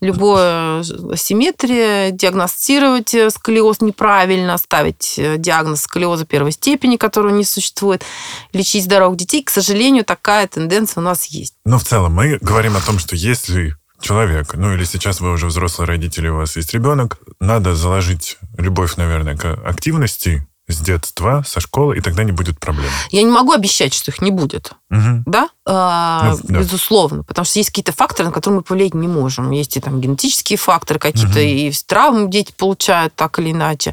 Любое 0.00 0.84
асимметрия, 1.10 2.12
диагностировать 2.12 3.12
э, 3.14 3.30
сколиоз 3.30 3.80
неправильно, 3.80 4.56
ставить 4.58 5.18
э, 5.18 5.38
диагноз 5.38 5.82
сколиоза 5.82 6.24
первой 6.24 6.52
степени, 6.52 6.96
которого 6.96 7.34
не 7.34 7.42
существует, 7.44 8.04
лечить 8.52 8.84
здоровых 8.84 9.16
детей. 9.16 9.42
К 9.42 9.50
сожалению, 9.50 10.04
такая 10.04 10.46
тенденция 10.46 11.00
у 11.00 11.04
нас 11.04 11.24
есть. 11.24 11.54
Но 11.64 11.80
в 11.80 11.82
целом 11.82 12.14
мы 12.14 12.38
говорим 12.40 12.76
о 12.76 12.80
том, 12.80 13.00
что 13.00 13.16
если 13.16 13.74
человек, 14.00 14.54
ну 14.54 14.72
или 14.72 14.84
сейчас 14.84 15.20
вы 15.20 15.32
уже 15.32 15.46
взрослые 15.46 15.88
родители, 15.88 16.28
у 16.28 16.36
вас 16.36 16.54
есть 16.54 16.72
ребенок, 16.74 17.18
надо 17.40 17.74
заложить 17.74 18.38
любовь, 18.56 18.94
наверное, 18.94 19.36
к 19.36 19.52
активности 19.64 20.46
с 20.68 20.78
детства, 20.80 21.42
со 21.46 21.60
школы, 21.60 21.98
и 21.98 22.00
тогда 22.00 22.22
не 22.24 22.32
будет 22.32 22.58
проблем. 22.60 22.90
Я 23.10 23.22
не 23.22 23.30
могу 23.30 23.52
обещать, 23.52 23.92
что 23.92 24.10
их 24.10 24.22
не 24.22 24.30
будет. 24.30 24.72
Мгм. 24.90 25.24
Да? 25.26 25.48
А, 25.66 26.30
Ну, 26.34 26.38
да. 26.44 26.58
Безусловно. 26.60 27.24
Потому 27.24 27.44
что 27.44 27.58
есть 27.58 27.70
какие-то 27.70 27.92
факторы, 27.92 28.28
на 28.28 28.32
которые 28.32 28.58
мы 28.58 28.62
повлиять 28.62 28.94
не 28.94 29.08
можем. 29.08 29.50
Есть 29.50 29.76
и 29.76 29.80
там 29.80 30.00
генетические 30.00 30.56
факторы 30.56 30.98
какие-то, 31.00 31.38
Мгм. 31.40 31.48
и 31.48 31.72
травмы 31.86 32.30
дети 32.30 32.52
получают 32.56 33.14
так 33.14 33.38
или 33.38 33.50
иначе. 33.50 33.92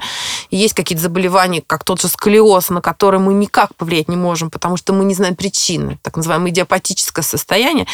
И 0.51 0.57
есть 0.57 0.73
какие-то 0.75 1.01
заболевания, 1.03 1.61
как 1.65 1.83
тот 1.83 2.01
же 2.01 2.07
сколиоз, 2.07 2.69
на 2.69 2.81
которые 2.81 3.19
мы 3.19 3.33
никак 3.33 3.75
повлиять 3.75 4.07
не 4.07 4.15
можем, 4.17 4.49
потому 4.51 4.77
что 4.77 4.93
мы 4.93 5.05
не 5.05 5.15
знаем 5.15 5.35
причины. 5.35 5.99
Так 6.03 6.17
называемое 6.17 6.51
идиопатическое 6.51 7.23
состояние. 7.23 7.87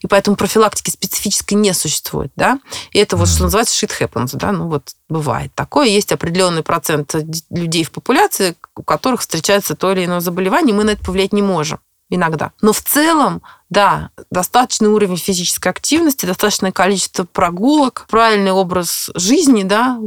И 0.00 0.06
поэтому 0.06 0.36
профилактики 0.36 0.90
специфической 0.90 1.54
не 1.54 1.72
существует. 1.74 2.32
Да? 2.36 2.58
И 2.92 2.98
это 2.98 3.16
вот, 3.16 3.28
что 3.28 3.42
называется, 3.44 3.74
shit 3.84 3.90
happens. 4.00 4.30
Да? 4.34 4.52
Ну 4.52 4.68
вот 4.68 4.90
бывает 5.12 5.52
такое. 5.54 5.86
Есть 5.86 6.12
определенный 6.12 6.62
процент 6.62 7.14
людей 7.50 7.84
в 7.84 7.90
популяции, 7.90 8.56
у 8.74 8.82
которых 8.82 9.20
встречается 9.20 9.76
то 9.76 9.92
или 9.92 10.04
иное 10.04 10.20
заболевание, 10.20 10.74
мы 10.74 10.84
на 10.84 10.90
это 10.90 11.04
повлиять 11.04 11.32
не 11.32 11.42
можем 11.42 11.78
иногда. 12.10 12.52
Но 12.60 12.72
в 12.72 12.82
целом, 12.82 13.42
да, 13.70 14.10
достаточный 14.30 14.88
уровень 14.88 15.16
физической 15.16 15.68
активности, 15.68 16.26
достаточное 16.26 16.72
количество 16.72 17.24
прогулок, 17.24 18.06
правильный 18.08 18.52
образ 18.52 19.10
жизни, 19.14 19.62
да, 19.62 19.98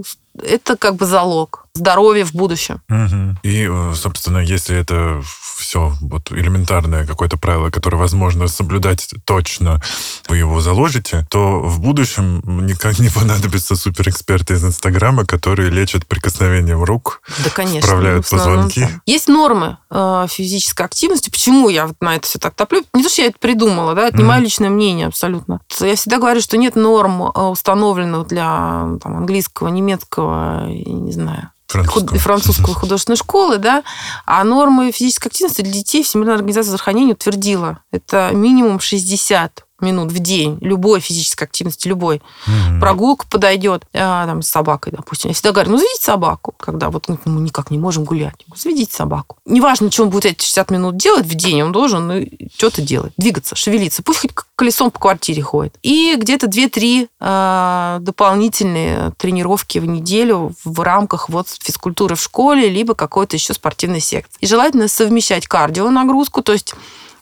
это 0.43 0.77
как 0.77 0.95
бы 0.95 1.05
залог 1.05 1.65
здоровья 1.73 2.25
в 2.25 2.33
будущем. 2.33 2.81
Мгм. 2.87 3.39
И, 3.43 3.67
э, 3.69 3.93
собственно, 3.95 4.39
если 4.39 4.77
это 4.77 5.21
все 5.55 5.93
вот 6.01 6.31
элементарное 6.31 7.05
какое-то 7.05 7.37
правило, 7.37 7.69
которое 7.69 7.97
возможно 7.97 8.47
соблюдать 8.47 9.13
точно, 9.25 9.81
вы 10.27 10.37
его 10.37 10.59
заложите, 10.61 11.25
то 11.29 11.61
в 11.61 11.79
будущем 11.79 12.41
никак 12.65 12.99
не 12.99 13.09
понадобятся 13.09 13.75
суперэксперты 13.75 14.55
из 14.55 14.63
Инстаграма, 14.63 15.25
которые 15.25 15.69
лечат 15.69 16.05
прикосновением 16.05 16.83
рук. 16.83 17.21
Да, 17.43 17.49
конечно. 17.49 17.87
Вправляют 17.87 18.27
позвонки. 18.29 18.81
так. 18.81 18.91
Есть 19.05 19.27
нормы 19.27 19.77
э, 19.89 20.27
физической 20.29 20.85
активности. 20.85 21.29
Почему 21.29 21.69
я 21.69 21.87
вот 21.87 21.95
на 22.01 22.15
это 22.15 22.27
все 22.27 22.39
так 22.39 22.55
топлю? 22.55 22.83
Не 22.93 23.03
то, 23.03 23.09
что 23.09 23.21
я 23.21 23.29
это 23.29 23.39
придумала, 23.39 23.95
да, 23.95 24.07
это 24.07 24.17
не 24.17 24.23
мое 24.23 24.39
личное 24.39 24.69
мнение 24.69 25.07
абсолютно. 25.07 25.61
Я 25.79 25.95
всегда 25.95 26.17
говорю, 26.17 26.41
что 26.41 26.57
нет 26.57 26.75
норм, 26.75 27.23
э, 27.23 27.41
установленных 27.41 28.27
для 28.27 28.97
там, 29.01 29.17
английского, 29.17 29.69
немецкого, 29.69 30.67
я 30.69 30.93
не 30.93 31.11
знаю, 31.11 31.51
Французского. 31.67 32.19
французского 32.19 32.75
художественной 32.75 33.17
школы, 33.17 33.57
да, 33.57 33.83
а 34.25 34.43
нормы 34.43 34.91
физической 34.91 35.27
активности 35.27 35.61
для 35.61 35.73
детей 35.73 36.03
Всемирная 36.03 36.35
организация 36.35 36.69
здравоохранения 36.69 37.13
утвердила. 37.13 37.79
Это 37.91 38.31
минимум 38.33 38.79
60 38.79 39.64
минут 39.81 40.11
в 40.11 40.19
день 40.19 40.57
любой 40.61 40.99
физической 40.99 41.43
активности, 41.43 41.87
любой. 41.87 42.21
Мгм. 42.47 42.79
Прогулка 42.79 43.25
подойдет, 43.27 43.83
а, 43.93 44.25
там, 44.25 44.41
с 44.41 44.49
собакой, 44.49 44.93
допустим. 44.95 45.29
Я 45.29 45.33
всегда 45.33 45.51
говорю, 45.51 45.71
ну, 45.71 45.77
заведите 45.77 46.03
собаку, 46.03 46.53
когда 46.57 46.89
вот 46.89 47.07
ну, 47.07 47.17
мы 47.25 47.41
никак 47.41 47.71
не 47.71 47.77
можем 47.77 48.03
гулять. 48.03 48.35
Говорю, 48.47 48.61
Заведите 48.61 48.95
собаку. 48.95 49.37
Неважно, 49.45 49.91
что 49.91 50.03
он 50.03 50.09
будет 50.09 50.25
эти 50.25 50.43
60 50.43 50.71
минут 50.71 50.97
делать 50.97 51.25
в 51.25 51.35
день, 51.35 51.61
он 51.61 51.71
должен 51.71 52.07
ну, 52.07 52.25
что-то 52.55 52.81
делать, 52.81 53.13
двигаться, 53.17 53.55
шевелиться. 53.55 54.01
Пусть 54.03 54.19
хоть 54.19 54.31
колесом 54.55 54.91
по 54.91 54.99
квартире 54.99 55.41
ходит. 55.41 55.75
И 55.81 56.15
где-то 56.17 56.47
2-3 56.47 57.09
а, 57.19 57.99
дополнительные 57.99 59.11
тренировки 59.17 59.79
в 59.79 59.85
неделю 59.85 60.53
в 60.63 60.79
рамках 60.81 61.29
вот 61.29 61.47
физкультуры 61.49 62.15
в 62.15 62.21
школе, 62.21 62.69
либо 62.69 62.95
какой-то 62.95 63.35
еще 63.35 63.53
спортивной 63.53 63.99
секции. 63.99 64.37
И 64.39 64.47
желательно 64.47 64.87
совмещать 64.87 65.47
кардио 65.47 65.89
нагрузку, 65.89 66.41
то 66.41 66.53
есть 66.53 66.75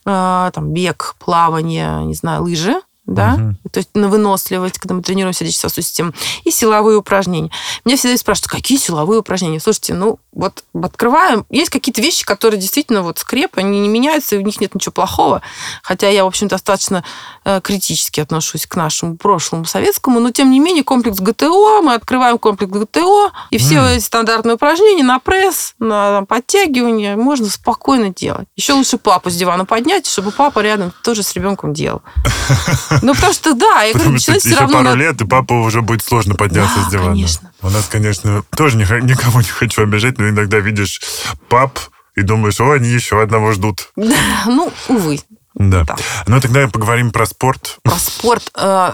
там 0.04 0.74
бег, 0.74 1.16
плавание, 1.20 2.04
не 2.06 2.14
знаю, 2.14 2.44
лыжи, 2.44 2.76
да, 3.06 3.32
Мгм. 3.36 3.58
то 3.72 3.80
есть 3.80 3.90
на 3.96 4.08
выносливость, 4.08 4.80
когда 4.80 4.96
мы 4.96 5.02
тренируем 5.02 5.34
сердечно-сосудистую 5.34 5.84
систему, 5.84 6.14
и 6.46 6.52
силовые 6.52 6.98
упражнения. 6.98 7.52
Меня 7.84 7.98
всегда 7.98 8.16
спрашивают, 8.18 8.52
какие 8.52 8.78
силовые 8.78 9.20
упражнения? 9.20 9.60
Слушайте, 9.60 9.94
ну 9.94 10.20
вот 10.34 10.64
открываем, 10.74 11.46
есть 11.50 11.70
какие-то 11.70 12.02
вещи, 12.02 12.26
которые 12.26 12.60
действительно 12.60 13.02
вот 13.02 13.20
скреп, 13.20 13.58
они 13.58 13.80
не 13.82 13.88
меняются, 13.88 14.36
и 14.36 14.40
в 14.40 14.42
них 14.42 14.60
нет 14.60 14.74
ничего 14.76 14.92
плохого, 14.92 15.42
хотя 15.82 16.10
я, 16.10 16.24
в 16.24 16.28
общем, 16.28 16.48
достаточно 16.48 17.04
э, 17.46 17.62
критически 17.64 18.20
отношусь 18.20 18.66
к 18.66 18.76
нашему 18.76 19.18
прошлому 19.18 19.66
советскому, 19.66 20.20
но 20.20 20.32
тем 20.32 20.52
не 20.52 20.60
менее 20.60 20.84
комплекс 20.84 21.20
ГТО, 21.20 21.82
мы 21.82 21.94
открываем 21.94 22.38
комплекс 22.38 22.72
ГТО, 22.72 23.32
и 23.50 23.58
все 23.58 23.76
Мгм. 23.76 23.86
эти 23.86 24.04
стандартные 24.04 24.56
упражнения 24.56 25.04
на 25.04 25.20
пресс, 25.20 25.76
на 25.80 26.18
там, 26.18 26.26
подтягивание 26.26 27.16
можно 27.16 27.48
спокойно 27.50 28.10
делать. 28.10 28.48
Еще 28.56 28.74
лучше 28.74 28.98
папу 28.98 29.30
с 29.30 29.36
дивана 29.36 29.66
поднять, 29.66 30.08
чтобы 30.08 30.32
папа 30.32 30.60
рядом 30.60 30.94
тоже 31.04 31.24
с 31.24 31.34
ребенком 31.34 31.74
делал. 31.74 32.02
Ну, 33.02 33.14
потому 33.14 33.34
что, 33.34 33.54
да, 33.54 33.84
я 33.84 33.94
говорю, 33.94 34.12
начинать 34.12 34.40
все 34.42 34.50
еще 34.50 34.60
равно... 34.60 34.84
пару 34.84 34.96
лет, 34.96 35.20
и 35.22 35.26
папа 35.26 35.54
уже 35.54 35.82
будет 35.82 36.04
сложно 36.04 36.36
подняться 36.36 36.80
с 36.84 36.92
дивана. 36.92 37.10
конечно. 37.10 37.53
У 37.64 37.70
нас, 37.70 37.88
конечно, 37.88 38.44
тоже 38.56 38.78
никого 38.78 39.42
не 39.42 39.48
хочу 39.48 39.84
обижать, 39.84 40.18
но 40.18 40.30
иногда 40.30 40.60
видишь 40.60 41.02
пап 41.50 41.80
и 42.16 42.22
думаешь, 42.22 42.60
о, 42.60 42.72
они 42.72 42.90
еще 42.90 43.22
одного 43.22 43.54
ждут. 43.54 43.92
Да, 43.96 44.16
ну, 44.46 44.72
увы. 44.90 45.20
Да. 45.56 45.86
Так. 45.86 46.00
Ну, 46.28 46.42
тогда 46.42 46.68
поговорим 46.68 47.12
про 47.12 47.26
спорт. 47.26 47.78
Про 47.84 47.96
спорт 47.96 48.52
э, 48.58 48.92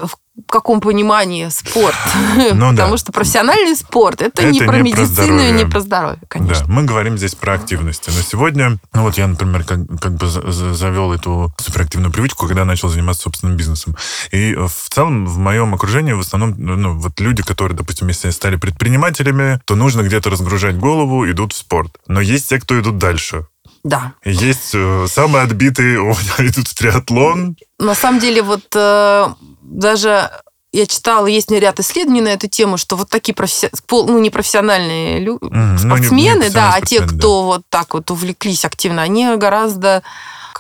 в 0.48 0.52
каком 0.52 0.82
понимании 0.82 1.50
спорт? 1.50 1.96
Ну 2.54 2.72
да. 2.72 2.84
Потому 2.84 2.98
что 2.98 3.12
профессиональный 3.12 3.76
спорт 3.76 4.22
это, 4.22 4.44
не 4.44 4.60
Это 4.60 4.68
про 4.68 4.80
не 4.80 4.92
про 4.92 5.02
медицину 5.02 5.40
и 5.40 5.52
не 5.52 5.66
про 5.66 5.80
здоровье, 5.82 6.22
конечно. 6.28 6.66
Да, 6.68 6.72
мы 6.74 6.84
говорим 6.84 7.18
здесь 7.18 7.36
про 7.36 7.54
активности. 7.54 8.10
Но 8.16 8.22
сегодня, 8.22 8.78
ну 8.94 9.04
вот 9.04 9.18
я, 9.18 9.28
например, 9.28 9.64
как, 9.64 9.80
как 10.00 10.16
бы 10.16 10.28
за- 10.28 10.52
за- 10.52 10.74
завел 10.74 11.12
эту 11.14 11.52
суперактивную 11.58 12.12
привычку, 12.12 12.48
когда 12.48 12.66
начал 12.66 12.90
заниматься 12.90 13.24
собственным 13.24 13.58
бизнесом. 13.58 13.96
И 14.32 14.56
в 14.56 14.90
целом 14.90 15.26
в 15.26 15.38
моем 15.38 15.74
окружении 15.74 16.14
в 16.14 16.20
основном 16.20 16.56
ну, 16.58 16.98
вот 16.98 17.20
люди, 17.20 17.44
которые, 17.44 17.78
допустим, 17.78 18.08
если 18.08 18.30
стали 18.30 18.56
предпринимателями, 18.56 19.62
то 19.66 19.76
нужно 19.76 20.02
где-то 20.02 20.30
разгружать 20.30 20.78
голову, 20.78 21.30
идут 21.30 21.54
в 21.54 21.58
спорт. 21.58 21.98
Но 22.08 22.22
есть 22.22 22.50
те, 22.50 22.60
кто 22.60 22.80
идут 22.80 22.98
дальше. 22.98 23.46
Да. 23.84 24.14
Есть 24.26 24.72
э, 24.74 25.08
самые 25.10 25.44
отбитые, 25.44 26.00
у 26.02 26.10
меня 26.10 26.36
идут 26.50 26.68
в 26.68 26.76
триатлон. 26.76 27.56
На 27.80 27.96
самом 27.96 28.20
деле, 28.20 28.42
вот 28.42 28.66
э, 28.76 29.28
даже 29.70 30.30
я 30.72 30.86
читала, 30.86 31.26
есть 31.26 31.50
ряд 31.52 31.80
исследований 31.80 32.22
на 32.22 32.28
эту 32.30 32.48
тему, 32.48 32.78
что 32.78 32.96
вот 32.96 33.10
такие 33.10 33.34
професси- 33.34 33.72
пол- 33.88 34.06
ну, 34.08 34.20
непрофессиональные 34.20 35.20
лю- 35.20 35.40
Мгм, 35.42 35.52
ну, 35.52 35.72
не- 35.74 35.78
спортсмены, 35.80 36.44
не 36.46 36.50
да, 36.52 36.74
а 36.76 36.82
те, 36.82 36.98
спортсмены, 36.98 37.08
да. 37.12 37.18
кто 37.18 37.44
вот 37.44 37.62
так 37.70 37.94
вот 37.94 38.12
увлеклись 38.12 38.66
активно, 38.66 39.02
они 39.02 39.36
гораздо, 39.36 40.04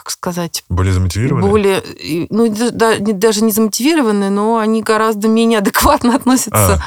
как 0.10 0.13
сказать, 0.13 0.63
Более 0.69 0.91
замотивированы? 0.93 1.48
более, 1.48 1.84
ну, 2.32 2.52
да- 2.72 2.98
даже 3.00 3.43
не 3.43 3.52
замотивированы, 3.52 4.30
но 4.32 4.58
они 4.58 4.82
гораздо 4.82 5.28
менее 5.28 5.60
адекватно 5.60 6.15
относятся 6.15 6.84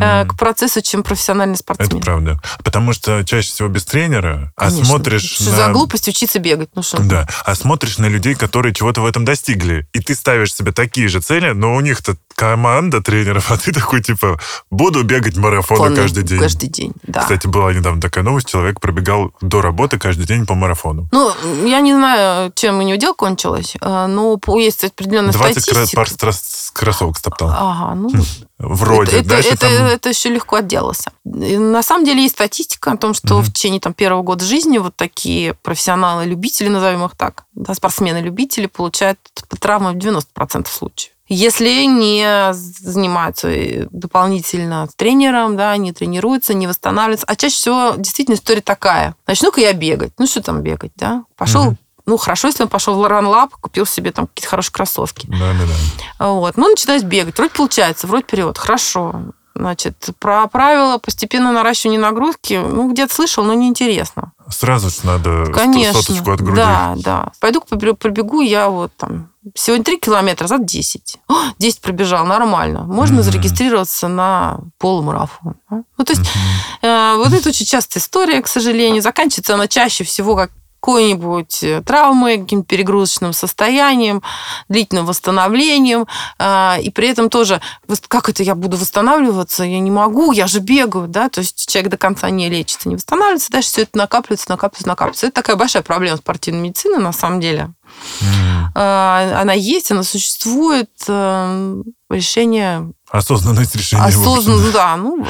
А, 0.00 0.22
э, 0.22 0.26
к 0.28 0.38
процессу, 0.38 0.80
чем 0.80 1.02
профессиональный 1.02 1.54
Это 1.54 1.62
спортсмен. 1.62 2.00
правда. 2.00 2.40
Потому 2.62 2.92
что 2.92 3.24
чаще 3.24 3.48
всего 3.50 3.68
без 3.68 3.84
тренера, 3.84 4.52
а 4.56 4.66
Конечно. 4.68 4.84
смотришь 4.84 5.22
Что 5.24 5.50
на... 5.50 5.56
за 5.56 5.68
глупость 5.72 6.06
учиться 6.08 6.38
бегать? 6.38 6.70
Ну 6.76 6.82
что? 6.82 7.02
Да, 7.02 7.26
а 7.44 7.54
смотришь 7.56 7.98
на 7.98 8.06
людей, 8.06 8.34
которые 8.36 8.72
чего-то 8.72 9.00
в 9.00 9.06
этом 9.06 9.24
достигли, 9.24 9.86
и 9.92 9.98
ты 10.00 10.14
ставишь 10.14 10.54
себе 10.54 10.70
такие 10.72 11.08
же 11.08 11.20
цели, 11.20 11.50
но 11.50 11.74
у 11.74 11.80
них-то 11.80 12.16
команда 12.36 13.02
тренеров, 13.02 13.50
а 13.50 13.58
ты 13.58 13.72
такой, 13.72 14.00
типа, 14.02 14.38
буду 14.70 15.02
бегать 15.02 15.36
марафоны 15.36 15.78
Конный 15.80 15.96
каждый 15.96 16.22
день. 16.24 16.38
Каждый 16.38 16.68
день, 16.68 16.92
да. 17.02 17.20
Кстати, 17.22 17.46
была 17.46 17.72
недавно 17.74 18.00
такая 18.00 18.24
новость, 18.24 18.48
человек 18.48 18.80
пробегал 18.80 19.32
до 19.42 19.60
работы 19.60 19.98
каждый 19.98 20.24
день 20.26 20.46
по 20.46 20.54
марафону. 20.54 21.08
Ну, 21.12 21.32
я 21.66 21.80
не 21.80 21.92
знаю, 21.92 22.50
чем 22.60 22.78
у 22.78 22.82
него 22.82 22.96
дело 22.96 23.14
кончилось, 23.14 23.74
э, 23.80 24.06
но 24.06 24.36
по- 24.36 24.58
есть 24.58 24.84
определенная 24.84 25.32
20 25.32 25.64
кра- 25.64 25.72
статистика. 25.86 25.96
пар 25.96 26.08
страс- 26.08 26.70
кроссовок 26.72 27.16
стоптал. 27.18 27.48
Ага, 27.50 27.94
ну, 27.94 28.10
Вроде. 28.58 29.18
это, 29.20 29.28
Дальше 29.28 29.48
это, 29.50 29.58
там- 29.68 29.86
это 29.86 30.08
еще 30.10 30.28
легко 30.28 30.56
отделался. 30.56 31.12
И 31.24 31.56
на 31.56 31.82
самом 31.82 32.04
деле 32.04 32.22
есть 32.22 32.34
статистика 32.34 32.92
о 32.92 32.96
том, 32.96 33.14
что 33.14 33.34
Мгм. 33.36 33.44
в 33.44 33.52
течение 33.52 33.80
там, 33.80 33.94
первого 33.94 34.22
года 34.22 34.44
жизни 34.44 34.78
вот 34.78 34.94
такие 34.96 35.54
профессионалы-любители, 35.54 36.68
назовем 36.68 37.04
их 37.04 37.16
так, 37.16 37.44
да, 37.54 37.74
спортсмены-любители 37.74 38.66
получают 38.66 39.18
травмы 39.60 39.92
в 39.92 39.96
90% 39.98 40.68
случаев. 40.72 41.12
Если 41.32 41.84
не 41.84 42.52
занимаются 42.52 43.48
э, 43.48 43.86
дополнительно 43.92 44.88
с 44.90 44.94
тренером, 44.96 45.56
да, 45.56 45.76
не 45.76 45.92
тренируются, 45.92 46.54
не 46.54 46.66
восстанавливаются. 46.66 47.26
А 47.28 47.36
чаще 47.36 47.54
всего 47.54 47.94
действительно 47.96 48.34
история 48.34 48.62
такая. 48.62 49.14
Начну-ка 49.28 49.60
я 49.60 49.72
бегать. 49.72 50.12
Ну, 50.18 50.26
что 50.26 50.42
там 50.42 50.62
бегать, 50.62 50.90
да? 50.96 51.22
Пошел, 51.36 51.64
Мгм. 51.66 51.78
Ну, 52.10 52.16
хорошо, 52.16 52.48
если 52.48 52.64
он 52.64 52.68
пошел 52.68 52.96
в 52.96 53.04
Run 53.04 53.32
Lab, 53.32 53.50
купил 53.60 53.86
себе 53.86 54.10
там 54.10 54.26
какие-то 54.26 54.50
хорошие 54.50 54.72
кроссовки. 54.72 55.28
Да-да-да. 55.28 56.28
Вот. 56.32 56.56
Ну, 56.56 56.68
начинать 56.68 57.04
бегать. 57.04 57.38
Вроде 57.38 57.54
получается, 57.54 58.08
вроде 58.08 58.24
вперед. 58.24 58.58
Хорошо. 58.58 59.32
Значит, 59.54 60.10
про 60.18 60.48
правила 60.48 60.98
постепенно 60.98 61.52
наращивания 61.52 62.00
нагрузки, 62.00 62.54
ну, 62.54 62.90
где-то 62.90 63.14
слышал, 63.14 63.44
но 63.44 63.54
неинтересно. 63.54 64.32
Сразу 64.48 64.90
же 64.90 64.96
надо 65.04 65.52
Конечно. 65.52 66.02
соточку 66.02 66.32
от 66.32 66.40
груди. 66.40 66.56
Да, 66.56 66.94
да. 66.96 67.32
Пойду 67.38 67.60
пробегу 67.60 68.40
я 68.40 68.68
вот 68.68 68.90
там 68.96 69.30
Сегодня 69.54 69.84
3 69.84 70.00
километра, 70.00 70.46
завтра 70.46 70.66
10. 70.66 71.18
О, 71.28 71.34
10 71.58 71.80
пробежал, 71.80 72.26
нормально. 72.26 72.82
Можно 72.82 73.20
mm-hmm. 73.20 73.22
зарегистрироваться 73.22 74.06
на 74.06 74.58
полумарафон. 74.78 75.54
Ну, 75.70 76.04
то 76.04 76.12
есть 76.12 76.22
mm-hmm. 76.22 76.86
э, 76.86 77.16
вот 77.16 77.32
это 77.32 77.48
очень 77.48 77.64
частая 77.64 78.02
история, 78.02 78.42
к 78.42 78.46
сожалению. 78.46 79.00
Заканчивается 79.00 79.54
она 79.54 79.66
чаще 79.66 80.04
всего 80.04 80.36
как 80.36 80.50
какой-нибудь 80.80 81.62
э, 81.62 81.82
травмой, 81.82 82.38
каким-то 82.38 82.66
перегрузочным 82.66 83.32
состоянием, 83.32 84.22
длительным 84.68 85.04
восстановлением, 85.04 86.06
а, 86.38 86.78
и 86.80 86.90
при 86.90 87.08
этом 87.08 87.28
тоже, 87.28 87.60
как 88.08 88.30
это 88.30 88.42
я 88.42 88.54
буду 88.54 88.78
восстанавливаться, 88.78 89.64
я 89.64 89.78
не 89.78 89.90
могу, 89.90 90.32
я 90.32 90.46
же 90.46 90.60
бегаю, 90.60 91.06
да, 91.06 91.28
то 91.28 91.40
есть 91.40 91.68
человек 91.70 91.90
до 91.90 91.98
конца 91.98 92.30
не 92.30 92.48
лечится, 92.48 92.88
не 92.88 92.96
восстанавливается, 92.96 93.52
дальше 93.52 93.68
все 93.68 93.82
это 93.82 93.98
накапливается, 93.98 94.50
накапливается, 94.50 94.88
накапливается. 94.88 95.26
Это 95.26 95.34
такая 95.34 95.56
большая 95.56 95.82
проблема 95.82 96.16
спортивной 96.16 96.62
медицины, 96.62 96.98
на 96.98 97.12
самом 97.12 97.40
деле. 97.40 97.72
Mm. 98.20 99.34
Она 99.40 99.52
есть, 99.52 99.90
она 99.90 100.02
существует, 100.02 100.90
э, 101.08 101.82
решение... 102.08 102.92
Осознанность 103.10 103.74
решения. 103.76 104.04
Осознанно, 104.04 104.70
да, 104.70 104.96
ну, 104.96 105.26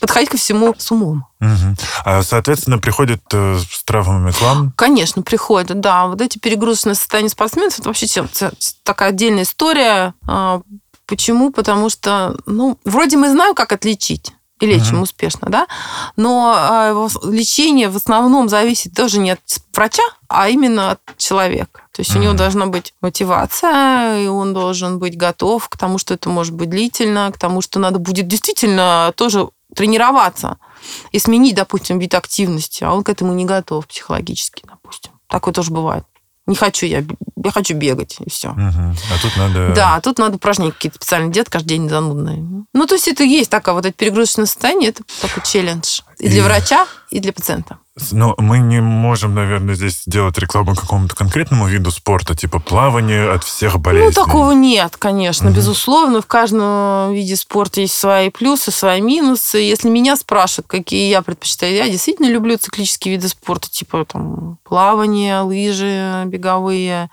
подходить 0.00 0.30
ко 0.30 0.36
всему 0.36 0.74
с 0.78 0.90
умом. 0.90 1.26
Угу. 1.40 1.76
А, 2.04 2.22
соответственно, 2.22 2.78
приходят 2.78 3.22
э, 3.32 3.58
с 3.58 3.84
травмами 3.84 4.30
к 4.30 4.40
вам? 4.40 4.72
Конечно, 4.76 5.22
приходят, 5.22 5.80
да. 5.80 6.06
Вот 6.06 6.20
эти 6.20 6.38
перегрузочные 6.38 6.94
состояния 6.94 7.28
спортсменов, 7.28 7.78
это 7.78 7.88
вообще 7.88 8.06
такая 8.82 9.10
отдельная 9.10 9.44
история. 9.44 10.14
А, 10.26 10.62
почему? 11.06 11.50
Потому 11.50 11.90
что, 11.90 12.36
ну, 12.46 12.78
вроде 12.84 13.16
мы 13.16 13.30
знаем, 13.30 13.54
как 13.54 13.72
отличить 13.72 14.32
и 14.60 14.66
лечим 14.66 14.96
угу. 14.96 15.04
успешно, 15.04 15.48
да, 15.48 15.66
но 16.16 16.54
э, 16.56 17.08
лечение 17.30 17.88
в 17.88 17.96
основном 17.96 18.48
зависит 18.48 18.94
тоже 18.94 19.20
не 19.20 19.30
от 19.30 19.40
врача, 19.72 20.02
а 20.28 20.48
именно 20.48 20.92
от 20.92 21.00
человека. 21.16 21.82
То 21.92 22.00
есть 22.00 22.10
угу. 22.10 22.18
у 22.18 22.22
него 22.22 22.34
должна 22.34 22.66
быть 22.66 22.94
мотивация, 23.00 24.20
и 24.20 24.26
он 24.26 24.54
должен 24.54 24.98
быть 24.98 25.16
готов 25.16 25.68
к 25.68 25.76
тому, 25.76 25.98
что 25.98 26.14
это 26.14 26.28
может 26.28 26.54
быть 26.54 26.70
длительно, 26.70 27.30
к 27.32 27.38
тому, 27.38 27.60
что 27.60 27.78
надо 27.78 27.98
будет 27.98 28.26
действительно 28.26 29.12
тоже 29.16 29.48
тренироваться 29.74 30.58
и 31.12 31.18
сменить, 31.18 31.56
допустим, 31.56 31.98
вид 31.98 32.14
активности, 32.14 32.84
а 32.84 32.92
он 32.92 33.04
к 33.04 33.08
этому 33.08 33.32
не 33.32 33.44
готов 33.44 33.86
психологически, 33.86 34.64
допустим. 34.66 35.12
Такое 35.26 35.52
тоже 35.52 35.70
бывает. 35.70 36.04
Не 36.46 36.56
хочу 36.56 36.86
я, 36.86 37.04
я 37.44 37.50
хочу 37.50 37.74
бегать, 37.74 38.16
и 38.24 38.30
все. 38.30 38.48
Угу. 38.48 38.58
А 38.58 39.22
тут 39.22 39.36
надо... 39.36 39.72
Да, 39.74 40.00
тут 40.00 40.18
надо 40.18 40.36
упражнения 40.36 40.72
какие-то 40.72 40.96
специально 40.96 41.30
делать, 41.30 41.50
каждый 41.50 41.68
день 41.68 41.90
занудные. 41.90 42.64
Ну, 42.72 42.86
то 42.86 42.94
есть 42.94 43.06
это 43.06 43.22
есть 43.22 43.50
такая 43.50 43.74
вот 43.74 43.84
это 43.84 43.94
перегрузочное 43.94 44.46
состояние, 44.46 44.90
это 44.90 45.02
такой 45.20 45.42
челлендж. 45.42 46.00
И 46.18 46.28
для 46.28 46.38
и... 46.38 46.40
врача, 46.40 46.86
и 47.10 47.20
для 47.20 47.34
пациента. 47.34 47.78
Но 48.12 48.34
мы 48.38 48.58
не 48.58 48.80
можем, 48.80 49.34
наверное, 49.34 49.74
здесь 49.74 50.02
делать 50.06 50.38
рекламу 50.38 50.74
какому-то 50.74 51.14
конкретному 51.14 51.66
виду 51.66 51.90
спорта, 51.90 52.34
типа 52.34 52.58
плавание 52.60 53.30
от 53.30 53.44
всех 53.44 53.78
болезней. 53.78 54.12
Ну, 54.16 54.24
такого 54.24 54.52
нет, 54.52 54.96
конечно, 54.96 55.48
угу. 55.48 55.56
безусловно. 55.56 56.22
В 56.22 56.26
каждом 56.26 57.12
виде 57.12 57.36
спорта 57.36 57.80
есть 57.80 57.94
свои 57.94 58.30
плюсы, 58.30 58.70
свои 58.70 59.00
минусы. 59.00 59.58
Если 59.58 59.88
меня 59.88 60.16
спрашивают, 60.16 60.68
какие 60.68 61.08
я 61.10 61.22
предпочитаю, 61.22 61.74
я 61.74 61.88
действительно 61.88 62.26
люблю 62.26 62.56
циклические 62.56 63.16
виды 63.16 63.28
спорта, 63.28 63.70
типа 63.70 64.04
там 64.04 64.58
плавание, 64.64 65.40
лыжи 65.40 66.24
беговые, 66.26 67.10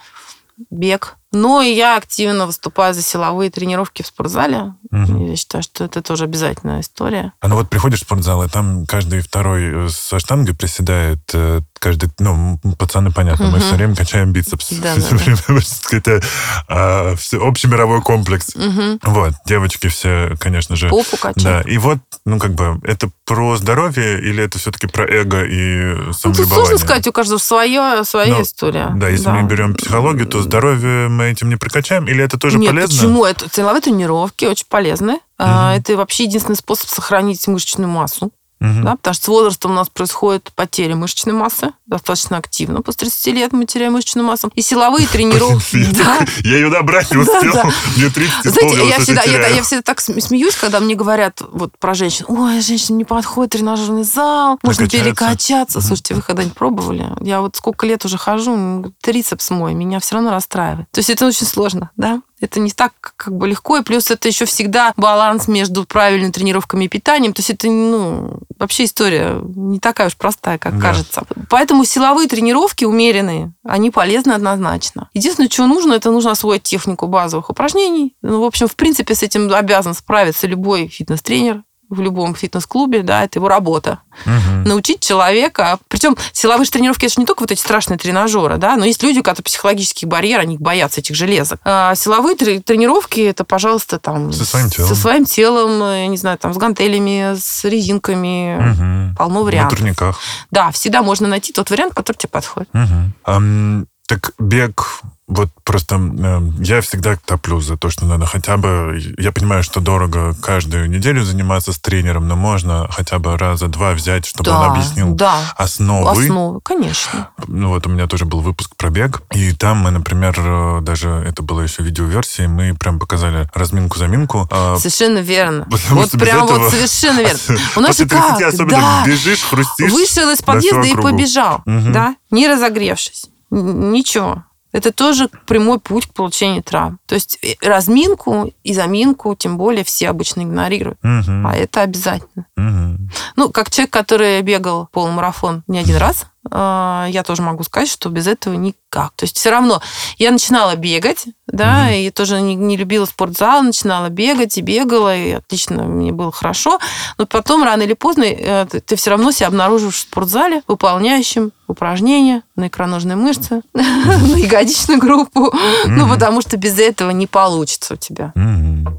бег. 0.69 1.17
Но 1.32 1.62
я 1.62 1.98
активно 1.98 2.45
выступаю 2.45 2.93
за 2.93 3.02
силовые 3.02 3.52
тренировки 3.52 4.02
в 4.02 4.08
спортзале. 4.08 4.74
Угу. 5.03 5.27
Я 5.27 5.36
считаю, 5.36 5.63
что 5.63 5.84
это 5.84 6.01
тоже 6.01 6.23
обязательная 6.23 6.81
история. 6.81 7.34
А 7.41 7.47
ну 7.47 7.55
вот 7.55 7.69
приходишь 7.69 7.99
в 7.99 8.03
спортзал, 8.03 8.43
и 8.43 8.47
там 8.47 8.86
каждый 8.86 9.21
второй 9.21 9.89
со 9.89 10.19
штангой 10.19 10.55
приседает, 10.55 11.19
э, 11.34 11.62
каждый, 11.79 12.10
ну, 12.19 12.60
пацаны, 12.79 13.12
понятно, 13.12 13.47
угу. 13.47 13.55
мы 13.55 13.60
все 13.60 13.75
время 13.75 13.95
качаем 13.95 14.31
бицепс. 14.31 14.69
Да, 14.71 14.95
все 14.97 15.10
да, 15.10 15.15
время, 15.17 15.38
да. 15.47 15.97
это 15.97 16.21
а, 16.67 17.15
все, 17.15 17.45
общемировой 17.45 18.01
комплекс. 18.01 18.55
Угу. 18.55 18.99
Вот, 19.03 19.34
девочки 19.45 19.88
все, 19.88 20.36
конечно 20.39 20.75
же. 20.75 20.89
Попу 20.89 21.17
качают. 21.17 21.43
Да, 21.43 21.62
и 21.62 21.77
вот, 21.77 21.99
ну, 22.25 22.39
как 22.39 22.53
бы, 22.53 22.79
это 22.84 23.10
про 23.25 23.58
здоровье 23.58 24.19
или 24.19 24.43
это 24.43 24.60
все-таки 24.60 24.88
про 24.88 25.05
эго 25.05 25.43
и 25.43 26.12
самолюбование? 26.13 26.21
Ну, 26.23 26.34
тут 26.34 26.47
сложно 26.47 26.77
сказать, 26.77 27.08
у 27.08 27.12
каждого 27.12 27.38
своя, 27.38 28.03
своя 28.03 28.36
Но, 28.36 28.41
история. 28.41 28.91
Да, 28.95 29.10
если 29.10 29.25
да. 29.25 29.34
мы 29.34 29.47
берем 29.47 29.75
психологию, 29.75 30.27
то 30.27 30.41
здоровье 30.41 31.08
мы 31.10 31.25
этим 31.25 31.49
не 31.49 31.55
прокачаем, 31.55 32.08
или 32.08 32.23
это 32.23 32.39
тоже 32.39 32.58
Нет, 32.58 32.71
полезно? 32.71 32.95
почему? 32.95 33.25
Это 33.25 33.49
силовые 33.51 33.81
тренировки 33.81 34.45
очень 34.45 34.65
полезны. 34.86 35.19
Угу. 35.39 35.48
Это 35.48 35.98
вообще 35.98 36.24
единственный 36.26 36.56
способ 36.56 36.89
сохранить 36.89 37.48
мышечную 37.48 37.89
массу. 37.89 38.32
Угу. 38.62 38.84
Да, 38.84 38.95
потому 38.95 39.13
что 39.13 39.26
с 39.26 39.28
возрастом 39.28 39.71
у 39.71 39.74
нас 39.74 39.89
происходит 39.89 40.52
потеря 40.56 40.95
мышечной 40.95 41.34
массы 41.34 41.71
достаточно 41.86 42.38
активно. 42.38 42.82
После 42.82 43.10
30 43.10 43.28
лет 43.34 43.52
мы 43.52 43.65
теряем 43.65 43.93
мышечную 43.93 44.26
массу. 44.26 44.50
И 44.56 44.62
силовые 44.62 45.08
тренировки. 45.08 45.76
Я 46.48 46.56
ее 46.56 46.69
набрать 46.69 47.12
не 47.12 47.17
успел. 47.21 47.54
Мне 47.98 48.10
30 48.10 48.45
Знаете, 48.45 48.88
я 48.88 49.00
всегда, 49.00 49.24
я 49.24 49.62
всегда 49.62 49.82
так 49.82 50.00
смеюсь, 50.00 50.56
когда 50.56 50.80
мне 50.80 50.95
говорят 50.95 51.41
вот 51.52 51.78
про 51.78 51.93
женщин. 51.93 52.26
Ой, 52.30 52.62
женщина 52.62 52.95
не 52.95 53.06
подходит 53.06 53.52
тренажерный 53.52 54.04
зал, 54.04 54.58
можно 54.63 54.88
перекачаться. 54.88 55.82
Слушайте, 55.82 56.15
вы 56.15 56.21
когда-нибудь 56.21 56.56
пробовали? 56.56 57.12
Я 57.21 57.41
вот 57.41 57.58
сколько 57.58 57.86
лет 57.86 58.06
уже 58.06 58.17
хожу, 58.17 58.93
трицепс 59.02 59.50
мой, 59.50 59.74
меня 59.74 60.00
все 60.00 60.15
равно 60.15 60.32
расстраивает. 60.32 60.89
То 60.91 61.00
есть 61.00 61.10
это 61.10 61.28
очень 61.28 61.45
сложно, 61.45 61.91
да? 61.98 62.21
Это 62.45 62.60
не 62.60 62.71
так 62.71 62.93
как 63.01 63.36
бы 63.36 63.47
легко, 63.47 63.77
и 63.77 63.84
плюс 63.84 64.12
это 64.12 64.27
еще 64.27 64.45
всегда 64.45 64.93
баланс 64.97 65.47
между 65.47 65.84
правильными 65.86 66.31
тренировками 66.31 66.86
и 66.86 66.88
питанием. 66.88 67.34
То 67.34 67.39
есть 67.39 67.49
это, 67.49 67.67
ну, 67.67 68.39
вообще 68.58 68.86
история 68.86 69.41
не 69.55 69.79
такая 69.79 70.08
уж 70.08 70.15
простая, 70.15 70.58
как 70.58 70.77
да. 70.77 70.81
кажется. 70.81 71.23
Поэтому 71.49 71.86
силовые 71.86 72.27
тренировки 72.27 72.86
умеренные, 72.86 73.53
они 73.63 73.91
полезны 73.91 74.34
однозначно. 74.34 75.10
Единственное, 75.13 75.49
что 75.49 75.67
нужно, 75.67 75.93
это 75.93 76.12
нужно 76.12 76.31
освоить 76.31 76.63
технику 76.63 77.08
базовых 77.08 77.49
упражнений. 77.49 78.15
Ну, 78.21 78.41
в 78.41 78.45
общем, 78.45 78.67
в 78.67 78.75
принципе, 78.75 79.15
с 79.15 79.23
этим 79.23 79.53
обязан 79.53 79.93
справиться 79.93 80.47
любой 80.47 80.88
фитнес-тренер, 80.88 81.63
в 81.89 82.02
любом 82.02 82.36
фитнес-клубе, 82.36 83.04
да, 83.04 83.24
это 83.24 83.39
его 83.39 83.48
работа. 83.48 84.00
Угу. 84.26 84.67
Научить 84.67 85.02
человека, 85.02 85.80
причем 85.88 86.17
силовые 86.32 86.67
тренировки, 86.67 87.06
это 87.06 87.13
же 87.13 87.21
не 87.21 87.26
только 87.26 87.41
вот 87.41 87.52
эти 87.52 87.60
страшные 87.60 87.98
тренажеры, 87.98 88.58
да, 88.58 88.76
но 88.76 88.86
есть 88.86 89.04
люди, 89.04 89.19
у 89.19 89.24
которых 89.24 89.45
психологический 89.45 90.06
барьер, 90.06 90.39
они 90.39 90.58
боятся 90.58 91.02
этих 91.02 91.15
железок. 91.15 91.60
А 91.63 91.95
силовые 91.95 92.36
тренировки, 92.36 93.19
это, 93.21 93.43
пожалуйста, 93.43 94.00
там... 94.00 94.34
Со 94.34 94.45
своим 94.45 94.69
телом. 94.69 94.89
Со 94.89 94.95
своим 94.95 95.26
телом, 95.26 95.80
я 95.80 96.08
не 96.08 96.17
знаю, 96.17 96.38
там, 96.38 96.54
с 96.54 96.58
гантелями, 96.58 97.36
с 97.38 97.63
резинками, 97.65 98.58
угу. 98.58 99.15
полно 99.17 99.43
вариантов. 99.43 99.80
На 99.80 99.86
турниках. 99.86 100.19
Да, 100.52 100.71
всегда 100.71 101.04
можно 101.04 101.28
найти 101.28 101.54
тот 101.54 101.69
вариант, 101.69 101.93
который 101.93 102.17
тебе 102.17 102.30
подходит. 102.30 102.69
Угу. 102.74 103.36
Um, 103.36 103.86
так 104.08 104.34
бег 104.38 105.02
вот 105.27 105.49
просто 105.63 105.95
э, 105.95 106.41
я 106.59 106.81
всегда 106.81 107.15
топлю 107.15 107.59
за 107.59 107.77
то, 107.77 107.89
что 107.89 108.05
надо 108.05 108.27
хотя 108.27 108.57
бы... 108.57 109.01
Я 109.17 109.31
понимаю, 109.31 109.63
что 109.63 109.79
дорого 109.79 110.35
каждую 110.39 110.88
неделю 110.88 111.23
заниматься 111.23 111.73
с 111.73 111.79
тренером, 111.79 112.27
но 112.27 112.35
можно 112.35 112.88
хотя 112.91 113.17
бы 113.17 113.35
раза 113.35 113.67
два 113.67 113.93
взять, 113.93 114.27
чтобы 114.27 114.51
да, 114.51 114.59
он 114.59 114.71
объяснил 114.71 115.15
да. 115.15 115.39
основы. 115.57 116.23
Основы, 116.23 116.61
конечно. 116.61 117.29
Ну 117.47 117.69
вот 117.69 117.88
у 117.88 117.89
меня 117.89 118.05
тоже 118.05 118.25
был 118.25 118.41
выпуск 118.41 118.75
про 118.75 118.91
бег, 118.91 119.23
и 119.31 119.51
там 119.53 119.77
мы, 119.79 119.89
например, 119.89 120.35
э, 120.38 120.81
даже 120.81 121.09
это 121.09 121.41
было 121.41 121.61
еще 121.61 121.81
видеоверсии, 121.81 122.45
мы 122.45 122.75
прям 122.75 122.99
показали 122.99 123.49
разминку-заминку. 123.55 124.47
А 124.51 124.77
совершенно 124.77 125.19
верно. 125.19 125.67
Вот 125.89 126.11
прям 126.11 126.45
вот 126.45 126.71
совершенно 126.71 127.19
верно. 127.21 127.39
У 127.75 127.79
нас 127.79 127.97
же 127.97 128.07
как? 128.07 128.41
особенно 128.41 128.79
да. 128.79 129.03
бежишь, 129.05 129.43
хрустишь. 129.43 129.91
Вышел 129.91 130.29
из 130.29 130.41
подъезда 130.41 130.83
и 130.83 130.95
побежал, 130.95 131.61
угу. 131.65 131.91
да, 131.91 132.15
не 132.29 132.47
разогревшись. 132.47 133.27
Ничего. 133.49 134.43
Это 134.75 134.91
тоже 134.91 135.29
прямой 135.47 135.79
путь 135.79 136.07
к 136.07 136.13
получению 136.13 136.61
травм. 136.61 136.99
То 137.05 137.15
есть 137.15 137.39
э, 137.41 137.53
разминку 137.61 138.51
и 138.65 138.73
заминку, 138.73 139.33
тем 139.33 139.57
более, 139.57 139.85
все 139.85 140.09
обычно 140.09 140.41
игнорируют. 140.41 140.99
Угу. 141.01 141.47
А 141.47 141.55
это 141.55 141.81
обязательно. 141.81 142.45
Угу. 142.57 143.09
Ну, 143.38 143.49
как 143.51 143.71
человек, 143.71 143.93
который 143.93 144.41
бегал 144.41 144.89
полумарафон 144.91 145.63
не 145.67 145.79
один 145.79 145.95
раз, 145.95 146.27
я 146.51 147.23
тоже 147.25 147.41
могу 147.41 147.63
сказать, 147.63 147.89
что 147.89 148.10
без 148.10 148.27
этого 148.27 148.53
никак. 148.53 149.12
То 149.15 149.23
есть 149.23 149.38
все 149.38 149.49
равно 149.49 149.81
я 150.17 150.31
начинала 150.31 150.75
бегать, 150.75 151.25
да, 151.47 151.89
mm-hmm. 151.91 152.08
и 152.08 152.12
тоже 152.12 152.41
не, 152.41 152.55
не 152.55 152.77
любила 152.77 153.05
спортзал, 153.05 153.63
начинала 153.63 154.10
бегать 154.10 154.58
и 154.58 154.62
бегала, 154.62 155.15
и 155.15 155.31
отлично 155.31 155.84
мне 155.84 156.12
было 156.12 156.31
хорошо. 156.31 156.79
Но 157.17 157.25
потом, 157.25 157.63
рано 157.63 157.84
или 157.84 157.93
поздно, 157.93 158.23
э, 158.23 158.65
ты 158.65 158.95
все 158.95 159.12
равно 159.12 159.31
себя 159.31 159.47
обнаруживаешь 159.47 159.95
в 159.95 160.01
спортзале, 160.01 160.62
выполняющим 160.67 161.51
упражнения 161.67 162.43
на 162.55 162.67
икроножные 162.67 163.15
мышцы, 163.15 163.62
на 163.73 164.38
ягодичную 164.38 164.99
группу. 164.99 165.53
Ну, 165.86 166.10
потому 166.10 166.41
что 166.41 166.58
без 166.58 166.79
этого 166.79 167.12
не 167.12 167.27
получится 167.27 167.95
у 167.95 167.97
тебя. 167.97 168.34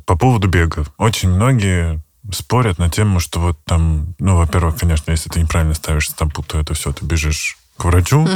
По 0.07 0.17
поводу 0.17 0.49
бега. 0.49 0.85
Очень 0.99 1.31
многие 1.31 2.03
спорят 2.33 2.79
на 2.79 2.91
тему, 2.91 3.21
что 3.21 3.41
вот 3.41 3.59
там, 3.65 4.15
ну, 4.19 4.37
во-первых, 4.37 4.79
конечно, 4.79 5.11
если 5.11 5.29
ты 5.29 5.41
неправильно 5.41 5.75
ставишь 5.75 6.11
стопу, 6.11 6.43
то 6.43 6.59
это 6.59 6.75
все, 6.75 6.93
ты 6.93 7.05
бежишь 7.05 7.59
к 7.77 7.85
врачу. 7.85 8.23
Угу. 8.23 8.31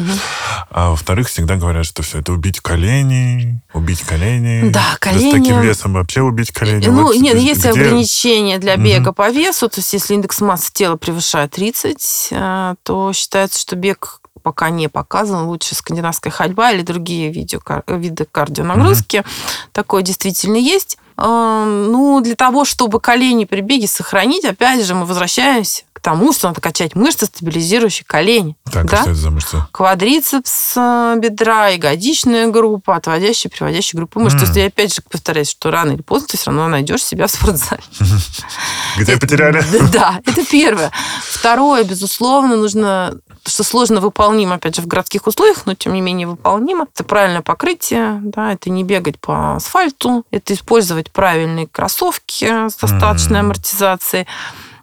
А 0.70 0.90
во-вторых, 0.90 1.28
всегда 1.28 1.56
говорят, 1.56 1.86
что 1.86 2.02
все 2.02 2.18
это 2.18 2.32
убить 2.32 2.60
колени, 2.60 3.60
убить 3.72 4.02
колени. 4.02 4.70
Да, 4.70 4.96
колени. 5.00 5.30
с 5.30 5.32
таким 5.32 5.60
весом 5.60 5.94
вообще 5.94 6.20
убить 6.20 6.52
колени. 6.52 6.86
Ну, 6.86 7.04
вот 7.04 7.16
нет, 7.16 7.36
есть 7.36 7.60
где... 7.60 7.70
ограничения 7.70 8.58
для 8.58 8.76
бега 8.76 9.08
угу. 9.08 9.16
по 9.16 9.30
весу. 9.30 9.68
То 9.68 9.80
есть, 9.80 9.92
если 9.92 10.14
индекс 10.14 10.40
массы 10.40 10.72
тела 10.72 10.96
превышает 10.96 11.52
30, 11.52 12.28
э, 12.30 12.74
то 12.82 13.12
считается, 13.12 13.58
что 13.58 13.76
бег 13.76 14.20
пока 14.42 14.70
не 14.70 14.88
показан. 14.88 15.46
Лучше 15.46 15.74
скандинавская 15.74 16.32
ходьба 16.32 16.72
или 16.72 16.82
другие 16.82 17.30
видео, 17.30 17.60
виды 17.86 18.26
кардионагрузки. 18.30 19.18
Mm-hmm. 19.18 19.70
Такое 19.72 20.02
действительно 20.02 20.56
есть. 20.56 20.98
Ну, 21.20 22.20
для 22.22 22.34
того, 22.34 22.64
чтобы 22.64 23.00
колени 23.00 23.44
при 23.44 23.60
беге 23.60 23.86
сохранить, 23.86 24.44
опять 24.44 24.84
же, 24.84 24.94
мы 24.94 25.04
возвращаемся 25.04 25.82
к 26.00 26.02
тому, 26.02 26.32
что 26.32 26.48
надо 26.48 26.62
качать 26.62 26.94
мышцы, 26.94 27.26
стабилизирующие 27.26 28.06
колени. 28.06 28.56
Так, 28.72 28.88
да? 28.88 29.02
что 29.02 29.10
это 29.10 29.20
за 29.20 29.30
мышцы? 29.30 29.58
Квадрицепс 29.70 30.72
э, 30.76 31.16
бедра, 31.18 31.68
ягодичная 31.68 32.48
группа, 32.48 32.96
отводящая, 32.96 33.50
приводящая 33.50 33.98
группа 33.98 34.18
мышц. 34.18 34.36
Mm. 34.36 34.38
То 34.38 34.44
есть 34.46 34.56
я 34.56 34.66
опять 34.66 34.94
же 34.94 35.02
повторяюсь, 35.02 35.50
что 35.50 35.70
рано 35.70 35.92
или 35.92 36.00
поздно 36.00 36.28
ты 36.28 36.38
все 36.38 36.46
равно 36.46 36.68
найдешь 36.68 37.04
себя 37.04 37.26
в 37.26 37.30
спортзале. 37.30 37.82
Где 38.96 39.18
потеряли? 39.18 39.62
Да, 39.92 40.20
это 40.24 40.44
первое. 40.46 40.90
Второе, 41.22 41.84
безусловно, 41.84 42.56
нужно 42.56 43.14
что 43.46 43.64
сложно 43.64 44.00
выполнимо, 44.00 44.56
опять 44.56 44.76
же, 44.76 44.82
в 44.82 44.86
городских 44.86 45.26
условиях, 45.26 45.66
но 45.66 45.74
тем 45.74 45.92
не 45.94 46.00
менее 46.00 46.26
выполнимо. 46.26 46.86
Это 46.94 47.04
правильное 47.04 47.42
покрытие, 47.42 48.20
да, 48.22 48.52
это 48.52 48.70
не 48.70 48.84
бегать 48.84 49.18
по 49.18 49.56
асфальту, 49.56 50.24
это 50.30 50.54
использовать 50.54 51.10
правильные 51.10 51.66
кроссовки 51.66 52.44
с 52.44 52.74
достаточной 52.76 53.38
mm-hmm. 53.38 53.40
амортизацией. 53.40 54.26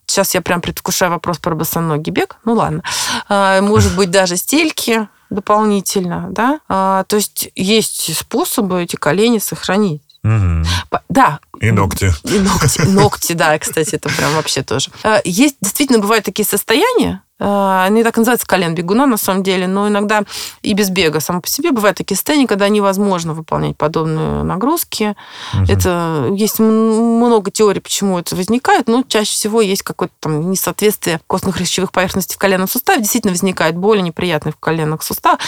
Сейчас 0.05 0.33
я 0.33 0.41
прям 0.41 0.61
предвкушаю 0.61 1.11
вопрос 1.11 1.37
про 1.37 1.53
босоногий 1.53 2.13
бег. 2.13 2.37
Ну 2.45 2.53
ладно. 2.53 2.81
А, 3.27 3.61
может 3.61 3.95
быть, 3.95 4.09
даже 4.09 4.37
стельки 4.37 5.07
дополнительно, 5.29 6.27
да. 6.29 6.61
А, 6.69 7.03
то 7.03 7.17
есть 7.17 7.51
есть 7.55 8.15
способы 8.17 8.83
эти 8.83 8.95
колени 8.95 9.39
сохранить. 9.39 10.01
Угу. 10.23 10.65
Да. 11.09 11.39
И 11.59 11.71
ногти. 11.71 12.11
И 12.23 12.39
ногти, 12.39 12.81
ногти, 12.81 13.33
да, 13.33 13.57
кстати, 13.59 13.95
это 13.95 14.09
прям 14.09 14.33
вообще 14.35 14.63
тоже. 14.63 14.91
А, 15.03 15.21
есть, 15.23 15.57
действительно, 15.61 15.99
бывают 15.99 16.25
такие 16.25 16.45
состояния, 16.45 17.21
они 17.39 18.03
так 18.03 18.17
называются 18.17 18.47
колен 18.47 18.73
бегуна, 18.73 19.05
на 19.05 19.17
самом 19.17 19.43
деле, 19.43 19.67
но 19.67 19.87
иногда 19.87 20.23
и 20.61 20.73
без 20.73 20.89
бега 20.89 21.19
само 21.19 21.41
по 21.41 21.47
себе 21.47 21.71
бывают 21.71 21.97
такие 21.97 22.15
состояния, 22.15 22.47
когда 22.47 22.67
невозможно 22.67 23.33
выполнять 23.33 23.77
подобные 23.77 24.43
нагрузки. 24.43 25.15
Угу. 25.53 25.63
Это 25.71 26.29
есть 26.33 26.59
много 26.59 27.51
теорий, 27.51 27.79
почему 27.79 28.17
это 28.19 28.35
возникает, 28.35 28.87
но 28.87 29.03
чаще 29.07 29.31
всего 29.31 29.61
есть 29.61 29.83
какое-то 29.83 30.13
там 30.19 30.49
несоответствие 30.51 31.19
костно-хрящевых 31.27 31.91
поверхностей 31.91 32.35
в 32.35 32.39
коленном 32.39 32.67
суставе. 32.67 33.01
Действительно 33.01 33.31
возникает 33.31 33.77
боли 33.77 34.01
неприятные 34.01 34.53
в 34.53 34.57
коленных 34.57 35.03
суставах, 35.03 35.39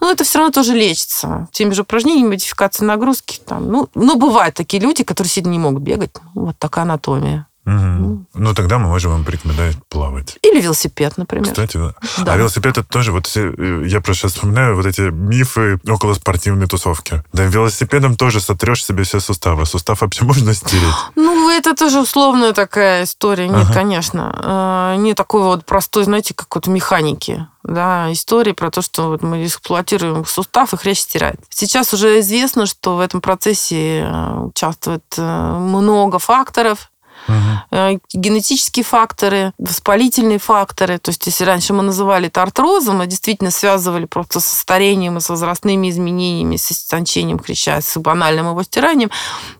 но 0.00 0.10
это 0.10 0.24
все 0.24 0.38
равно 0.38 0.52
тоже 0.52 0.74
лечится. 0.74 1.48
Теми 1.52 1.72
же 1.72 1.82
упражнениями, 1.82 2.28
модификацией 2.28 2.86
нагрузки. 2.86 3.40
Там, 3.46 3.70
ну, 3.70 3.88
но 3.94 4.16
бывают 4.16 4.54
такие 4.54 4.82
люди, 4.82 5.02
которые 5.02 5.30
сильно 5.30 5.50
не 5.50 5.58
могут 5.58 5.82
бегать. 5.82 6.10
Вот 6.34 6.58
такая 6.58 6.84
анатомия. 6.84 7.47
Угу. 7.68 8.26
Ну, 8.34 8.54
тогда 8.54 8.78
мы 8.78 8.88
можем 8.88 9.12
вам 9.12 9.24
порекомендовать 9.24 9.76
плавать. 9.90 10.38
Или 10.42 10.60
велосипед, 10.60 11.18
например. 11.18 11.46
Кстати, 11.46 11.76
да. 11.76 11.94
да. 12.24 12.32
А 12.32 12.36
велосипед 12.36 12.78
это 12.78 12.88
тоже, 12.88 13.12
вот 13.12 13.26
все, 13.26 13.52
э, 13.52 13.84
я 13.86 14.00
просто 14.00 14.22
сейчас 14.22 14.32
вспоминаю 14.34 14.74
вот 14.74 14.86
эти 14.86 15.02
мифы 15.02 15.78
около 15.86 16.14
спортивной 16.14 16.66
тусовки. 16.66 17.22
Да, 17.34 17.44
велосипедом 17.44 18.16
тоже 18.16 18.40
сотрешь 18.40 18.84
себе 18.84 19.04
все 19.04 19.20
суставы. 19.20 19.66
Сустав 19.66 20.00
вообще 20.00 20.24
можно 20.24 20.54
стереть? 20.54 20.82
Ну, 21.28 21.50
это 21.50 21.74
тоже 21.74 22.00
условная 22.00 22.52
такая 22.52 23.04
история. 23.04 23.48
Нет, 23.48 23.64
ага. 23.64 23.74
конечно. 23.74 24.94
Э, 24.94 24.96
не 24.98 25.14
такой 25.14 25.42
вот 25.42 25.64
простой, 25.66 26.04
знаете, 26.04 26.32
как 26.34 26.54
вот 26.54 26.66
механики 26.68 27.46
да, 27.64 28.10
истории 28.12 28.52
про 28.52 28.70
то, 28.70 28.80
что 28.80 29.08
вот 29.08 29.22
мы 29.22 29.44
эксплуатируем 29.44 30.24
сустав, 30.24 30.72
и 30.72 30.76
хрящ 30.76 31.00
стирает. 31.00 31.40
Сейчас 31.50 31.92
уже 31.92 32.20
известно, 32.20 32.66
что 32.66 32.96
в 32.96 33.00
этом 33.00 33.20
процессе 33.20 34.00
э, 34.00 34.40
участвует 34.40 35.02
много 35.18 36.18
факторов, 36.18 36.90
угу. 37.26 38.00
генетические 38.12 38.84
факторы, 38.84 39.52
воспалительные 39.58 40.38
факторы. 40.38 40.98
То 40.98 41.10
есть, 41.10 41.26
если 41.26 41.44
раньше 41.44 41.72
мы 41.72 41.82
называли 41.82 42.28
это 42.28 42.42
артрозом, 42.42 42.98
мы 42.98 43.06
действительно 43.06 43.50
связывали 43.50 44.06
просто 44.06 44.40
со 44.40 44.54
старением 44.54 45.18
и 45.18 45.20
с 45.20 45.28
возрастными 45.28 45.90
изменениями, 45.90 46.56
с 46.56 46.72
истончением 46.72 47.38
хряща, 47.38 47.80
с 47.80 47.98
банальным 47.98 48.48
его 48.48 48.62
стиранием, 48.62 49.10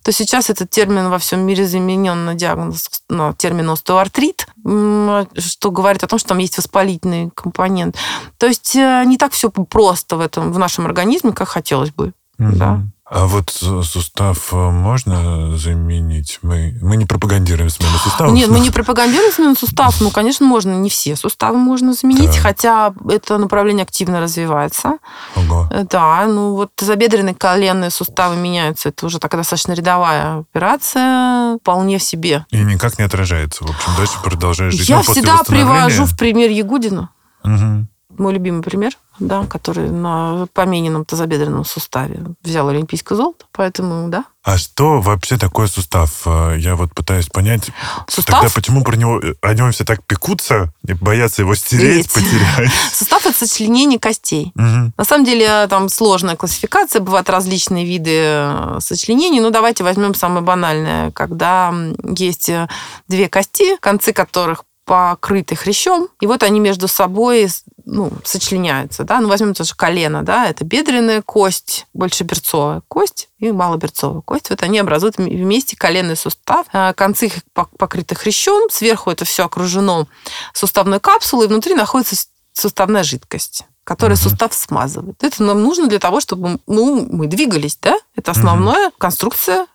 то 0.03 0.12
сейчас 0.12 0.51
этот 0.51 0.71
термин 0.71 1.11
во 1.11 1.18
всем 1.18 1.40
мире 1.40 1.66
заменен 1.66 2.25
на 2.25 2.35
диагноз, 2.35 2.90
на 3.09 3.33
термин 3.35 3.71
остеоартрит, 3.71 4.47
что 4.64 5.71
говорит 5.71 6.05
о 6.05 6.07
том, 6.07 6.18
что 6.18 6.29
там 6.29 6.38
есть 6.38 6.57
воспалительный 6.57 7.31
компонент. 7.35 7.97
То 8.38 8.47
есть 8.47 8.77
э, 8.77 9.05
не 9.07 9.16
так 9.16 9.33
все 9.33 9.51
просто 9.51 10.16
в 10.16 10.21
этом, 10.21 10.53
в 10.53 10.59
нашем 10.59 10.87
организме, 10.87 11.33
как 11.33 11.49
хотелось 11.49 11.90
бы. 11.90 12.12
Угу. 12.38 12.57
Да. 12.57 12.81
А 13.11 13.27
вот 13.27 13.49
сустав 13.51 14.53
э, 14.53 14.57
можно 14.57 15.57
заменить? 15.57 16.40
Мы, 16.42 16.77
мы 16.83 16.97
не 16.97 17.07
пропагандируем 17.07 17.71
смену 17.71 17.97
суставов. 17.97 18.35
Нет, 18.35 18.51
мы 18.51 18.61
не 18.61 18.71
пропагандируем 18.71 19.33
смену 19.33 19.57
суставов. 19.57 19.99
Ну, 20.03 20.11
конечно, 20.11 20.44
можно. 20.44 20.73
Не 20.73 20.90
все 20.90 21.16
суставы 21.16 21.57
можно 21.57 21.94
заменить, 21.94 22.33
так. 22.33 22.42
хотя 22.42 22.92
это 23.09 23.38
направление 23.38 23.85
активно 23.85 24.21
развивается. 24.21 24.99
Ого. 25.37 25.68
Э, 25.71 25.85
да, 25.88 26.27
ну 26.27 26.55
вот 26.55 26.71
тазобедренные 26.75 27.35
коленные 27.35 27.90
суставы 27.90 28.37
меняются. 28.37 28.90
Это 28.90 29.07
уже 29.07 29.18
такая 29.18 29.40
достаточно 29.40 29.73
рядовая 29.73 30.40
операция, 30.40 31.57
вполне 31.62 31.99
в 31.99 32.03
себе. 32.03 32.44
И 32.51 32.59
никак 32.59 32.99
не 32.99 33.07
отражается. 33.07 33.64
В 33.64 33.71
общем, 33.71 33.92
дальше 33.97 34.18
продолжаешь 34.23 34.75
жить. 34.75 34.88
Я 34.88 34.97
ну, 34.97 35.03
всегда 35.03 35.42
привожу 35.44 36.05
в 36.05 36.14
пример 36.14 36.51
Ягудина. 36.51 37.09
Угу 37.42 37.87
мой 38.19 38.33
любимый 38.33 38.63
пример, 38.63 38.93
да, 39.19 39.45
который 39.47 39.91
на 39.91 40.47
помененном 40.53 41.05
тазобедренном 41.05 41.65
суставе 41.65 42.21
взял 42.43 42.69
олимпийское 42.69 43.17
золото, 43.17 43.47
поэтому, 43.53 44.09
да. 44.09 44.25
А 44.45 44.57
что 44.57 45.01
вообще 45.01 45.37
такое 45.37 45.67
сустав? 45.67 46.23
А, 46.25 46.55
я 46.55 46.75
вот 46.75 46.95
пытаюсь 46.95 47.27
понять. 47.27 47.71
Сустав? 48.09 48.41
Тогда 48.41 48.55
почему 48.55 48.83
про 48.83 48.97
него, 48.97 49.21
о 49.43 49.55
нем 49.55 49.73
все 49.73 49.85
так 49.85 50.05
пекутся 50.05 50.73
и 50.87 50.95
боятся 50.95 51.43
его 51.43 51.55
стереть, 51.55 52.11
потерять? 52.13 52.71
Сустав– 52.93 53.27
это 53.27 53.37
сочленение 53.37 53.99
костей. 53.99 54.53
Угу. 54.55 54.93
На 54.97 55.05
самом 55.05 55.25
деле 55.25 55.67
там 55.69 55.89
сложная 55.89 56.37
классификация, 56.37 57.01
бывают 57.01 57.29
различные 57.29 57.85
виды 57.85 58.15
э, 58.15 58.79
сочленений, 58.81 59.41
но 59.41 59.51
давайте 59.51 59.85
возьмем 59.85 60.15
самое 60.15 60.43
банальное, 60.43 61.11
когда 61.11 61.75
есть 62.03 62.49
э, 62.49 62.69
две 63.09 63.29
кости, 63.29 63.77
концы 63.81 64.13
которых 64.13 64.65
покрыты 64.88 65.55
хрящом, 65.55 66.09
и 66.18 66.27
вот 66.27 66.42
они 66.42 66.61
между 66.61 66.88
собой 66.88 67.46
ну, 67.85 68.11
сочленяются, 68.24 69.05
да, 69.05 69.20
ну, 69.20 69.29
возьмем 69.29 69.53
тоже 69.53 69.74
колено, 69.74 70.22
да, 70.22 70.48
это 70.48 70.64
бедренная 70.64 71.20
кость, 71.20 71.87
больше 71.92 72.24
берцовая 72.24 72.81
кость 72.88 73.29
и 73.38 73.53
малоберцовая 73.53 74.22
кость, 74.22 74.48
вот 74.48 74.62
они 74.62 74.79
образуют 74.79 75.18
вместе 75.18 75.77
коленный 75.77 76.16
сустав, 76.16 76.66
а, 76.72 76.94
концы 76.94 77.27
их 77.27 77.35
покрыты 77.53 78.14
хрящом, 78.14 78.70
сверху 78.70 79.11
это 79.11 79.27
все 79.27 79.44
окружено 79.44 80.09
суставной 80.55 81.01
капсулой, 81.01 81.44
и 81.44 81.48
внутри 81.48 81.74
находится 81.74 82.16
суставная 82.53 83.05
жидкость 83.05 83.64
которая 83.85 84.18
угу. 84.18 84.24
сустав 84.24 84.53
смазывает. 84.53 85.24
Это 85.24 85.42
нам 85.42 85.62
нужно 85.62 85.87
для 85.87 85.98
того, 85.98 86.20
чтобы 86.20 86.59
ну, 86.66 87.09
мы 87.11 87.27
двигались, 87.27 87.79
да? 87.81 87.96
Это 88.16 88.33
основная 88.33 88.88
угу. 88.88 88.96
конструкция 88.98 89.66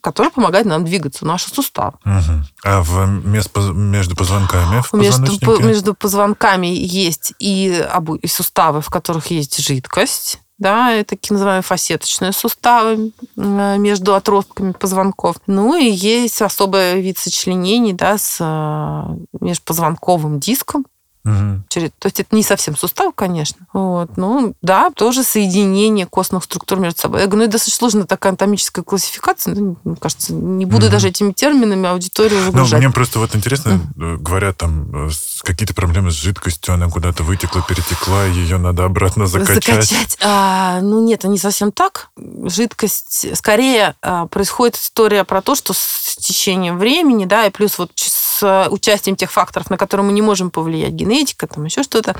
которая 0.00 0.30
помогает 0.30 0.66
нам 0.66 0.84
двигаться, 0.84 1.26
наши 1.26 1.48
суставы. 1.48 1.98
Угу. 2.04 2.44
А 2.64 2.82
в, 2.82 3.06
между 3.06 4.16
позвонками 4.16 4.82
в 4.82 4.92
между, 4.92 5.60
между 5.60 5.94
позвонками 5.94 6.68
есть 6.68 7.34
и, 7.38 7.84
обу, 7.92 8.14
и 8.16 8.26
суставы, 8.26 8.80
в 8.80 8.90
которых 8.90 9.26
есть 9.28 9.58
жидкость, 9.58 10.40
да, 10.58 10.92
это 10.92 11.16
так 11.16 11.30
называемые 11.30 11.62
фасеточные 11.62 12.32
суставы 12.32 13.12
между 13.36 14.14
отростками 14.14 14.72
позвонков. 14.72 15.36
Ну 15.46 15.76
и 15.76 15.84
есть 15.84 16.40
особый 16.40 17.02
вид 17.02 17.18
сочленений, 17.18 17.92
да, 17.92 18.16
с 18.16 18.38
э, 18.40 19.44
межпозвонковым 19.44 20.40
диском, 20.40 20.86
Угу. 21.26 21.62
Через, 21.68 21.90
то 21.98 22.06
есть 22.06 22.20
это 22.20 22.36
не 22.36 22.44
совсем 22.44 22.76
сустав, 22.76 23.12
конечно. 23.14 23.66
Вот. 23.72 24.16
Ну, 24.16 24.54
да, 24.62 24.90
тоже 24.90 25.24
соединение 25.24 26.06
костных 26.06 26.44
структур 26.44 26.78
между 26.78 27.00
собой. 27.00 27.20
Я 27.20 27.26
говорю, 27.26 27.38
ну, 27.38 27.44
это 27.44 27.52
достаточно 27.52 27.78
сложная 27.80 28.04
такая 28.04 28.30
анатомическая 28.30 28.84
классификация. 28.84 29.56
Ну, 29.56 29.76
мне 29.82 29.96
кажется, 29.96 30.32
не 30.32 30.64
буду 30.66 30.86
угу. 30.86 30.92
даже 30.92 31.08
этими 31.08 31.32
терминами 31.32 31.88
аудиторию 31.88 32.44
загружать. 32.44 32.72
Ну, 32.74 32.78
мне 32.78 32.90
просто 32.90 33.18
вот 33.18 33.34
интересно, 33.34 33.80
угу. 33.96 34.18
говорят 34.22 34.56
там 34.56 35.10
какие-то 35.42 35.74
проблемы 35.74 36.12
с 36.12 36.14
жидкостью, 36.14 36.74
она 36.74 36.88
куда-то 36.88 37.24
вытекла, 37.24 37.62
перетекла, 37.62 38.24
ее 38.26 38.58
надо 38.58 38.84
обратно 38.84 39.26
закачать. 39.26 39.64
Закачать. 39.64 40.18
А, 40.22 40.80
ну, 40.80 41.04
нет, 41.04 41.24
не 41.24 41.38
совсем 41.38 41.72
так. 41.72 42.10
Жидкость, 42.44 43.36
скорее, 43.36 43.96
а, 44.00 44.26
происходит 44.26 44.76
история 44.76 45.24
про 45.24 45.42
то, 45.42 45.56
что 45.56 45.72
с 45.72 46.16
течением 46.18 46.78
времени, 46.78 47.24
да, 47.24 47.46
и 47.46 47.50
плюс 47.50 47.78
вот 47.78 47.90
с 48.36 48.68
участием 48.70 49.16
тех 49.16 49.32
факторов, 49.32 49.70
на 49.70 49.78
которые 49.78 50.06
мы 50.06 50.12
не 50.12 50.22
можем 50.22 50.50
повлиять, 50.50 50.92
генетика, 50.92 51.46
там 51.46 51.64
еще 51.64 51.82
что-то, 51.82 52.16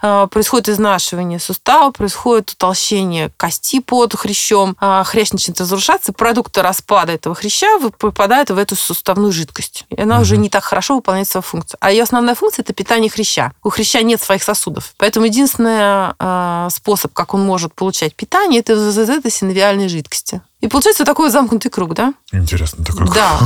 а, 0.00 0.26
происходит 0.26 0.70
изнашивание 0.70 1.38
сустава, 1.38 1.90
происходит 1.90 2.50
утолщение 2.50 3.30
кости 3.36 3.80
под 3.80 4.14
хрящом, 4.14 4.76
а, 4.80 5.04
хрящ 5.04 5.32
начинает 5.32 5.60
разрушаться, 5.60 6.12
продукты 6.12 6.62
распада 6.62 7.12
этого 7.12 7.34
хряща 7.34 7.66
попадают 7.98 8.50
в 8.50 8.58
эту 8.58 8.76
суставную 8.76 9.32
жидкость. 9.32 9.84
И 9.90 10.00
она 10.00 10.16
угу. 10.16 10.22
уже 10.22 10.36
не 10.36 10.48
так 10.48 10.64
хорошо 10.64 10.96
выполняет 10.96 11.28
свою 11.28 11.42
функцию. 11.42 11.78
А 11.80 11.90
ее 11.90 12.02
основная 12.02 12.34
функция– 12.34 12.62
это 12.64 12.72
питание 12.72 13.10
хряща. 13.10 13.52
У 13.62 13.70
хряща 13.70 14.02
нет 14.02 14.20
своих 14.20 14.42
сосудов. 14.42 14.94
Поэтому 14.96 15.26
единственный 15.26 16.14
а, 16.18 16.68
способ, 16.70 17.12
как 17.12 17.34
он 17.34 17.44
может 17.44 17.74
получать 17.74 18.14
питание, 18.14 18.60
это 18.60 18.72
из 18.72 18.98
этой 18.98 19.30
синовиальной 19.30 19.88
жидкости. 19.88 20.40
И 20.62 20.68
получается 20.68 21.04
такой 21.04 21.28
замкнутый 21.28 21.72
круг, 21.72 21.92
да? 21.92 22.14
Интересно, 22.30 22.84
так 22.84 22.96
как? 22.96 23.12
Да. 23.12 23.38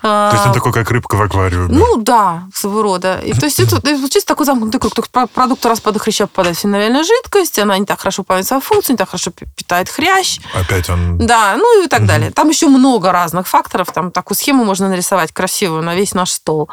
То 0.00 0.30
есть 0.32 0.46
он 0.46 0.54
такой, 0.54 0.72
как 0.72 0.90
рыбка 0.90 1.16
в 1.16 1.22
аквариуме? 1.22 1.68
Ну, 1.68 1.98
да, 1.98 2.44
своего 2.54 2.80
рода. 2.80 3.20
И, 3.20 3.34
то 3.34 3.44
есть 3.44 3.60
это, 3.60 3.82
получается 3.82 4.26
такой 4.26 4.46
замкнутый 4.46 4.80
круг. 4.80 4.94
То 4.94 5.02
есть 5.02 5.30
продукт 5.34 5.64
распада 5.66 5.98
хряща 5.98 6.26
попадает 6.26 6.56
в 6.56 6.60
синовиальную 6.60 7.04
жидкость, 7.04 7.58
она 7.58 7.76
не 7.76 7.84
так 7.84 8.00
хорошо 8.00 8.22
выполняет 8.22 8.46
свою 8.46 8.62
функцию, 8.62 8.94
не 8.94 8.96
так 8.96 9.10
хорошо 9.10 9.30
питает 9.30 9.90
хрящ. 9.90 10.40
Опять 10.54 10.88
он... 10.88 11.18
Да, 11.18 11.54
ну 11.58 11.84
и 11.84 11.86
так 11.86 12.06
далее. 12.06 12.30
Там 12.30 12.48
еще 12.48 12.68
много 12.68 13.12
разных 13.12 13.46
факторов. 13.46 13.92
Там 13.92 14.10
такую 14.10 14.36
схему 14.36 14.64
можно 14.64 14.88
нарисовать 14.88 15.32
красивую 15.32 15.82
на 15.82 15.94
весь 15.94 16.14
наш 16.14 16.30
стол. 16.30 16.70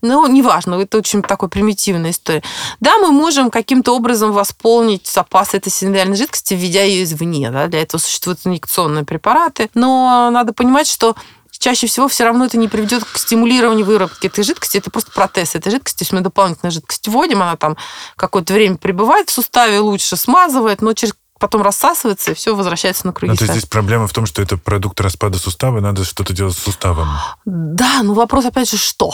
Но 0.00 0.26
неважно, 0.28 0.76
это 0.76 0.96
очень 0.96 1.20
такой 1.20 1.50
примитивная 1.50 2.12
история. 2.12 2.42
Да, 2.80 2.96
мы 2.96 3.10
можем 3.12 3.50
каким-то 3.50 3.94
образом 3.94 4.32
восполнить 4.32 5.06
запас 5.06 5.52
этой 5.52 5.70
синовиальной 5.70 6.16
жидкости, 6.16 6.54
введя 6.54 6.84
ее 6.84 7.04
извне. 7.04 7.50
Да? 7.50 7.66
Для 7.66 7.82
этого 7.82 8.00
существуют 8.00 8.40
инъекционные 8.46 9.04
препараты. 9.10 9.68
Но 9.74 10.30
надо 10.30 10.52
понимать, 10.52 10.86
что 10.86 11.16
чаще 11.60 11.86
всего 11.86 12.08
все 12.08 12.24
равно 12.24 12.46
это 12.46 12.56
не 12.56 12.68
приведет 12.68 13.04
к 13.04 13.18
стимулированию 13.18 13.84
выработки 13.84 14.26
этой 14.26 14.42
жидкости. 14.42 14.78
Это 14.78 14.90
просто 14.90 15.12
протез 15.12 15.54
этой 15.54 15.70
жидкости. 15.70 16.02
Есть 16.02 16.12
мы 16.12 16.20
дополнительную 16.22 16.72
жидкость 16.72 17.06
вводим, 17.06 17.42
она 17.42 17.56
там 17.56 17.76
какое-то 18.16 18.54
время 18.54 18.76
пребывает 18.78 19.28
в 19.28 19.32
суставе, 19.32 19.78
лучше 19.80 20.16
смазывает, 20.16 20.80
но 20.80 20.94
через 20.94 21.14
потом 21.38 21.62
рассасывается, 21.62 22.32
и 22.32 22.34
все 22.34 22.54
возвращается 22.54 23.06
на 23.06 23.12
круги. 23.12 23.30
Ну, 23.32 23.36
то 23.36 23.44
есть 23.44 23.54
здесь 23.54 23.68
проблема 23.68 24.06
в 24.06 24.12
том, 24.12 24.26
что 24.26 24.42
это 24.42 24.56
продукт 24.56 25.00
распада 25.00 25.38
сустава, 25.38 25.78
и 25.78 25.80
надо 25.80 26.04
что-то 26.04 26.32
делать 26.32 26.56
с 26.56 26.62
суставом. 26.62 27.08
Да, 27.44 28.02
ну 28.02 28.14
вопрос 28.14 28.44
опять 28.44 28.70
же, 28.70 28.76
что? 28.76 29.12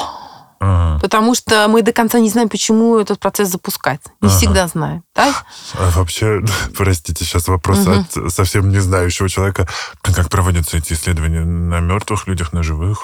Ага. 0.59 1.01
Потому 1.01 1.35
что 1.35 1.67
мы 1.69 1.83
до 1.83 1.93
конца 1.93 2.19
не 2.19 2.31
знаем, 2.31 2.49
почему 2.49 2.99
этот 2.99 3.21
процесс 3.21 3.49
запускается. 3.49 4.11
Не 4.21 4.29
ага. 4.29 4.37
всегда 4.37 4.67
знаем. 4.69 5.03
Да? 5.15 5.35
А 5.75 5.91
вообще, 5.91 6.43
простите, 6.77 7.25
сейчас 7.25 7.49
вопрос 7.49 7.87
угу. 7.87 8.05
от 8.17 8.33
совсем 8.33 8.71
не 8.71 8.79
знающего 8.79 9.29
человека. 9.29 9.69
Как 10.03 10.31
проводятся 10.31 10.79
эти 10.79 10.93
исследования 10.93 11.45
на 11.45 11.81
мертвых 11.81 12.27
людях, 12.27 12.53
на 12.53 12.63
живых? 12.63 12.99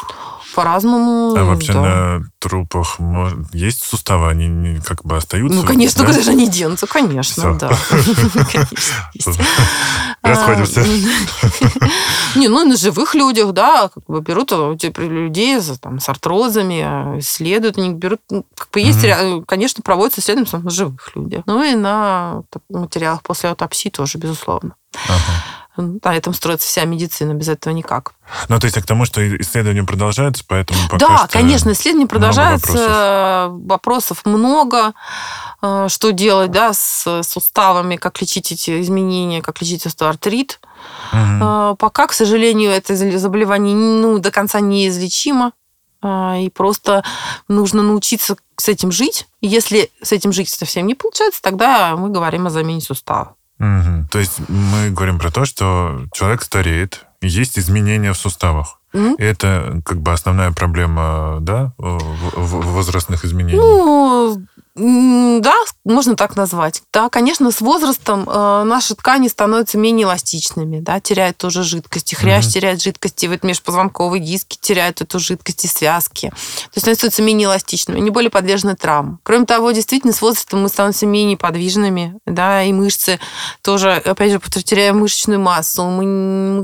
По-разному. 0.55 1.35
А 1.37 1.45
вообще 1.45 1.73
да. 1.73 1.81
на 1.81 2.23
трупах 2.39 2.99
есть 3.53 3.83
суставы? 3.83 4.29
Они 4.29 4.79
как 4.81 5.05
бы 5.05 5.17
остаются? 5.17 5.59
Ну, 5.61 5.67
конечно, 5.67 6.03
да? 6.03 6.07
куда 6.11 6.23
же 6.23 6.31
они 6.31 6.49
денутся? 6.49 6.87
Конечно, 6.87 7.57
Все. 7.57 7.59
да. 7.59 7.71
Расходимся. 10.23 10.83
А, 10.83 11.87
не, 12.39 12.49
ну, 12.49 12.65
на 12.65 12.77
живых 12.77 13.15
людях, 13.15 13.53
да, 13.53 13.89
как 13.89 14.05
бы 14.07 14.21
берут 14.21 14.53
людей 14.99 15.59
там, 15.81 15.99
с 15.99 16.09
артрозами, 16.09 17.19
исследуют, 17.19 17.79
они 17.79 17.93
берут, 17.95 18.21
ну, 18.31 18.47
как 18.57 18.71
бы 18.71 18.81
есть, 18.81 19.05
конечно, 19.47 19.83
проводятся 19.83 20.21
исследования 20.21 20.63
на 20.63 20.71
живых 20.71 21.11
людях. 21.17 21.43
Ну, 21.47 21.63
и 21.63 21.75
на 21.75 22.43
материалах 22.69 23.23
после 23.23 23.51
аутопсии 23.51 23.89
тоже, 23.89 24.19
безусловно. 24.19 24.77
На 25.77 26.15
этом 26.15 26.35
строится 26.35 26.69
вся 26.69 26.85
медицина, 26.85 27.33
без 27.33 27.49
этого 27.49 27.73
никак. 27.73 28.13
Ну, 28.49 28.59
то 28.59 28.67
есть 28.67 28.79
к 28.79 28.87
тому, 28.87 29.07
что 29.07 29.27
исследования 29.39 29.85
продолжаются, 29.85 30.45
поэтому 30.47 30.81
пока 30.89 30.99
Да, 30.99 31.27
конечно, 31.31 31.73
исследования 31.73 32.09
продолжаются, 32.09 33.49
вопросов. 33.49 33.69
вопросов 33.69 34.27
много, 34.27 34.93
э, 35.63 35.87
что 35.89 36.13
делать 36.13 36.51
да, 36.51 36.75
с 36.75 37.23
суставами, 37.23 37.97
как 37.97 38.21
лечить 38.21 38.53
эти 38.53 38.83
изменения, 38.83 39.41
как 39.41 39.63
лечить 39.63 39.87
остеоартрит. 39.87 40.61
Угу. 41.13 41.77
Пока, 41.77 42.07
к 42.07 42.13
сожалению, 42.13 42.71
это 42.71 42.95
заболевание 43.19 43.75
ну, 43.75 44.19
до 44.19 44.31
конца 44.31 44.61
неизлечимо, 44.61 45.53
э, 46.03 46.43
и 46.43 46.51
просто 46.51 47.03
нужно 47.49 47.83
научиться 47.83 48.37
с 48.57 48.69
этим 48.69 48.93
жить. 48.93 49.27
Если 49.41 49.91
с 50.03 50.13
этим 50.13 50.33
жить 50.33 50.51
совсем 50.51 50.87
не 50.87 50.95
получается, 50.95 51.41
тогда 51.41 51.97
мы 51.97 52.11
говорим 52.11 52.47
о 52.47 52.51
замене 52.51 52.83
сустава. 52.83 53.37
Угу. 53.63 54.09
То 54.11 54.19
есть 54.19 54.41
мы 54.49 54.91
говорим 54.91 55.21
про 55.21 55.31
то, 55.31 55.45
что 55.45 56.05
человек 56.13 56.43
стареет, 56.43 57.07
есть 57.21 57.57
изменения 57.59 58.13
в 58.13 58.19
суставах. 58.19 58.81
Mm-hmm. 58.93 59.17
И 59.19 59.23
это 59.23 59.81
как 59.85 60.01
бы 60.01 60.13
основная 60.13 60.53
проблема, 60.53 61.39
да, 61.41 61.73
возрастных 61.79 63.25
изменений? 63.25 63.59
Ну, 63.59 64.43
да, 64.75 65.55
можно 65.85 66.17
так 66.17 66.35
назвать. 66.35 66.83
Да, 66.95 67.11
конечно, 67.11 67.51
с 67.51 67.61
возрастом 67.61 68.27
э, 68.27 68.63
наши 68.65 68.95
ткани 68.95 69.29
становятся 69.29 69.77
менее 69.77 70.07
эластичными, 70.07 70.81
да, 70.81 70.99
теряют 70.99 71.37
тоже 71.37 71.63
жидкости, 71.63 72.15
хрящ 72.15 72.47
mm-hmm. 72.47 72.51
теряет 72.53 72.83
жидкости, 72.83 73.27
вот 73.27 73.43
межпозвонковые 73.43 74.23
диски 74.23 74.57
теряют 74.59 75.03
эту 75.03 75.19
жидкость 75.19 75.67
и 75.67 75.69
связки. 75.69 76.31
То 76.31 76.81
есть 76.81 76.99
становятся 76.99 77.21
менее 77.23 77.47
эластичными, 77.49 77.99
они 78.01 78.09
более 78.09 78.31
подвержены 78.31 78.75
травмам. 78.75 79.21
Кроме 79.25 79.45
того, 79.45 79.73
действительно, 79.73 80.15
с 80.15 80.23
возрастом 80.23 80.63
мы 80.63 80.71
становимся 80.71 81.05
менее 81.05 81.37
подвижными, 81.37 82.19
да, 82.25 82.63
и 82.63 82.73
мышцы 82.73 83.21
тоже, 83.61 83.93
опять 83.93 84.33
же, 84.33 84.41
теряем 84.63 85.01
мышечную 85.01 85.39
массу, 85.39 85.85
мы 85.85 86.05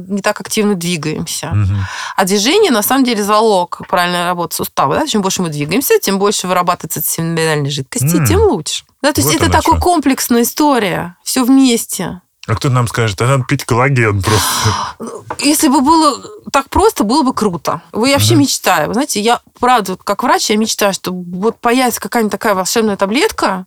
не 0.09 0.22
так 0.22 0.41
активно 0.41 0.76
двигаемся. 0.76 1.49
Mm-hmm. 1.49 1.76
А 2.18 2.24
движение, 2.24 2.72
на 2.72 2.82
самом 2.82 3.04
деле, 3.04 3.22
залог 3.22 3.82
правильной 3.88 4.24
работы 4.24 4.56
сустава. 4.56 4.96
Да? 4.96 5.06
Чем 5.06 5.22
больше 5.22 5.40
мы 5.40 5.50
двигаемся, 5.50 6.00
тем 6.00 6.18
больше 6.18 6.48
вырабатывается 6.48 7.00
синомиальной 7.00 7.70
жидкости 7.70 8.16
mm. 8.16 8.26
тем 8.26 8.40
лучше. 8.40 8.82
Да, 9.00 9.12
то 9.12 9.20
есть 9.20 9.32
вот 9.32 9.40
это 9.40 9.46
такая 9.46 9.76
что. 9.76 9.80
комплексная 9.80 10.42
история, 10.42 11.16
все 11.22 11.44
вместе. 11.44 12.20
А 12.49 12.55
кто 12.55 12.70
нам 12.70 12.88
скажет, 12.88 13.20
а 13.20 13.26
надо 13.26 13.44
пить 13.44 13.64
коллаген 13.64 14.22
просто. 14.22 15.36
Если 15.40 15.68
бы 15.68 15.82
было 15.82 16.18
так 16.51 16.70
просто, 16.70 17.05
было 17.05 17.22
бы 17.22 17.34
круто. 17.34 17.82
Я 17.92 18.14
вообще 18.14 18.32
угу. 18.32 18.40
мечтаю. 18.40 18.88
Вы 18.88 18.94
знаете, 18.94 19.20
я, 19.20 19.42
правда, 19.61 19.99
как 20.03 20.22
врач, 20.22 20.49
я 20.49 20.57
мечтаю, 20.57 20.94
что 20.94 21.12
вот 21.12 21.61
появится 21.61 22.01
какая-нибудь 22.01 22.32
такая 22.32 22.55
волшебная 22.55 22.96
таблетка, 22.96 23.66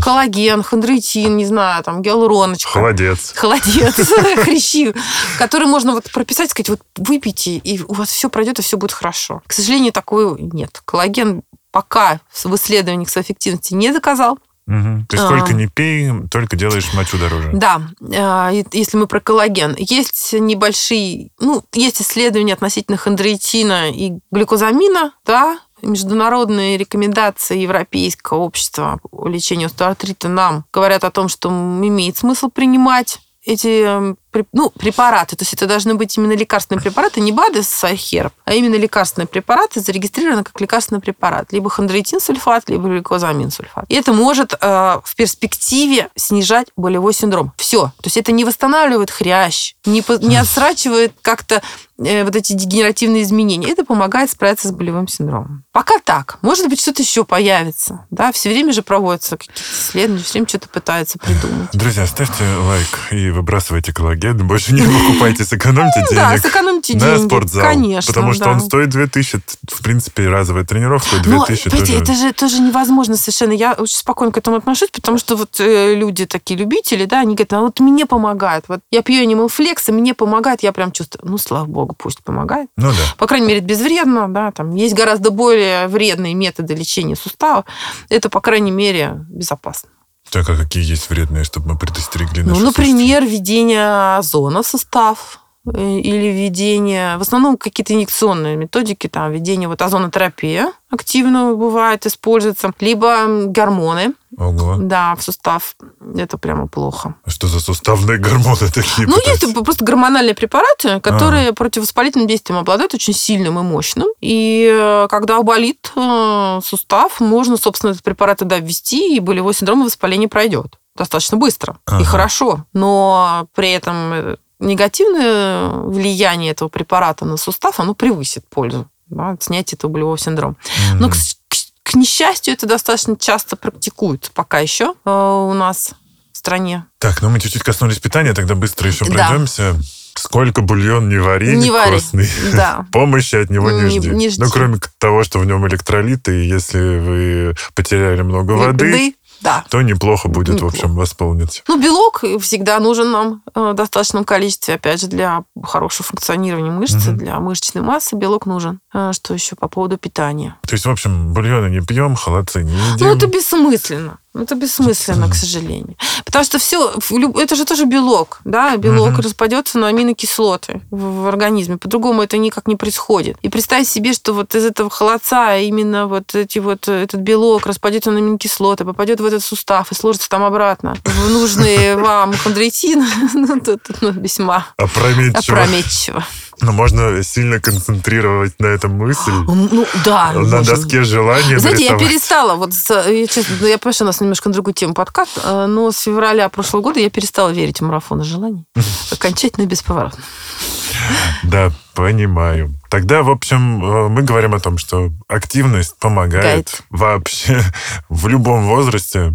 коллаген, 0.00 0.62
хондроитин, 0.62 1.36
не 1.36 1.44
знаю, 1.44 1.84
там, 1.84 2.00
гиалуроночка. 2.00 2.70
Холодец. 2.70 3.34
Холодец, 3.36 3.94
хрящи, 4.44 4.94
который 5.38 5.66
можно 5.66 5.92
вот 5.92 6.10
прописать, 6.10 6.50
сказать, 6.50 6.70
вот 6.70 6.80
выпейте, 6.96 7.56
и 7.56 7.82
у 7.82 7.92
вас 7.92 8.08
все 8.08 8.30
пройдет, 8.30 8.58
и 8.58 8.62
все 8.62 8.78
будет 8.78 8.92
хорошо. 8.92 9.42
К 9.46 9.52
сожалению, 9.52 9.92
такого 9.92 10.38
нет. 10.38 10.80
Коллаген 10.86 11.42
пока 11.70 12.20
в 12.32 12.54
исследованиях 12.54 13.10
своей 13.10 13.26
эффективности 13.26 13.74
не 13.74 13.92
доказал. 13.92 14.38
Угу. 14.66 15.06
То 15.08 15.16
есть 15.16 15.24
сколько 15.24 15.50
а, 15.50 15.52
не 15.52 15.66
пей, 15.66 16.10
только 16.30 16.56
делаешь 16.56 16.94
мочу 16.94 17.18
дороже. 17.18 17.50
Да, 17.52 17.82
а, 18.14 18.50
если 18.72 18.96
мы 18.96 19.06
про 19.06 19.20
коллаген. 19.20 19.74
Есть 19.76 20.32
небольшие, 20.34 21.30
ну, 21.40 21.64
есть 21.72 22.00
исследования 22.00 22.54
относительно 22.54 22.96
хондроитина 22.96 23.90
и 23.90 24.12
глюкозамина, 24.30 25.14
да, 25.24 25.58
международные 25.82 26.76
рекомендации 26.76 27.58
Европейского 27.58 28.38
общества 28.38 29.00
по 29.10 29.26
лечению 29.26 29.66
остеоартрита 29.66 30.28
нам 30.28 30.64
говорят 30.72 31.02
о 31.02 31.10
том, 31.10 31.28
что 31.28 31.48
имеет 31.48 32.16
смысл 32.16 32.48
принимать 32.48 33.18
эти 33.44 34.14
ну, 34.52 34.70
препараты, 34.70 35.36
то 35.36 35.42
есть 35.42 35.54
это 35.54 35.66
должны 35.66 35.94
быть 35.94 36.16
именно 36.16 36.32
лекарственные 36.32 36.82
препараты, 36.82 37.20
не 37.20 37.32
БАДы 37.32 37.62
с 37.62 37.84
Айхерб, 37.84 38.32
а 38.44 38.54
именно 38.54 38.76
лекарственные 38.76 39.26
препараты 39.26 39.80
зарегистрированы 39.80 40.44
как 40.44 40.60
лекарственный 40.60 41.00
препарат. 41.00 41.52
Либо 41.52 41.68
хондроитин 41.68 42.20
сульфат, 42.20 42.68
либо 42.68 42.88
глюкозамин 42.88 43.50
сульфат. 43.50 43.84
И 43.88 43.94
это 43.94 44.12
может 44.12 44.54
э, 44.54 44.56
в 45.04 45.14
перспективе 45.16 46.08
снижать 46.16 46.68
болевой 46.76 47.12
синдром. 47.12 47.52
Все. 47.56 47.86
То 47.86 48.06
есть 48.06 48.16
это 48.16 48.32
не 48.32 48.44
восстанавливает 48.44 49.10
хрящ, 49.10 49.74
не, 49.84 50.02
не 50.26 50.36
отсрачивает 50.36 51.12
как-то 51.22 51.62
э, 51.98 52.24
вот 52.24 52.34
эти 52.34 52.54
дегенеративные 52.54 53.22
изменения. 53.22 53.70
Это 53.70 53.84
помогает 53.84 54.30
справиться 54.30 54.68
с 54.68 54.72
болевым 54.72 55.08
синдромом. 55.08 55.64
Пока 55.72 55.98
так. 55.98 56.38
Может 56.42 56.68
быть, 56.68 56.80
что-то 56.80 57.02
еще 57.02 57.24
появится. 57.24 58.06
Да? 58.10 58.32
Все 58.32 58.50
время 58.50 58.72
же 58.72 58.82
проводятся 58.82 59.36
какие-то 59.36 59.60
исследования, 59.60 60.22
все 60.22 60.32
время 60.32 60.48
что-то 60.48 60.68
пытаются 60.68 61.18
придумать. 61.18 61.68
Друзья, 61.72 62.06
ставьте 62.06 62.44
лайк 62.44 63.12
и 63.12 63.30
выбрасывайте 63.30 63.92
коллаген 63.92 64.21
Армагеддон, 64.22 64.46
больше 64.46 64.74
не 64.74 64.82
покупайте, 64.82 65.44
сэкономьте 65.44 66.04
денег. 66.08 66.14
Да, 66.14 66.38
сэкономьте 66.38 66.94
деньги. 66.94 67.04
На 67.04 67.18
спортзал. 67.18 67.64
Конечно, 67.64 68.12
Потому 68.12 68.32
что 68.32 68.50
он 68.50 68.60
стоит 68.60 68.90
2000. 68.90 69.40
В 69.70 69.82
принципе, 69.82 70.28
разовая 70.28 70.64
тренировка 70.64 71.18
2000 71.22 71.68
Но, 71.68 71.76
тоже. 71.76 71.92
Это 71.94 72.14
же 72.14 72.32
тоже 72.32 72.60
невозможно 72.60 73.16
совершенно. 73.16 73.52
Я 73.52 73.72
очень 73.72 73.96
спокойно 73.96 74.32
к 74.32 74.38
этому 74.38 74.56
отношусь, 74.56 74.90
потому 74.90 75.18
что 75.18 75.36
вот 75.36 75.60
э, 75.60 75.94
люди 75.94 76.26
такие 76.26 76.58
любители, 76.58 77.04
да, 77.04 77.20
они 77.20 77.34
говорят, 77.34 77.52
а 77.52 77.60
вот 77.60 77.80
мне 77.80 78.06
помогает. 78.06 78.64
Вот 78.68 78.80
я 78.90 79.02
пью 79.02 79.24
Animal 79.24 79.50
Flex, 79.50 79.88
и 79.88 79.92
мне 79.92 80.14
помогает, 80.14 80.62
я 80.62 80.72
прям 80.72 80.92
чувствую, 80.92 81.30
ну, 81.30 81.38
слава 81.38 81.66
богу, 81.66 81.94
пусть 81.98 82.22
помогает. 82.22 82.68
Ну 82.76 82.88
да. 82.90 83.14
По 83.18 83.26
крайней 83.26 83.46
мере, 83.46 83.60
безвредно, 83.60 84.32
да, 84.32 84.52
там 84.52 84.74
есть 84.74 84.94
гораздо 84.94 85.30
более 85.30 85.88
вредные 85.88 86.34
методы 86.34 86.74
лечения 86.74 87.16
суставов. 87.16 87.64
Это, 88.08 88.28
по 88.28 88.40
крайней 88.40 88.70
мере, 88.70 89.24
безопасно. 89.28 89.88
Так, 90.32 90.48
а 90.48 90.56
какие 90.56 90.82
есть 90.82 91.10
вредные, 91.10 91.44
чтобы 91.44 91.72
мы 91.72 91.78
предостерегли 91.78 92.42
Ну, 92.42 92.58
например, 92.58 93.22
введение 93.22 94.16
озона 94.16 94.62
в 94.62 94.66
состав 94.66 95.41
или 95.64 96.32
введение, 96.32 97.16
в 97.18 97.20
основном 97.20 97.56
какие-то 97.56 97.94
инъекционные 97.94 98.56
методики, 98.56 99.08
там, 99.08 99.30
введение 99.30 99.68
вот 99.68 99.80
озонотерапия 99.80 100.72
активно 100.90 101.54
бывает, 101.54 102.04
используется, 102.06 102.72
либо 102.80 103.46
гормоны, 103.46 104.14
Ого. 104.38 104.76
Да, 104.78 105.14
в 105.14 105.22
сустав. 105.22 105.76
Это 106.16 106.38
прямо 106.38 106.66
плохо. 106.66 107.14
А 107.24 107.30
что 107.30 107.48
за 107.48 107.60
суставные 107.60 108.18
гормоны 108.18 108.68
такие? 108.72 109.06
Ну, 109.06 109.16
есть 109.26 109.54
просто 109.62 109.84
гормональные 109.84 110.34
препараты, 110.34 111.00
которые 111.00 111.50
а. 111.50 111.52
противовоспалительным 111.52 112.26
действием 112.26 112.58
обладают 112.58 112.94
очень 112.94 113.12
сильным 113.12 113.58
и 113.58 113.62
мощным. 113.62 114.08
И 114.20 114.70
э, 114.72 115.06
когда 115.10 115.42
болит 115.42 115.92
э, 115.96 116.60
сустав, 116.64 117.20
можно, 117.20 117.58
собственно, 117.58 117.90
этот 117.90 118.02
препарат 118.02 118.38
тогда 118.38 118.58
ввести, 118.58 119.14
и 119.14 119.20
болевой 119.20 119.52
синдром 119.52 119.84
воспаления 119.84 120.28
пройдет 120.28 120.78
достаточно 120.94 121.38
быстро 121.38 121.78
ага. 121.86 122.02
и 122.02 122.04
хорошо. 122.04 122.64
Но 122.72 123.48
при 123.54 123.70
этом 123.72 124.12
э, 124.12 124.36
негативное 124.62 125.68
влияние 125.68 126.52
этого 126.52 126.68
препарата 126.68 127.24
на 127.24 127.36
сустав, 127.36 127.80
оно 127.80 127.94
превысит 127.94 128.44
пользу 128.48 128.88
да, 129.08 129.36
снятие 129.40 129.76
этого 129.76 129.90
болевого 129.90 130.18
синдрома. 130.18 130.54
Mm-hmm. 130.54 130.96
Но, 130.98 131.10
к, 131.10 131.14
к, 131.14 131.56
к 131.82 131.94
несчастью, 131.94 132.54
это 132.54 132.66
достаточно 132.66 133.16
часто 133.16 133.56
практикуют 133.56 134.30
пока 134.34 134.60
еще 134.60 134.94
э, 135.04 135.10
у 135.10 135.52
нас 135.52 135.92
в 136.32 136.38
стране. 136.38 136.86
Так, 136.98 137.22
ну 137.22 137.28
мы 137.28 137.40
чуть-чуть 137.40 137.62
коснулись 137.62 137.98
питания, 137.98 138.32
тогда 138.32 138.54
быстро 138.54 138.88
еще 138.88 139.04
пройдемся. 139.04 139.74
Да. 139.74 139.80
Сколько 140.14 140.60
бульон 140.60 141.08
не 141.08 141.16
вари, 141.16 141.56
не 141.56 141.70
вари. 141.70 141.98
вкусный. 141.98 142.28
Да. 142.52 142.86
Помощи 142.92 143.36
от 143.36 143.48
него 143.48 143.70
не, 143.70 143.82
не 143.82 144.00
жди. 144.00 144.10
Не 144.10 144.28
жди. 144.28 144.42
Ну, 144.42 144.50
кроме 144.50 144.78
того, 144.98 145.24
что 145.24 145.38
в 145.38 145.46
нем 145.46 145.66
электролиты, 145.66 146.44
и 146.44 146.48
если 146.48 146.98
вы 146.98 147.54
потеряли 147.74 148.20
много 148.20 148.52
воды, 148.52 149.14
да. 149.42 149.64
то 149.68 149.82
неплохо 149.82 150.28
будет, 150.28 150.54
неплохо. 150.54 150.72
в 150.72 150.78
общем, 150.78 150.94
восполнить. 150.94 151.62
Ну, 151.68 151.80
белок 151.80 152.24
всегда 152.40 152.78
нужен 152.80 153.10
нам 153.10 153.42
э, 153.54 153.72
в 153.72 153.74
достаточном 153.74 154.24
количестве, 154.24 154.74
опять 154.74 155.00
же, 155.00 155.06
для 155.08 155.44
хорошего 155.62 156.04
функционирования 156.04 156.70
мышцы, 156.70 157.10
угу. 157.10 157.18
для 157.18 157.38
мышечной 157.40 157.82
массы 157.82 158.16
белок 158.16 158.46
нужен. 158.46 158.80
Э, 158.94 159.12
что 159.12 159.34
еще 159.34 159.56
по 159.56 159.68
поводу 159.68 159.98
питания? 159.98 160.56
То 160.66 160.74
есть, 160.74 160.86
в 160.86 160.90
общем, 160.90 161.32
бульоны 161.32 161.68
не 161.68 161.80
пьем, 161.80 162.14
холодцы 162.14 162.62
не 162.62 162.72
едим. 162.72 163.06
Ну, 163.06 163.14
это 163.14 163.26
бессмысленно. 163.26 164.18
Это 164.34 164.54
бессмысленно, 164.54 165.28
к 165.28 165.34
сожалению. 165.34 165.96
Потому 166.24 166.44
что 166.44 166.58
все, 166.58 166.94
это 167.36 167.54
же 167.54 167.64
тоже 167.64 167.84
белок, 167.84 168.40
да, 168.44 168.76
белок 168.76 169.12
угу. 169.12 169.22
распадется 169.22 169.78
на 169.78 169.88
аминокислоты 169.88 170.80
в, 170.90 171.24
в 171.24 171.26
организме. 171.26 171.76
По-другому 171.76 172.22
это 172.22 172.38
никак 172.38 172.66
не 172.66 172.76
происходит. 172.76 173.36
И 173.42 173.50
представь 173.50 173.86
себе, 173.86 174.14
что 174.14 174.32
вот 174.32 174.54
из 174.54 174.64
этого 174.64 174.88
холодца 174.88 175.56
именно 175.58 176.06
вот 176.06 176.34
эти 176.34 176.60
вот 176.60 176.88
этот 176.88 177.20
белок 177.20 177.66
распадется 177.66 178.10
на 178.10 178.18
аминокислоты, 178.18 178.84
попадет 178.86 179.20
в 179.20 179.24
этот 179.26 179.42
сустав 179.42 179.92
и 179.92 179.94
сложится 179.94 180.30
там 180.30 180.44
обратно 180.44 180.96
в 181.04 181.30
нужные 181.30 181.96
вам 182.02 182.32
хондроитин. 182.34 183.04
Ну, 183.34 183.60
тут 183.60 183.80
ну, 184.00 184.12
весьма 184.12 184.66
опрометчиво. 184.76 186.24
Но 186.60 186.72
можно 186.72 187.22
сильно 187.22 187.60
концентрировать 187.60 188.58
на 188.60 188.66
этом 188.66 188.92
мысль. 188.92 189.32
Ну, 189.72 189.86
да. 190.04 190.32
На 190.32 190.40
можно. 190.40 190.62
доске 190.62 191.02
желания 191.02 191.58
Знаете, 191.58 191.84
нарисовать. 191.84 192.02
я 192.02 192.08
перестала, 192.08 192.54
вот, 192.54 192.72
я, 192.90 193.26
честно, 193.26 193.56
ну, 193.60 193.66
я 193.66 193.78
понимаю, 193.78 193.94
что 193.94 194.04
у 194.04 194.06
нас 194.06 194.20
немножко 194.20 194.48
на 194.48 194.52
другую 194.54 194.74
тему 194.74 194.94
подкаст, 194.94 195.38
э, 195.42 195.66
но 195.66 195.90
с 195.92 196.00
февраля 196.00 196.48
прошлого 196.48 196.82
года 196.82 197.00
я 197.00 197.10
перестала 197.10 197.50
верить 197.50 197.80
в 197.80 197.84
марафоны 197.84 198.24
желаний. 198.24 198.64
Окончательно 199.12 199.66
бесповоротно. 199.66 200.22
Да, 201.42 201.72
понимаю. 201.94 202.74
Тогда, 202.88 203.22
в 203.22 203.30
общем, 203.30 203.84
э, 203.84 204.08
мы 204.08 204.22
говорим 204.22 204.54
о 204.54 204.60
том, 204.60 204.78
что 204.78 205.10
активность 205.28 205.98
помогает 205.98 206.44
Гайд. 206.44 206.82
вообще 206.90 207.60
в 208.08 208.28
любом 208.28 208.66
возрасте 208.66 209.34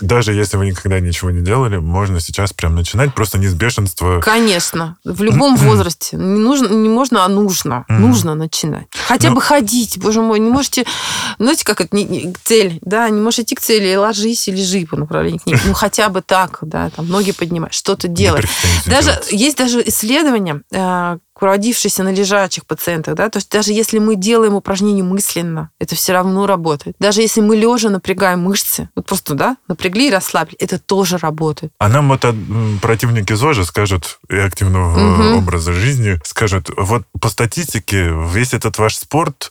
даже 0.00 0.32
если 0.32 0.56
вы 0.56 0.66
никогда 0.66 1.00
ничего 1.00 1.30
не 1.30 1.42
делали, 1.42 1.78
можно 1.78 2.20
сейчас 2.20 2.52
прям 2.52 2.74
начинать, 2.74 3.14
просто 3.14 3.38
не 3.38 3.46
с 3.46 3.54
бешенства. 3.54 4.20
Конечно. 4.20 4.96
В 5.04 5.22
любом 5.22 5.56
возрасте. 5.56 6.16
Не, 6.16 6.38
нужно, 6.38 6.68
не 6.68 6.88
можно, 6.88 7.24
а 7.24 7.28
нужно. 7.28 7.84
Нужно 7.88 8.34
начинать. 8.34 8.86
Хотя 9.06 9.30
Но... 9.30 9.36
бы 9.36 9.40
ходить, 9.40 9.98
боже 9.98 10.20
мой. 10.20 10.38
Не 10.38 10.50
можете... 10.50 10.84
Знаете, 11.38 11.64
как 11.64 11.80
это 11.80 11.94
не, 11.94 12.04
не, 12.04 12.34
цель, 12.44 12.78
да? 12.82 13.08
Не 13.08 13.20
можешь 13.20 13.40
идти 13.40 13.54
к 13.54 13.60
цели, 13.60 13.94
лежись 13.94 14.48
и 14.48 14.52
лежи 14.52 14.86
по 14.86 14.96
направлению 14.96 15.40
к 15.40 15.46
ней. 15.46 15.56
Ну, 15.64 15.74
хотя 15.74 16.08
бы 16.08 16.22
так, 16.22 16.58
да, 16.62 16.90
там, 16.90 17.08
ноги 17.08 17.32
поднимать, 17.32 17.74
что-то 17.74 18.08
делать. 18.08 18.46
Даже, 18.86 19.12
делать. 19.12 19.32
есть 19.32 19.56
даже 19.56 19.82
исследования, 19.86 20.62
родившиеся 21.46 22.02
на 22.02 22.12
лежачих 22.12 22.66
пациентах, 22.66 23.14
да, 23.14 23.28
то 23.28 23.38
есть 23.38 23.50
даже 23.50 23.72
если 23.72 23.98
мы 23.98 24.16
делаем 24.16 24.54
упражнения 24.54 25.02
мысленно, 25.02 25.70
это 25.78 25.94
все 25.94 26.12
равно 26.12 26.46
работает. 26.46 26.96
Даже 26.98 27.22
если 27.22 27.40
мы 27.40 27.56
лежа 27.56 27.90
напрягаем 27.90 28.40
мышцы, 28.40 28.88
вот 28.94 29.06
просто, 29.06 29.34
да, 29.34 29.56
напрягли 29.68 30.08
и 30.08 30.10
расслабили, 30.10 30.56
это 30.58 30.78
тоже 30.78 31.18
работает. 31.18 31.72
А 31.78 31.88
нам 31.88 32.08
вот 32.08 32.24
противники 32.82 33.32
ЗОЖа 33.32 33.64
скажут, 33.64 34.18
и 34.28 34.36
активного 34.36 35.14
угу. 35.14 35.38
образа 35.38 35.72
жизни, 35.72 36.18
скажут, 36.24 36.70
вот 36.76 37.04
по 37.20 37.28
статистике 37.28 38.10
весь 38.32 38.54
этот 38.54 38.78
ваш 38.78 38.96
спорт 38.96 39.50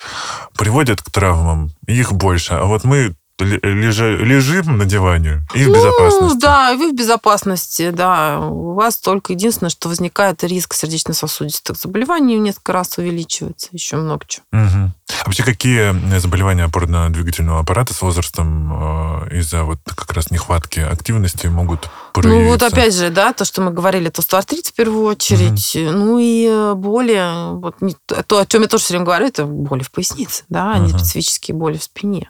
приводит 0.58 1.02
к 1.02 1.10
травмам, 1.10 1.72
их 1.88 2.14
больше, 2.14 2.54
а 2.54 2.66
вот 2.66 2.84
мы 2.84 3.16
лежи, 3.40 4.18
лежим 4.18 4.78
на 4.78 4.86
диване 4.86 5.44
и 5.54 5.64
в 5.64 5.68
ну, 5.68 5.76
безопасности. 5.76 6.40
Да, 6.40 6.76
вы 6.76 6.92
в 6.92 6.96
безопасности, 6.96 7.90
да. 7.92 8.40
У 8.40 8.74
вас 8.74 8.98
только 8.98 9.34
единственное, 9.34 9.70
что 9.70 9.90
возникает 9.90 10.44
риск 10.44 10.74
сердечно-сосудистых 10.74 11.78
заболеваний 11.78 12.38
несколько 12.38 12.74
раз 12.74 12.98
увеличивается, 12.98 13.70
еще 13.72 13.98
много 13.98 14.26
чего. 14.28 14.46
Угу. 14.52 14.92
А 15.10 15.26
вообще 15.26 15.43
какие 15.43 16.20
заболевания 16.20 16.66
опорно-двигательного 16.66 17.62
аппарата 17.62 17.93
с 17.93 18.01
возрастом 18.01 19.24
э, 19.24 19.39
из-за 19.39 19.64
вот 19.64 19.80
как 19.86 20.12
раз 20.12 20.32
нехватки 20.32 20.80
активности 20.80 21.47
могут 21.47 21.89
проявиться? 22.14 22.43
Ну 22.43 22.49
вот 22.49 22.64
опять 22.64 22.93
же, 22.93 23.10
да, 23.10 23.32
то, 23.32 23.45
что 23.45 23.62
мы 23.62 23.72
говорили, 23.72 24.10
то 24.10 24.20
остеоартрит 24.20 24.68
в 24.68 24.74
первую 24.74 25.05
очередь, 25.05 25.76
угу. 25.76 25.97
ну 25.97 26.20
и 26.20 26.47
э, 26.49 26.74
боли, 26.76 27.55
вот 27.55 27.76
то, 28.28 28.39
о 28.39 28.45
чем 28.45 28.64
я 28.64 28.68
тоже 28.68 28.84
все 28.84 28.93
время 28.93 29.05
говорю, 29.05 29.28
это 29.28 29.45
боли 29.45 29.84
в 29.84 29.91
пояснице, 29.91 30.43
да, 30.49 30.74
а 30.74 30.78
угу. 30.78 30.86
не 30.86 30.89
специфические 30.89 31.55
боли 31.55 31.78
в 31.78 31.84
спине. 31.84 32.30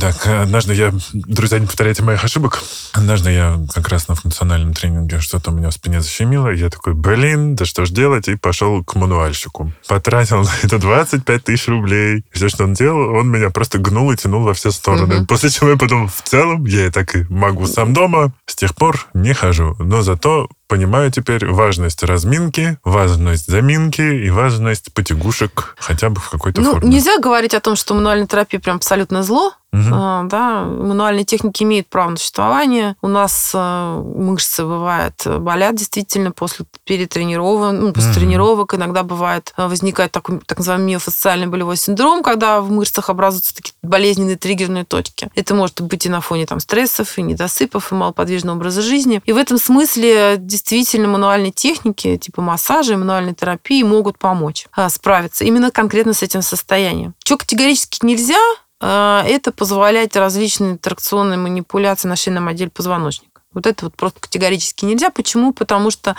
Так, 0.00 0.26
однажды 0.26 0.74
я, 0.74 0.92
друзья, 1.12 1.58
не 1.58 1.66
повторяйте 1.66 2.02
моих 2.02 2.22
ошибок, 2.24 2.62
однажды 2.92 3.32
я 3.32 3.60
как 3.74 3.88
раз 3.88 4.08
на 4.08 4.14
функциональном 4.14 4.74
тренинге 4.74 5.20
что-то 5.20 5.50
у 5.50 5.54
меня 5.54 5.70
в 5.70 5.74
спине 5.74 6.00
защемило, 6.00 6.52
и 6.52 6.58
я 6.58 6.70
такой, 6.70 6.94
блин, 6.94 7.56
да 7.56 7.64
что 7.64 7.84
ж 7.84 7.90
делать, 7.90 8.28
и 8.28 8.36
пошел 8.36 8.84
к 8.84 8.94
мануальщику. 8.94 9.72
Потратил 9.88 10.42
на 10.42 10.50
это 10.62 10.78
25 10.78 11.44
тысяч 11.44 11.68
рублей. 11.68 12.11
Все, 12.32 12.48
что 12.48 12.64
он 12.64 12.74
делал, 12.74 13.14
он 13.14 13.30
меня 13.30 13.50
просто 13.50 13.78
гнул 13.78 14.10
и 14.12 14.16
тянул 14.16 14.42
во 14.42 14.54
все 14.54 14.70
стороны. 14.70 15.18
Угу. 15.18 15.26
После 15.26 15.50
чего 15.50 15.70
я 15.70 15.76
подумал, 15.76 16.08
в 16.08 16.22
целом, 16.22 16.64
я 16.66 16.86
и 16.86 16.90
так 16.90 17.14
и 17.14 17.24
могу 17.28 17.66
сам 17.66 17.92
дома. 17.92 18.32
С 18.46 18.54
тех 18.54 18.74
пор 18.74 19.06
не 19.14 19.34
хожу. 19.34 19.76
Но 19.78 20.02
зато 20.02 20.48
понимаю 20.72 21.10
теперь 21.10 21.46
важность 21.46 22.02
разминки, 22.02 22.78
важность 22.82 23.46
заминки 23.46 24.00
и 24.00 24.30
важность 24.30 24.90
потягушек 24.94 25.74
хотя 25.78 26.08
бы 26.08 26.18
в 26.18 26.30
какой-то 26.30 26.62
ну, 26.62 26.72
форме. 26.72 26.88
Нельзя 26.88 27.18
говорить 27.18 27.52
о 27.52 27.60
том, 27.60 27.76
что 27.76 27.92
мануальная 27.92 28.26
терапия 28.26 28.58
прям 28.58 28.76
абсолютно 28.76 29.22
зло. 29.22 29.52
Угу. 29.74 29.88
А, 29.90 30.24
да, 30.24 30.64
мануальные 30.64 31.24
техники 31.24 31.62
имеют 31.62 31.86
право 31.88 32.10
на 32.10 32.16
существование. 32.18 32.94
У 33.00 33.08
нас 33.08 33.52
а, 33.54 34.02
мышцы 34.02 34.64
бывают 34.64 35.14
болят 35.26 35.76
действительно 35.76 36.30
после 36.30 36.66
перетренировок, 36.84 37.72
ну, 37.72 37.92
после 37.92 38.10
угу. 38.10 38.20
тренировок. 38.20 38.74
Иногда 38.74 39.02
бывает 39.02 39.54
а, 39.56 39.68
возникает 39.68 40.12
такой 40.12 40.40
так 40.40 40.58
называемый 40.58 40.88
миофасциальный 40.88 41.46
болевой 41.46 41.78
синдром, 41.78 42.22
когда 42.22 42.60
в 42.60 42.70
мышцах 42.70 43.08
образуются 43.08 43.54
такие 43.54 43.72
болезненные 43.82 44.36
триггерные 44.36 44.84
точки. 44.84 45.30
Это 45.34 45.54
может 45.54 45.80
быть 45.80 46.04
и 46.04 46.10
на 46.10 46.20
фоне 46.20 46.44
там 46.44 46.60
стрессов, 46.60 47.16
и 47.16 47.22
недосыпов, 47.22 47.92
и 47.92 47.94
малоподвижного 47.94 48.56
образа 48.56 48.82
жизни. 48.82 49.22
И 49.24 49.32
в 49.32 49.38
этом 49.38 49.56
смысле 49.56 50.36
действительно 50.36 50.61
мануальные 51.08 51.52
техники 51.52 52.16
типа 52.16 52.42
массажа 52.42 52.94
и 52.94 52.96
мануальной 52.96 53.34
терапии 53.34 53.82
могут 53.82 54.18
помочь 54.18 54.66
справиться 54.88 55.44
именно 55.44 55.70
конкретно 55.70 56.12
с 56.12 56.22
этим 56.22 56.42
состоянием. 56.42 57.14
Что 57.24 57.36
категорически 57.36 58.04
нельзя, 58.04 58.38
а, 58.80 59.24
это 59.24 59.52
позволять 59.52 60.16
различные 60.16 60.76
тракционные 60.76 61.38
манипуляции 61.38 62.08
на 62.08 62.16
шейном 62.16 62.48
отделе 62.48 62.70
позвоночника. 62.70 63.31
Вот 63.54 63.66
это 63.66 63.86
вот 63.86 63.96
просто 63.96 64.20
категорически 64.20 64.84
нельзя. 64.84 65.10
Почему? 65.10 65.52
Потому 65.52 65.90
что 65.90 66.16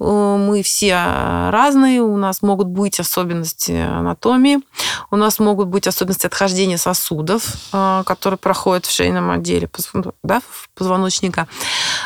э, 0.00 0.04
мы 0.04 0.62
все 0.62 0.94
разные, 1.50 2.02
у 2.02 2.16
нас 2.16 2.42
могут 2.42 2.68
быть 2.68 3.00
особенности 3.00 3.72
анатомии, 3.72 4.60
у 5.10 5.16
нас 5.16 5.38
могут 5.38 5.68
быть 5.68 5.86
особенности 5.86 6.26
отхождения 6.26 6.76
сосудов, 6.76 7.54
э, 7.72 8.02
которые 8.06 8.38
проходят 8.38 8.86
в 8.86 8.94
шейном 8.94 9.30
отделе 9.30 9.68
да, 10.22 10.42
позвоночника. 10.74 11.46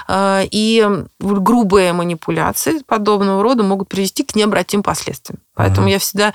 Э, 0.08 0.42
и 0.50 0.86
грубые 1.18 1.92
манипуляции 1.92 2.80
подобного 2.86 3.42
рода 3.42 3.62
могут 3.62 3.88
привести 3.88 4.24
к 4.24 4.34
необратимым 4.34 4.82
последствиям. 4.82 5.40
Поэтому 5.54 5.86
угу. 5.86 5.92
я 5.92 5.98
всегда 5.98 6.34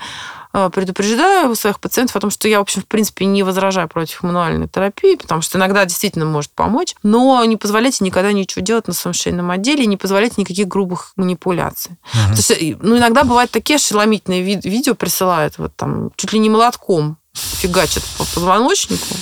предупреждаю 0.72 1.54
своих 1.54 1.80
пациентов 1.80 2.16
о 2.16 2.20
том, 2.20 2.30
что 2.30 2.48
я, 2.48 2.58
в 2.58 2.62
общем, 2.62 2.82
в 2.82 2.86
принципе, 2.86 3.24
не 3.24 3.42
возражаю 3.42 3.88
против 3.88 4.22
мануальной 4.22 4.68
терапии, 4.68 5.16
потому 5.16 5.42
что 5.42 5.58
иногда 5.58 5.84
действительно 5.84 6.24
может 6.24 6.52
помочь, 6.52 6.94
но 7.02 7.44
не 7.44 7.56
позволяйте 7.56 8.04
никогда 8.04 8.32
ничего 8.32 8.64
делать 8.64 8.86
на 8.86 8.94
своем 8.94 9.14
шейном 9.14 9.50
отделе, 9.50 9.86
не 9.86 9.96
позволяйте 9.96 10.36
никаких 10.38 10.68
грубых 10.68 11.12
манипуляций. 11.16 11.92
Угу. 12.12 12.34
То 12.34 12.36
есть, 12.36 12.50
э, 12.50 12.76
ну, 12.80 12.96
иногда 12.96 13.24
бывают 13.24 13.50
такие 13.50 13.76
ошеломительные 13.76 14.42
видео 14.42 14.94
присылают, 14.94 15.58
вот 15.58 15.74
там, 15.76 16.10
чуть 16.16 16.32
ли 16.32 16.38
не 16.38 16.50
молотком 16.50 17.18
фигачат 17.34 18.04
по 18.16 18.24
позвоночнику, 18.24 19.16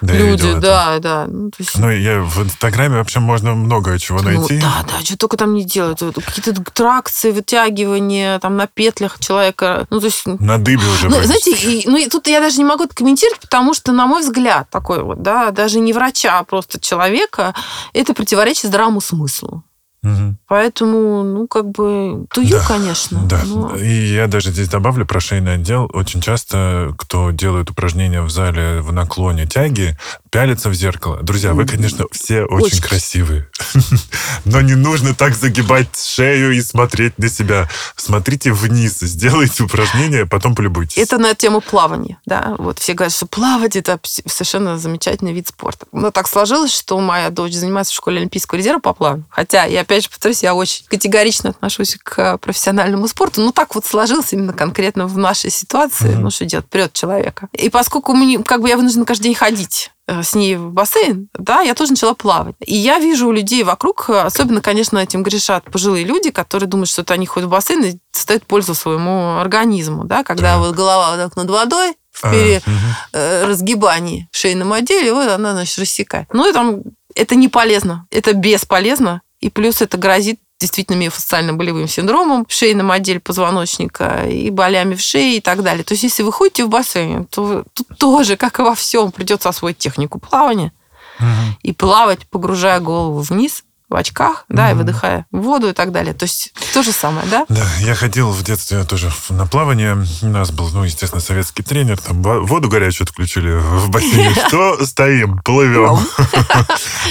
да, 0.00 0.14
люди, 0.14 0.54
да, 0.54 0.98
да. 0.98 1.26
Ну, 1.28 1.50
то 1.50 1.56
есть... 1.58 1.78
ну, 1.78 1.90
я 1.90 2.20
в 2.20 2.42
Инстаграме 2.42 2.96
вообще 2.96 3.20
можно 3.20 3.54
много 3.54 3.98
чего 3.98 4.18
ну, 4.18 4.24
найти. 4.24 4.60
Да, 4.60 4.84
да, 4.86 5.04
что 5.04 5.16
только 5.16 5.36
там 5.36 5.54
не 5.54 5.64
делают. 5.64 6.00
Какие-то 6.00 6.54
тракции, 6.72 7.30
вытягивания, 7.30 8.38
там 8.38 8.56
на 8.56 8.66
петлях 8.66 9.18
человека. 9.18 9.86
Ну, 9.90 10.00
то 10.00 10.06
есть... 10.06 10.26
На 10.26 10.58
дыбе 10.58 10.84
уже. 10.86 11.08
Ну, 11.08 11.22
знаете, 11.22 11.52
и, 11.52 11.88
ну, 11.88 11.96
и 11.96 12.08
тут 12.08 12.26
я 12.26 12.40
даже 12.40 12.58
не 12.58 12.64
могу 12.64 12.84
это 12.84 12.94
комментировать, 12.94 13.40
потому 13.40 13.74
что, 13.74 13.92
на 13.92 14.06
мой 14.06 14.22
взгляд, 14.22 14.68
такой 14.70 15.02
вот, 15.02 15.22
да, 15.22 15.50
даже 15.50 15.80
не 15.80 15.92
врача, 15.92 16.38
а 16.38 16.44
просто 16.44 16.80
человека, 16.80 17.54
это 17.92 18.14
противоречит 18.14 18.66
здравому 18.66 19.00
смыслу. 19.00 19.62
Угу. 20.06 20.36
Поэтому, 20.46 21.24
ну, 21.24 21.48
как 21.48 21.70
бы, 21.70 22.26
тую, 22.32 22.48
да, 22.48 22.62
конечно. 22.66 23.20
Да. 23.26 23.40
Но... 23.44 23.74
И 23.74 24.14
я 24.14 24.28
даже 24.28 24.52
здесь 24.52 24.68
добавлю 24.68 25.04
про 25.04 25.18
шейный 25.18 25.54
отдел. 25.54 25.90
Очень 25.92 26.20
часто, 26.20 26.94
кто 26.96 27.32
делает 27.32 27.70
упражнения 27.70 28.22
в 28.22 28.30
зале 28.30 28.80
в 28.80 28.92
наклоне 28.92 29.46
тяги, 29.46 29.98
пялиться 30.36 30.68
в 30.68 30.74
зеркало. 30.74 31.20
Друзья, 31.22 31.54
вы, 31.54 31.64
конечно, 31.64 32.04
все 32.12 32.44
очень, 32.44 32.66
очень. 32.66 32.82
красивые. 32.82 33.48
Но 34.44 34.60
не 34.60 34.74
нужно 34.74 35.14
так 35.14 35.34
загибать 35.34 35.98
шею 35.98 36.52
и 36.52 36.60
смотреть 36.60 37.18
на 37.18 37.30
себя. 37.30 37.70
Смотрите 37.96 38.52
вниз, 38.52 38.98
сделайте 39.00 39.62
упражнение, 39.62 40.26
потом 40.26 40.54
полюбуйтесь. 40.54 40.98
Это 40.98 41.16
на 41.16 41.34
тему 41.34 41.62
плавания, 41.62 42.18
да. 42.26 42.54
Вот 42.58 42.80
все 42.80 42.92
говорят, 42.92 43.14
что 43.14 43.24
плавать 43.24 43.76
это 43.76 43.98
совершенно 44.04 44.76
замечательный 44.76 45.32
вид 45.32 45.48
спорта. 45.48 45.86
Но 45.90 46.10
так 46.10 46.28
сложилось, 46.28 46.76
что 46.76 47.00
моя 47.00 47.30
дочь 47.30 47.54
занимается 47.54 47.94
в 47.94 47.96
школе 47.96 48.18
Олимпийского 48.18 48.58
резерва 48.58 48.80
по 48.80 48.92
плаванию. 48.92 49.24
Хотя, 49.30 49.64
я 49.64 49.80
опять 49.80 50.02
же 50.02 50.10
повторюсь, 50.10 50.42
я 50.42 50.54
очень 50.54 50.84
категорично 50.86 51.48
отношусь 51.48 51.96
к 52.02 52.36
профессиональному 52.36 53.08
спорту. 53.08 53.40
Но 53.40 53.52
так 53.52 53.74
вот 53.74 53.86
сложилось 53.86 54.34
именно 54.34 54.52
конкретно 54.52 55.06
в 55.06 55.16
нашей 55.16 55.50
ситуации. 55.50 56.10
Mm-hmm. 56.10 56.18
Ну, 56.18 56.30
что 56.30 56.44
делать, 56.44 56.66
прет 56.66 56.92
человека. 56.92 57.48
И 57.54 57.70
поскольку 57.70 58.12
мне, 58.12 58.42
как 58.42 58.60
бы 58.60 58.68
я 58.68 58.76
вынуждена 58.76 59.06
каждый 59.06 59.22
день 59.22 59.34
ходить 59.34 59.92
с 60.08 60.34
ней 60.34 60.56
в 60.56 60.72
бассейн, 60.72 61.28
да, 61.34 61.60
я 61.60 61.74
тоже 61.74 61.92
начала 61.92 62.14
плавать. 62.14 62.54
И 62.64 62.74
я 62.74 62.98
вижу 62.98 63.28
у 63.28 63.32
людей 63.32 63.64
вокруг, 63.64 64.08
особенно, 64.08 64.60
конечно, 64.60 64.98
этим 64.98 65.22
грешат 65.22 65.64
пожилые 65.64 66.04
люди, 66.04 66.30
которые 66.30 66.68
думают, 66.68 66.88
что 66.88 67.02
это 67.02 67.14
они 67.14 67.26
ходят 67.26 67.48
в 67.48 67.52
бассейн 67.52 67.84
и 67.84 67.98
стоят 68.12 68.46
пользу 68.46 68.74
своему 68.74 69.38
организму, 69.38 70.04
да, 70.04 70.22
когда 70.22 70.54
так. 70.54 70.60
вот 70.60 70.76
голова 70.76 71.10
вот 71.10 71.16
так 71.18 71.36
над 71.36 71.50
водой, 71.50 71.94
в 72.12 72.24
а, 72.24 72.28
угу. 72.28 73.46
разгибании 73.46 74.28
шейном 74.30 74.72
отделе, 74.72 75.12
вот 75.12 75.28
она, 75.28 75.52
значит, 75.52 75.78
рассекает. 75.78 76.28
Ну, 76.32 76.48
и 76.48 76.52
там 76.52 76.82
это 77.14 77.34
не 77.34 77.48
полезно, 77.48 78.06
это 78.10 78.32
бесполезно, 78.32 79.22
и 79.40 79.50
плюс 79.50 79.82
это 79.82 79.98
грозит 79.98 80.40
действительно 80.58 80.96
миофасциально-болевым 80.96 81.86
синдромом, 81.86 82.46
шейным 82.48 82.90
отделе 82.90 83.20
позвоночника 83.20 84.26
и 84.26 84.50
болями 84.50 84.94
в 84.94 85.00
шее 85.00 85.36
и 85.36 85.40
так 85.40 85.62
далее. 85.62 85.84
То 85.84 85.92
есть, 85.92 86.04
если 86.04 86.22
вы 86.22 86.32
ходите 86.32 86.64
в 86.64 86.68
бассейн, 86.68 87.26
то 87.26 87.64
тут 87.74 87.86
тоже, 87.98 88.36
как 88.36 88.58
и 88.58 88.62
во 88.62 88.74
всем, 88.74 89.12
придется 89.12 89.48
освоить 89.48 89.78
технику 89.78 90.18
плавания 90.18 90.72
угу. 91.18 91.26
и 91.62 91.72
плавать, 91.72 92.26
погружая 92.28 92.80
голову 92.80 93.20
вниз, 93.20 93.64
в 93.88 93.94
очках, 93.94 94.44
да, 94.48 94.68
mm-hmm. 94.68 94.72
и 94.72 94.74
выдыхая 94.74 95.26
воду 95.30 95.68
и 95.68 95.72
так 95.72 95.92
далее. 95.92 96.12
То 96.12 96.24
есть 96.24 96.52
то 96.74 96.82
же 96.82 96.92
самое, 96.92 97.26
да? 97.28 97.46
Да, 97.48 97.66
я 97.80 97.94
ходил 97.94 98.30
в 98.30 98.42
детстве 98.42 98.82
тоже 98.84 99.12
на 99.28 99.46
плавание. 99.46 99.96
У 100.22 100.26
нас 100.26 100.50
был, 100.50 100.68
ну, 100.70 100.84
естественно, 100.84 101.20
советский 101.20 101.62
тренер. 101.62 102.00
Там 102.00 102.22
воду 102.22 102.68
горячую 102.68 103.06
отключили 103.06 103.52
в 103.52 103.88
бассейне. 103.90 104.34
Что 104.48 104.84
стоим, 104.84 105.38
плывем. 105.38 105.98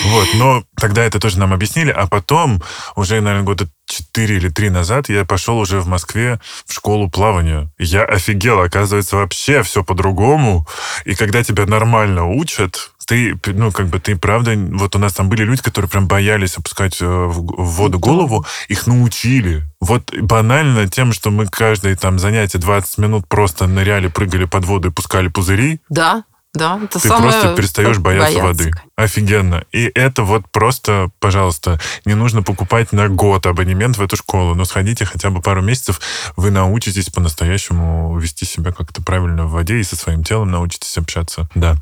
Вот, 0.07 0.27
но 0.35 0.63
тогда 0.75 1.03
это 1.03 1.19
тоже 1.19 1.39
нам 1.39 1.53
объяснили. 1.53 1.89
А 1.89 2.05
потом, 2.05 2.61
уже, 2.95 3.21
наверное, 3.21 3.45
года 3.45 3.67
4 3.87 4.35
или 4.35 4.49
3 4.49 4.69
назад 4.69 5.09
я 5.09 5.25
пошел 5.25 5.57
уже 5.57 5.79
в 5.79 5.87
Москве 5.87 6.39
в 6.65 6.73
школу 6.73 7.09
плавания. 7.09 7.71
Я 7.77 8.03
офигел, 8.03 8.59
оказывается, 8.59 9.15
вообще 9.17 9.63
все 9.63 9.83
по-другому. 9.83 10.67
И 11.05 11.15
когда 11.15 11.43
тебя 11.43 11.65
нормально 11.65 12.25
учат, 12.25 12.91
ты, 13.05 13.37
ну, 13.45 13.71
как 13.71 13.87
бы 13.87 13.99
ты 13.99 14.15
правда, 14.15 14.55
вот 14.55 14.95
у 14.95 14.99
нас 14.99 15.13
там 15.13 15.29
были 15.29 15.43
люди, 15.43 15.61
которые 15.61 15.89
прям 15.89 16.07
боялись 16.07 16.57
опускать 16.57 17.01
э, 17.01 17.05
в 17.05 17.41
воду 17.41 17.99
голову, 17.99 18.45
их 18.67 18.87
научили. 18.87 19.63
Вот 19.79 20.13
банально 20.19 20.87
тем, 20.87 21.13
что 21.13 21.31
мы 21.31 21.45
каждое 21.47 21.95
там 21.95 22.19
занятие 22.19 22.57
20 22.57 22.97
минут 22.97 23.27
просто 23.27 23.67
ныряли, 23.67 24.07
прыгали 24.07 24.45
под 24.45 24.65
воду 24.65 24.89
и 24.89 24.91
пускали 24.91 25.27
пузыри. 25.27 25.79
Да, 25.89 26.23
да, 26.55 26.79
это 26.81 26.99
Ты 26.99 27.07
самое... 27.07 27.31
просто 27.31 27.55
перестаешь 27.55 27.97
бояться, 27.99 28.39
бояться 28.39 28.63
воды. 28.63 28.71
Офигенно. 28.95 29.65
И 29.73 29.91
это 29.93 30.23
вот 30.23 30.43
просто, 30.51 31.09
пожалуйста, 31.19 31.79
не 32.05 32.13
нужно 32.13 32.43
покупать 32.43 32.93
на 32.93 33.09
год 33.09 33.45
абонемент 33.45 33.97
в 33.97 34.01
эту 34.01 34.15
школу, 34.15 34.55
но 34.55 34.63
сходите 34.63 35.03
хотя 35.03 35.29
бы 35.29 35.41
пару 35.41 35.61
месяцев, 35.61 35.99
вы 36.37 36.49
научитесь 36.49 37.09
по-настоящему 37.09 38.17
вести 38.17 38.45
себя 38.45 38.71
как-то 38.71 39.03
правильно 39.03 39.47
в 39.47 39.51
воде 39.51 39.79
и 39.79 39.83
со 39.83 39.97
своим 39.97 40.23
телом 40.23 40.51
научитесь 40.51 40.97
общаться. 40.97 41.49
Да. 41.55 41.75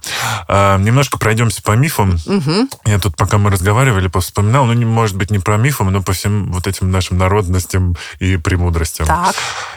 А, 0.48 0.80
немножко 0.80 1.20
пройдемся 1.20 1.62
по 1.62 1.74
мифам. 1.74 2.18
Угу. 2.26 2.70
Я 2.86 2.98
тут, 2.98 3.16
пока 3.16 3.38
мы 3.38 3.52
разговаривали, 3.52 4.10
вспоминал, 4.20 4.66
ну, 4.66 4.74
не, 4.74 4.86
может 4.86 5.16
быть, 5.16 5.30
не 5.30 5.38
про 5.38 5.58
мифы, 5.58 5.84
но 5.84 6.02
по 6.02 6.14
всем 6.14 6.52
вот 6.52 6.66
этим 6.66 6.90
нашим 6.90 7.20
народностям 7.20 7.96
и 8.20 8.38
премудростям. 8.38 9.06
Так. 9.06 9.36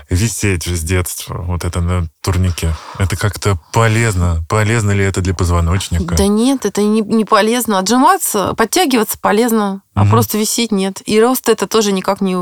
Висеть 0.08 0.64
с 0.66 0.80
детства, 0.82 1.42
вот 1.42 1.64
это 1.64 1.82
на 1.82 2.08
турнике. 2.22 2.74
Это 2.98 3.16
как-то 3.16 3.58
полезно. 3.72 4.42
Полезно 4.48 4.92
ли 4.92 5.04
это 5.04 5.20
для 5.20 5.34
позвоночника? 5.34 6.14
Да 6.14 6.26
нет, 6.26 6.64
это 6.64 6.80
не, 6.82 7.02
не 7.02 7.25
полезно. 7.26 7.78
Отжиматься, 7.78 8.54
подтягиваться 8.54 9.18
полезно, 9.18 9.82
а 9.96 10.02
угу. 10.02 10.10
просто 10.10 10.36
висеть 10.36 10.72
нет. 10.72 11.00
И 11.06 11.18
рост 11.18 11.48
это 11.48 11.66
тоже 11.66 11.90
никак 11.90 12.20
не... 12.20 12.34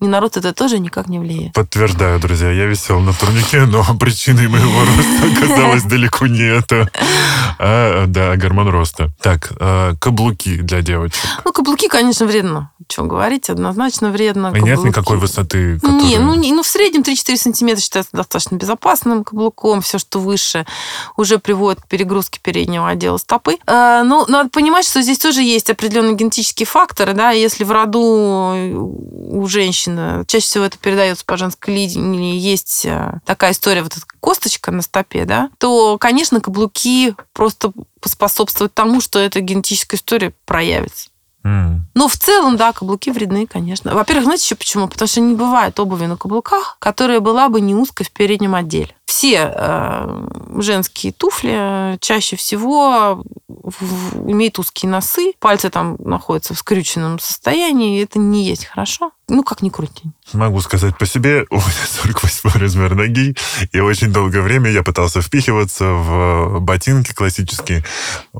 Не 0.00 0.08
народ 0.08 0.36
это 0.36 0.52
тоже 0.52 0.78
никак 0.80 1.08
не 1.08 1.18
влияет. 1.20 1.52
Подтверждаю, 1.52 2.18
друзья, 2.20 2.50
я 2.50 2.66
висел 2.66 3.00
на 3.00 3.12
турнике, 3.12 3.66
но 3.66 3.84
причиной 3.98 4.48
моего 4.48 4.80
роста 4.80 5.32
оказалось 5.44 5.84
далеко 5.84 6.26
не 6.26 6.42
это, 6.42 6.90
а, 7.58 8.06
да, 8.06 8.36
гормон 8.36 8.68
роста. 8.68 9.10
Так, 9.20 9.52
а, 9.60 9.94
каблуки 10.00 10.56
для 10.56 10.82
девочек. 10.82 11.22
Ну, 11.44 11.52
каблуки, 11.52 11.88
конечно, 11.88 12.26
вредно. 12.26 12.70
Что 12.90 13.04
говорить, 13.04 13.50
однозначно 13.50 14.10
вредно. 14.10 14.52
И 14.56 14.60
нет 14.60 14.82
никакой 14.82 15.18
высоты? 15.18 15.78
Которая... 15.80 16.00
Не, 16.00 16.18
ну, 16.18 16.34
не, 16.34 16.52
ну 16.52 16.62
в 16.62 16.66
среднем 16.66 17.02
3-4 17.02 17.36
сантиметра 17.36 17.82
считается 17.82 18.16
достаточно 18.16 18.56
безопасным 18.56 19.24
каблуком. 19.24 19.82
Все, 19.82 19.98
что 19.98 20.20
выше, 20.20 20.64
уже 21.16 21.38
приводит 21.38 21.82
к 21.82 21.86
перегрузке 21.86 22.40
переднего 22.42 22.88
отдела 22.88 23.18
стопы. 23.18 23.58
Э, 23.66 24.02
ну, 24.04 24.24
надо 24.28 24.48
понимать, 24.50 24.86
что 24.86 25.02
здесь 25.02 25.18
тоже 25.18 25.42
есть 25.42 25.70
определенные 25.70 26.07
генетические 26.12 26.66
факторы. 26.66 27.14
Да? 27.14 27.30
Если 27.30 27.64
в 27.64 27.70
роду 27.70 28.00
у 28.00 29.46
женщины, 29.46 30.24
чаще 30.26 30.46
всего 30.46 30.64
это 30.64 30.78
передается 30.78 31.24
по 31.24 31.36
женской 31.36 31.74
линии, 31.74 32.36
есть 32.36 32.84
э, 32.86 33.20
такая 33.24 33.52
история, 33.52 33.82
вот 33.82 33.96
эта 33.96 34.06
косточка 34.20 34.70
на 34.70 34.82
стопе, 34.82 35.24
да, 35.24 35.50
то, 35.58 35.98
конечно, 35.98 36.40
каблуки 36.40 37.14
просто 37.32 37.72
поспособствуют 38.00 38.74
тому, 38.74 39.00
что 39.00 39.18
эта 39.18 39.40
генетическая 39.40 39.96
история 39.96 40.32
проявится. 40.44 41.10
Mm. 41.44 41.80
Но 41.94 42.08
в 42.08 42.16
целом, 42.16 42.56
да, 42.56 42.72
каблуки 42.72 43.10
вредны, 43.10 43.46
конечно. 43.46 43.94
Во-первых, 43.94 44.24
знаете 44.24 44.44
еще 44.44 44.56
почему? 44.56 44.88
Потому 44.88 45.08
что 45.08 45.20
не 45.20 45.34
бывает 45.34 45.78
обуви 45.78 46.06
на 46.06 46.16
каблуках, 46.16 46.76
которая 46.78 47.20
была 47.20 47.48
бы 47.48 47.60
не 47.60 47.74
узкой 47.74 48.04
в 48.04 48.10
переднем 48.10 48.54
отделе. 48.54 48.94
Все 49.08 49.50
э, 49.54 50.26
женские 50.60 51.14
туфли 51.14 51.96
чаще 51.98 52.36
всего 52.36 53.24
имеют 54.26 54.58
узкие 54.58 54.90
носы, 54.90 55.32
пальцы 55.40 55.70
там 55.70 55.96
находятся 55.98 56.52
в 56.52 56.58
скрюченном 56.58 57.18
состоянии, 57.18 57.98
и 57.98 58.02
это 58.04 58.18
не 58.18 58.44
есть 58.44 58.66
хорошо. 58.66 59.12
Ну, 59.30 59.42
как 59.42 59.60
ни 59.60 59.68
крути. 59.68 60.04
Могу 60.32 60.60
сказать 60.60 60.96
по 60.96 61.04
себе, 61.04 61.44
у 61.50 61.56
меня 61.56 61.86
48 62.02 62.50
размер 62.60 62.94
ноги, 62.94 63.34
и 63.72 63.80
очень 63.80 64.10
долгое 64.10 64.40
время 64.40 64.70
я 64.70 64.82
пытался 64.82 65.20
впихиваться 65.20 65.84
в 65.84 66.60
ботинки 66.60 67.12
классические, 67.12 67.84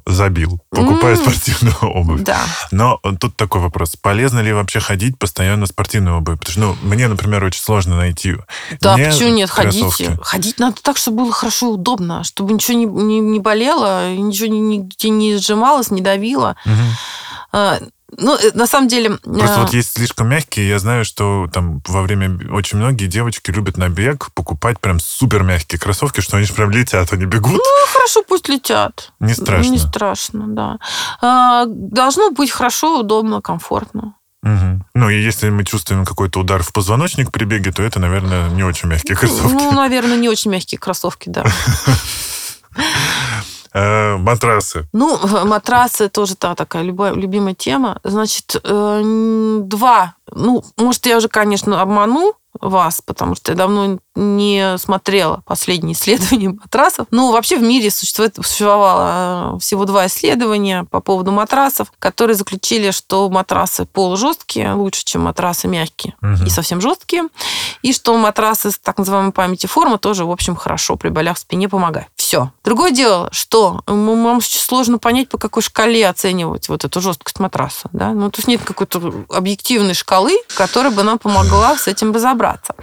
забил, 0.07 0.61
покупая 0.71 1.17
mm. 1.17 1.21
спортивную 1.23 1.77
обувь. 1.95 2.23
Да. 2.23 2.41
Но 2.71 3.01
тут 3.21 3.37
такой 3.37 3.61
вопрос, 3.61 3.97
полезно 3.97 4.41
ли 4.41 4.53
вообще 4.53 4.81
ходить 4.81 5.19
постоянно 5.19 5.67
в 5.67 5.69
спортивную 5.69 6.19
обувь? 6.19 6.39
Потому 6.39 6.53
что, 6.53 6.61
ну, 6.61 6.89
мне, 6.89 7.09
например, 7.09 7.45
очень 7.45 7.63
сложно 7.63 7.97
найти 7.97 8.37
Да, 8.81 8.97
не 8.97 9.11
почему 9.11 9.31
нет, 9.31 9.51
ходите. 9.51 10.19
Ходить 10.23 10.58
надо 10.59 10.77
так, 10.83 10.97
чтобы 10.97 11.25
было 11.25 11.33
хорошо 11.33 11.69
и 11.69 11.73
удобно, 11.73 12.25
чтобы 12.25 12.55
ничего 12.55 12.79
не, 12.79 12.87
не, 12.87 13.21
не 13.21 13.39
болело, 13.41 14.13
ничего 14.15 14.49
нигде 14.49 15.09
не 15.11 15.37
сжималось, 15.37 15.91
не 15.91 16.01
давило. 16.01 16.57
Угу. 16.65 17.91
Ну, 18.17 18.37
э, 18.37 18.51
на 18.55 18.67
самом 18.67 18.89
деле... 18.89 19.19
Просто 19.19 19.57
а... 19.57 19.61
вот 19.61 19.73
есть 19.75 19.93
слишком 19.93 20.29
мягкие. 20.29 20.69
Я 20.69 20.79
знаю, 20.79 21.05
что 21.05 21.47
там 21.53 21.83
во 21.87 22.03
время... 22.03 22.39
Очень 22.51 22.79
многие 22.79 23.07
девочки 23.07 23.51
любят 23.51 23.77
на 23.77 23.89
бег 23.89 24.33
покупать 24.33 24.81
прям 24.81 24.99
супер 24.99 25.43
мягкие 25.43 25.79
кроссовки, 25.79 26.21
что 26.21 26.39
они 26.39 26.47
же 26.47 26.55
прям 26.55 26.71
летят, 26.71 27.13
они 27.13 27.27
бегут. 27.27 27.53
Ну, 27.53 27.61
хорошо, 27.93 28.23
пусть 28.27 28.49
летят. 28.49 29.13
Не 29.21 29.35
страшно. 29.35 29.71
Не 29.71 29.79
страшно, 29.79 30.45
да. 30.49 30.79
А, 31.21 31.65
должно 31.67 32.31
быть 32.31 32.51
хорошо, 32.51 33.01
удобно, 33.01 33.43
комфортно. 33.43 34.15
Угу. 34.49 34.85
Ну, 34.95 35.11
и 35.11 35.21
если 35.21 35.51
мы 35.51 35.65
чувствуем 35.65 36.05
какой-то 36.05 36.41
удар 36.41 36.63
в 36.63 36.73
позвоночник 36.73 37.31
при 37.31 37.45
беге, 37.45 37.73
то 37.73 37.83
это, 37.83 38.01
наверное, 38.01 38.49
не 38.51 38.65
очень 38.65 38.89
мягкие 38.89 39.17
кроссовки. 39.17 39.53
Ну, 39.53 39.73
наверное, 39.73 40.17
не 40.17 40.29
очень 40.29 40.51
мягкие 40.51 40.79
кроссовки, 40.79 41.29
да. 41.29 41.45
Э, 43.75 44.17
матрасы. 44.17 44.89
Ну, 44.93 45.19
матрасы 45.45 46.09
тоже 46.09 46.37
та 46.37 46.55
такая 46.55 46.83
любимая 46.83 47.55
тема. 47.55 48.01
Значит, 48.03 48.57
э, 48.65 49.61
два. 49.63 50.15
Ну, 50.33 50.65
может, 50.79 51.05
я 51.07 51.19
уже, 51.19 51.29
конечно, 51.29 51.83
обману 51.83 52.35
вас, 52.61 53.01
потому 53.05 53.35
что 53.35 53.53
я 53.53 53.57
давно 53.57 53.99
не 54.15 54.77
смотрела 54.79 55.43
последние 55.47 55.95
исследования 55.95 56.51
матрасов. 56.51 57.07
Ну, 57.11 57.33
вообще 57.33 57.57
в 57.57 57.63
мире 57.63 57.91
существует, 57.91 58.37
существовало 58.37 59.57
э, 59.57 59.59
всего 59.61 59.85
два 59.85 60.07
исследования 60.07 60.85
по 60.91 61.01
поводу 61.01 61.31
матрасов, 61.31 61.93
которые 61.99 62.37
заключили, 62.37 62.91
что 62.91 63.29
матрасы 63.29 63.87
полужесткие 63.87 64.73
лучше, 64.73 65.05
чем 65.05 65.23
матрасы 65.23 65.69
мягкие 65.69 66.15
угу. 66.21 66.45
и 66.45 66.51
совсем 66.51 66.81
жесткие, 66.81 67.29
и 67.83 67.93
что 67.93 68.17
матрасы 68.17 68.71
с 68.71 68.79
так 68.79 68.99
называемой 68.99 69.33
памяти 69.33 69.67
формы 69.67 69.99
тоже, 69.99 70.25
в 70.25 70.31
общем, 70.31 70.57
хорошо 70.57 70.97
при 70.97 71.09
болях 71.09 71.37
в 71.37 71.41
спине 71.41 71.69
помогают. 71.69 72.09
Все. 72.29 72.53
Другое 72.63 72.91
дело, 72.91 73.31
что 73.33 73.81
вам 73.87 74.43
сложно 74.43 74.99
понять, 74.99 75.31
по 75.31 75.39
какой 75.39 75.63
шкале 75.63 76.07
оценивать 76.07 76.69
вот 76.69 76.85
эту 76.85 77.01
жесткость 77.01 77.41
матраса. 77.41 77.89
Да? 77.95 78.13
Ну, 78.13 78.31
то 78.31 78.41
есть 78.41 78.49
нет 78.49 78.61
какой-то 78.63 79.25
объективной 79.31 79.95
шкалы, 79.95 80.37
которая 80.55 80.93
бы 80.93 81.03
нам 81.05 81.19
помогла 81.19 81.79
с 81.79 81.89
этим 81.89 82.13
разобраться. 82.13 82.75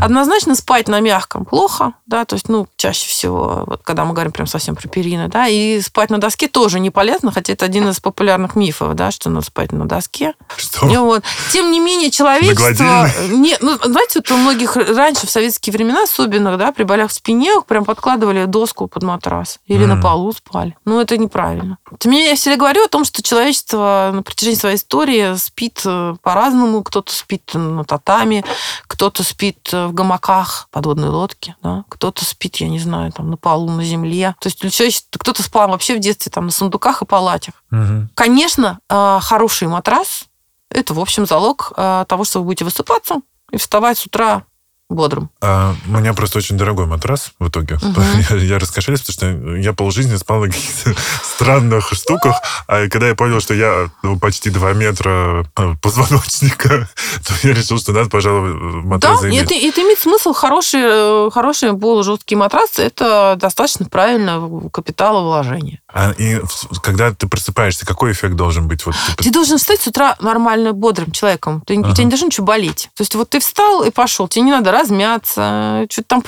Однозначно 0.00 0.54
спать 0.54 0.88
на 0.88 1.00
мягком 1.00 1.44
плохо, 1.44 1.92
да, 2.06 2.24
то 2.24 2.32
есть, 2.32 2.48
ну, 2.48 2.66
чаще 2.78 3.06
всего, 3.06 3.64
вот 3.66 3.82
когда 3.84 4.06
мы 4.06 4.14
говорим 4.14 4.32
прям 4.32 4.46
совсем 4.46 4.74
про 4.74 4.88
перины, 4.88 5.28
да, 5.28 5.48
и 5.48 5.82
спать 5.82 6.08
на 6.08 6.16
доске 6.16 6.48
тоже 6.48 6.80
не 6.80 6.88
полезно, 6.88 7.30
хотя 7.30 7.52
это 7.52 7.66
один 7.66 7.86
из 7.90 8.00
популярных 8.00 8.56
мифов, 8.56 8.94
да, 8.94 9.10
что 9.10 9.28
надо 9.28 9.44
спать 9.44 9.70
на 9.72 9.86
доске. 9.86 10.32
Что? 10.56 10.88
И 10.88 10.96
вот. 10.96 11.22
Тем 11.52 11.70
не 11.70 11.78
менее, 11.78 12.10
человечество... 12.10 13.06
Не, 13.28 13.58
ну, 13.60 13.76
знаете, 13.84 14.20
вот 14.20 14.30
у 14.30 14.38
многих 14.38 14.76
раньше, 14.76 15.26
в 15.26 15.30
советские 15.30 15.74
времена 15.74 16.04
особенно, 16.04 16.56
да, 16.56 16.72
при 16.72 16.84
болях 16.84 17.10
в 17.10 17.12
спине 17.12 17.60
прям 17.68 17.84
подкладывали 17.84 18.46
доску 18.46 18.88
под 18.94 19.02
матрас. 19.02 19.58
Или 19.66 19.84
mm. 19.84 19.94
на 19.94 20.00
полу 20.00 20.32
спали. 20.32 20.76
Ну, 20.84 21.00
это 21.00 21.18
неправильно. 21.18 21.78
Тем 21.98 22.12
не 22.12 22.18
менее, 22.18 22.30
я 22.30 22.36
всегда 22.36 22.56
говорю 22.56 22.84
о 22.84 22.88
том, 22.88 23.04
что 23.04 23.22
человечество 23.22 24.10
на 24.14 24.22
протяжении 24.22 24.56
своей 24.56 24.76
истории 24.76 25.36
спит 25.36 25.82
э, 25.84 26.14
по-разному. 26.22 26.82
Кто-то 26.84 27.12
спит 27.12 27.50
на 27.54 27.84
татами, 27.84 28.44
кто-то 28.86 29.24
спит 29.24 29.68
э, 29.72 29.88
в 29.88 29.92
гамаках, 29.92 30.68
подводной 30.70 31.08
лодке, 31.08 31.56
да, 31.62 31.84
кто-то 31.88 32.24
спит, 32.24 32.56
я 32.56 32.68
не 32.68 32.78
знаю, 32.78 33.12
там 33.12 33.30
на 33.30 33.36
полу, 33.36 33.70
на 33.70 33.84
земле. 33.84 34.36
То 34.38 34.46
есть 34.46 34.60
человечество, 34.72 35.18
кто-то 35.18 35.42
спал 35.42 35.68
вообще 35.68 35.96
в 35.96 35.98
детстве 35.98 36.30
там 36.30 36.46
на 36.46 36.52
сундуках 36.52 37.02
и 37.02 37.04
палатях. 37.04 37.54
Угу. 37.72 38.08
Конечно, 38.14 38.78
э, 38.88 39.18
хороший 39.20 39.66
матрас– 39.66 40.26
это, 40.70 40.94
в 40.94 41.00
общем, 41.00 41.26
залог 41.26 41.72
того, 41.76 42.24
что 42.24 42.38
вы 42.38 42.46
будете 42.46 42.64
высыпаться 42.64 43.16
и 43.50 43.56
вставать 43.56 43.98
с 43.98 44.06
утра 44.06 44.44
бодрым. 44.90 45.30
А, 45.40 45.74
у 45.86 45.90
меня 45.90 46.12
просто 46.14 46.38
очень 46.38 46.56
дорогой 46.56 46.86
матрас 46.86 47.32
в 47.38 47.48
итоге. 47.48 47.76
Угу. 47.76 48.00
Я, 48.30 48.36
я 48.36 48.58
раскошелюсь, 48.58 49.00
потому 49.00 49.14
что 49.14 49.56
я 49.56 49.72
полжизни 49.72 50.16
спал 50.16 50.40
на 50.40 50.46
каких-то 50.48 50.94
странных 51.22 51.92
штуках. 51.92 52.40
А 52.66 52.88
когда 52.88 53.08
я 53.08 53.14
понял, 53.14 53.40
что 53.40 53.54
я 53.54 53.90
ну, 54.02 54.18
почти 54.18 54.50
2 54.50 54.72
метра 54.74 55.46
э, 55.56 55.74
позвоночника, 55.80 56.88
то 57.26 57.34
я 57.46 57.54
решил, 57.54 57.78
что 57.78 57.92
надо, 57.92 58.10
пожалуй, 58.10 58.54
матрас 58.54 59.20
Да, 59.20 59.28
это, 59.28 59.54
это 59.54 59.80
имеет 59.82 59.98
смысл. 59.98 60.32
Хороший, 60.32 60.80
э, 60.82 61.30
хороший 61.32 61.76
полужесткий 61.76 62.36
матрас– 62.36 62.70
это 62.78 63.36
достаточно 63.40 63.86
правильно 63.86 64.70
капиталовложение. 64.72 65.80
А, 65.92 66.12
и 66.12 66.40
когда 66.82 67.12
ты 67.12 67.26
просыпаешься, 67.26 67.86
какой 67.86 68.12
эффект 68.12 68.34
должен 68.34 68.68
быть? 68.68 68.84
Вот, 68.86 68.94
ты... 69.16 69.24
ты 69.24 69.30
должен 69.30 69.58
встать 69.58 69.80
с 69.80 69.86
утра 69.86 70.16
нормально 70.20 70.72
бодрым 70.72 71.12
человеком. 71.12 71.62
Ты, 71.66 71.78
ага. 71.78 71.90
У 71.90 71.94
тебя 71.94 72.04
не 72.04 72.10
должно 72.10 72.26
ничего 72.26 72.46
болеть. 72.46 72.90
То 72.94 73.02
есть 73.02 73.14
вот 73.14 73.30
ты 73.30 73.40
встал 73.40 73.84
и 73.84 73.90
пошел. 73.90 74.28
Тебе 74.28 74.46
не 74.46 74.50
надо 74.50 74.72
размяться, 74.84 75.86
что-то 75.90 76.08
там 76.08 76.22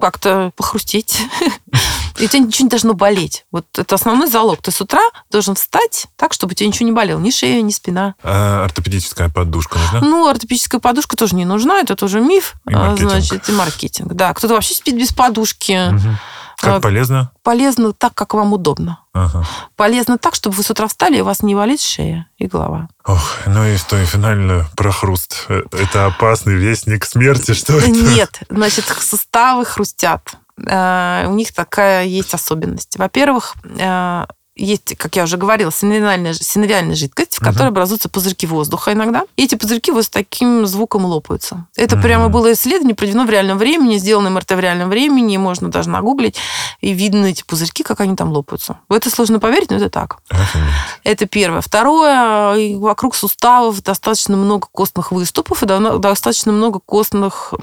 как-то 0.00 0.52
похрустеть. 0.56 1.20
И 2.18 2.26
у 2.26 2.28
тебя 2.28 2.38
ничего 2.40 2.66
не 2.66 2.70
должно 2.70 2.94
болеть. 2.94 3.44
Вот 3.50 3.66
это 3.76 3.96
основной 3.96 4.28
залог. 4.28 4.62
Ты 4.62 4.70
с 4.70 4.80
утра 4.80 5.02
должен 5.32 5.56
встать 5.56 6.06
так, 6.16 6.32
чтобы 6.32 6.52
у 6.52 6.54
тебя 6.54 6.68
ничего 6.68 6.86
не 6.86 6.92
болело. 6.92 7.18
Ни 7.18 7.30
шея, 7.30 7.60
ни 7.60 7.72
спина. 7.72 8.14
А 8.22 8.64
ортопедическая 8.64 9.28
подушка 9.28 9.78
нужна? 9.78 10.00
Ну, 10.00 10.28
ортопедическая 10.28 10.80
подушка 10.80 11.16
тоже 11.16 11.34
не 11.34 11.44
нужна. 11.44 11.80
Это 11.80 11.96
тоже 11.96 12.20
миф. 12.20 12.54
И 12.68 12.74
маркетинг. 12.74 13.10
Значит, 13.10 13.48
и 13.48 13.52
маркетинг. 13.52 14.12
Да, 14.12 14.32
кто-то 14.32 14.54
вообще 14.54 14.74
спит 14.74 14.96
без 14.96 15.12
подушки. 15.12 15.88
Угу. 15.88 16.16
Как 16.64 16.82
полезно? 16.82 17.30
Полезно 17.42 17.92
так, 17.92 18.14
как 18.14 18.34
вам 18.34 18.52
удобно. 18.52 19.00
Ага. 19.12 19.46
Полезно 19.76 20.18
так, 20.18 20.34
чтобы 20.34 20.56
вы 20.56 20.62
с 20.62 20.70
утра 20.70 20.88
встали, 20.88 21.18
и 21.18 21.20
у 21.20 21.24
вас 21.24 21.42
не 21.42 21.54
болит 21.54 21.80
шея 21.80 22.28
и 22.38 22.46
голова. 22.46 22.88
Ох, 23.04 23.38
ну 23.46 23.64
и 23.64 23.76
что, 23.76 23.96
и 23.96 24.04
финально 24.04 24.66
про 24.76 24.90
хруст. 24.90 25.46
Э, 25.48 25.62
это 25.72 26.06
опасный 26.06 26.54
вестник 26.54 27.04
смерти, 27.04 27.54
что 27.54 27.78
это? 27.78 27.90
Нет, 27.90 28.40
значит, 28.48 28.86
суставы 28.86 29.64
хрустят. 29.64 30.36
Uh, 30.56 31.26
у 31.26 31.34
них 31.34 31.52
такая 31.52 32.04
есть 32.04 32.32
особенность. 32.32 32.96
Во-первых, 32.96 33.54
uh, 33.64 34.28
есть, 34.56 34.96
как 34.96 35.16
я 35.16 35.24
уже 35.24 35.36
говорила, 35.36 35.72
синовиальная, 35.72 36.34
синовиальная 36.34 36.94
жидкость, 36.94 37.36
в 37.36 37.40
которой 37.40 37.64
uh-huh. 37.64 37.68
образуются 37.68 38.08
пузырьки 38.08 38.46
воздуха 38.46 38.92
иногда. 38.92 39.24
И 39.36 39.44
эти 39.44 39.56
пузырьки 39.56 39.90
вот 39.90 40.04
с 40.04 40.08
таким 40.08 40.66
звуком 40.66 41.04
лопаются. 41.04 41.66
Это 41.76 41.96
uh-huh. 41.96 42.02
прямо 42.02 42.28
было 42.28 42.52
исследование, 42.52 42.94
проведено 42.94 43.24
в 43.24 43.30
реальном 43.30 43.58
времени, 43.58 43.96
сделано 43.96 44.30
МРТ 44.30 44.52
в 44.52 44.60
реальном 44.60 44.90
времени, 44.90 45.36
можно 45.36 45.70
даже 45.70 45.90
нагуглить, 45.90 46.36
и 46.80 46.92
видно 46.92 47.26
эти 47.26 47.42
пузырьки, 47.42 47.82
как 47.82 48.00
они 48.00 48.14
там 48.14 48.30
лопаются. 48.30 48.78
В 48.88 48.92
это 48.92 49.10
сложно 49.10 49.40
поверить, 49.40 49.70
но 49.70 49.76
это 49.76 49.90
так. 49.90 50.18
Uh-huh. 50.30 50.58
Это 51.02 51.26
первое. 51.26 51.60
Второе, 51.60 52.76
вокруг 52.78 53.16
суставов 53.16 53.82
достаточно 53.82 54.36
много 54.36 54.68
костных 54.70 55.10
выступов 55.10 55.62
и 55.62 55.66
достаточно 55.66 56.52
много 56.52 56.78
костных 56.78 57.54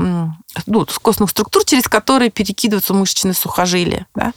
ну, 0.65 0.85
костных 1.01 1.29
структур, 1.29 1.63
через 1.65 1.87
которые 1.87 2.29
перекидываются 2.29 2.93
мышечные 2.93 3.33
сухожилия. 3.33 4.07
Да? 4.15 4.33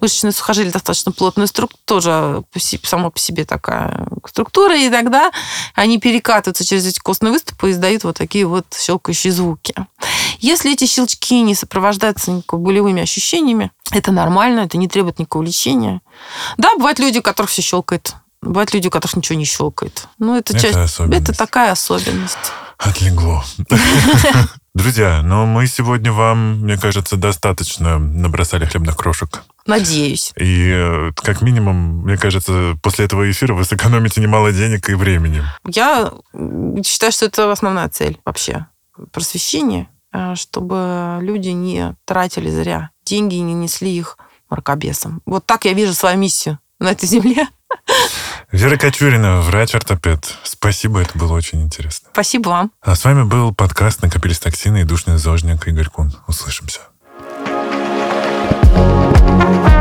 Мышечные 0.00 0.32
сухожилия 0.32 0.72
достаточно 0.72 1.12
плотная 1.12 1.46
структура, 1.46 1.80
тоже 1.84 2.44
сама 2.84 3.10
по 3.10 3.18
себе 3.18 3.44
такая 3.44 4.06
структура, 4.26 4.76
и 4.76 4.88
тогда 4.90 5.30
они 5.74 5.98
перекатываются 5.98 6.64
через 6.64 6.86
эти 6.86 6.98
костные 6.98 7.32
выступы 7.32 7.68
и 7.68 7.72
издают 7.72 8.04
вот 8.04 8.16
такие 8.16 8.46
вот 8.46 8.66
щелкающие 8.78 9.32
звуки. 9.32 9.74
Если 10.38 10.72
эти 10.72 10.86
щелчки 10.86 11.40
не 11.42 11.54
сопровождаются 11.54 12.30
никакими 12.30 12.60
болевыми 12.60 13.02
ощущениями, 13.02 13.70
это 13.90 14.12
нормально, 14.12 14.60
это 14.60 14.76
не 14.76 14.88
требует 14.88 15.18
никакого 15.18 15.42
лечения. 15.42 16.00
Да, 16.58 16.74
бывают 16.76 16.98
люди, 16.98 17.18
у 17.18 17.22
которых 17.22 17.50
все 17.50 17.62
щелкает. 17.62 18.14
Бывают 18.42 18.72
люди, 18.74 18.86
у 18.86 18.90
которых 18.90 19.16
ничего 19.16 19.38
не 19.38 19.44
щелкает. 19.44 20.06
Ну, 20.18 20.36
это, 20.36 20.56
это 20.56 20.62
часть, 20.62 21.00
это 21.00 21.32
такая 21.36 21.72
особенность. 21.72 22.36
Отлегло. 22.78 23.42
Друзья, 24.76 25.22
ну 25.24 25.46
мы 25.46 25.66
сегодня 25.68 26.12
вам, 26.12 26.60
мне 26.60 26.76
кажется, 26.76 27.16
достаточно 27.16 27.98
набросали 27.98 28.66
хлебных 28.66 28.94
крошек. 28.94 29.42
Надеюсь. 29.64 30.34
И 30.36 30.70
э, 30.70 31.12
как 31.16 31.40
минимум, 31.40 32.02
мне 32.02 32.18
кажется, 32.18 32.76
после 32.82 33.06
этого 33.06 33.28
эфира 33.30 33.54
вы 33.54 33.64
сэкономите 33.64 34.20
немало 34.20 34.52
денег 34.52 34.90
и 34.90 34.94
времени. 34.94 35.42
Я 35.66 36.12
считаю, 36.84 37.10
что 37.10 37.24
это 37.24 37.50
основная 37.50 37.88
цель 37.88 38.20
вообще. 38.26 38.66
Просвещение, 39.12 39.88
э, 40.12 40.34
чтобы 40.34 41.20
люди 41.22 41.48
не 41.48 41.96
тратили 42.04 42.50
зря 42.50 42.90
деньги 43.06 43.36
и 43.36 43.40
не 43.40 43.54
несли 43.54 43.96
их 43.96 44.18
мракобесам. 44.50 45.22
Вот 45.24 45.46
так 45.46 45.64
я 45.64 45.72
вижу 45.72 45.94
свою 45.94 46.18
миссию 46.18 46.58
на 46.78 46.90
этой 46.92 47.06
земле. 47.06 47.46
Вера 48.52 48.76
Кочурина, 48.76 49.40
врач-ортопед. 49.40 50.34
Спасибо, 50.44 51.00
это 51.00 51.18
было 51.18 51.32
очень 51.32 51.62
интересно. 51.62 52.08
Спасибо 52.12 52.48
вам. 52.48 52.72
А 52.80 52.94
с 52.94 53.04
вами 53.04 53.24
был 53.24 53.54
подкаст 53.54 54.02
«Накопились 54.02 54.38
токсины» 54.38 54.82
и 54.82 54.84
душный 54.84 55.18
зожник 55.18 55.66
Игорь 55.66 55.88
Кун. 55.88 56.12
Услышимся. 56.26 56.80
thank 59.26 59.70
you 59.70 59.75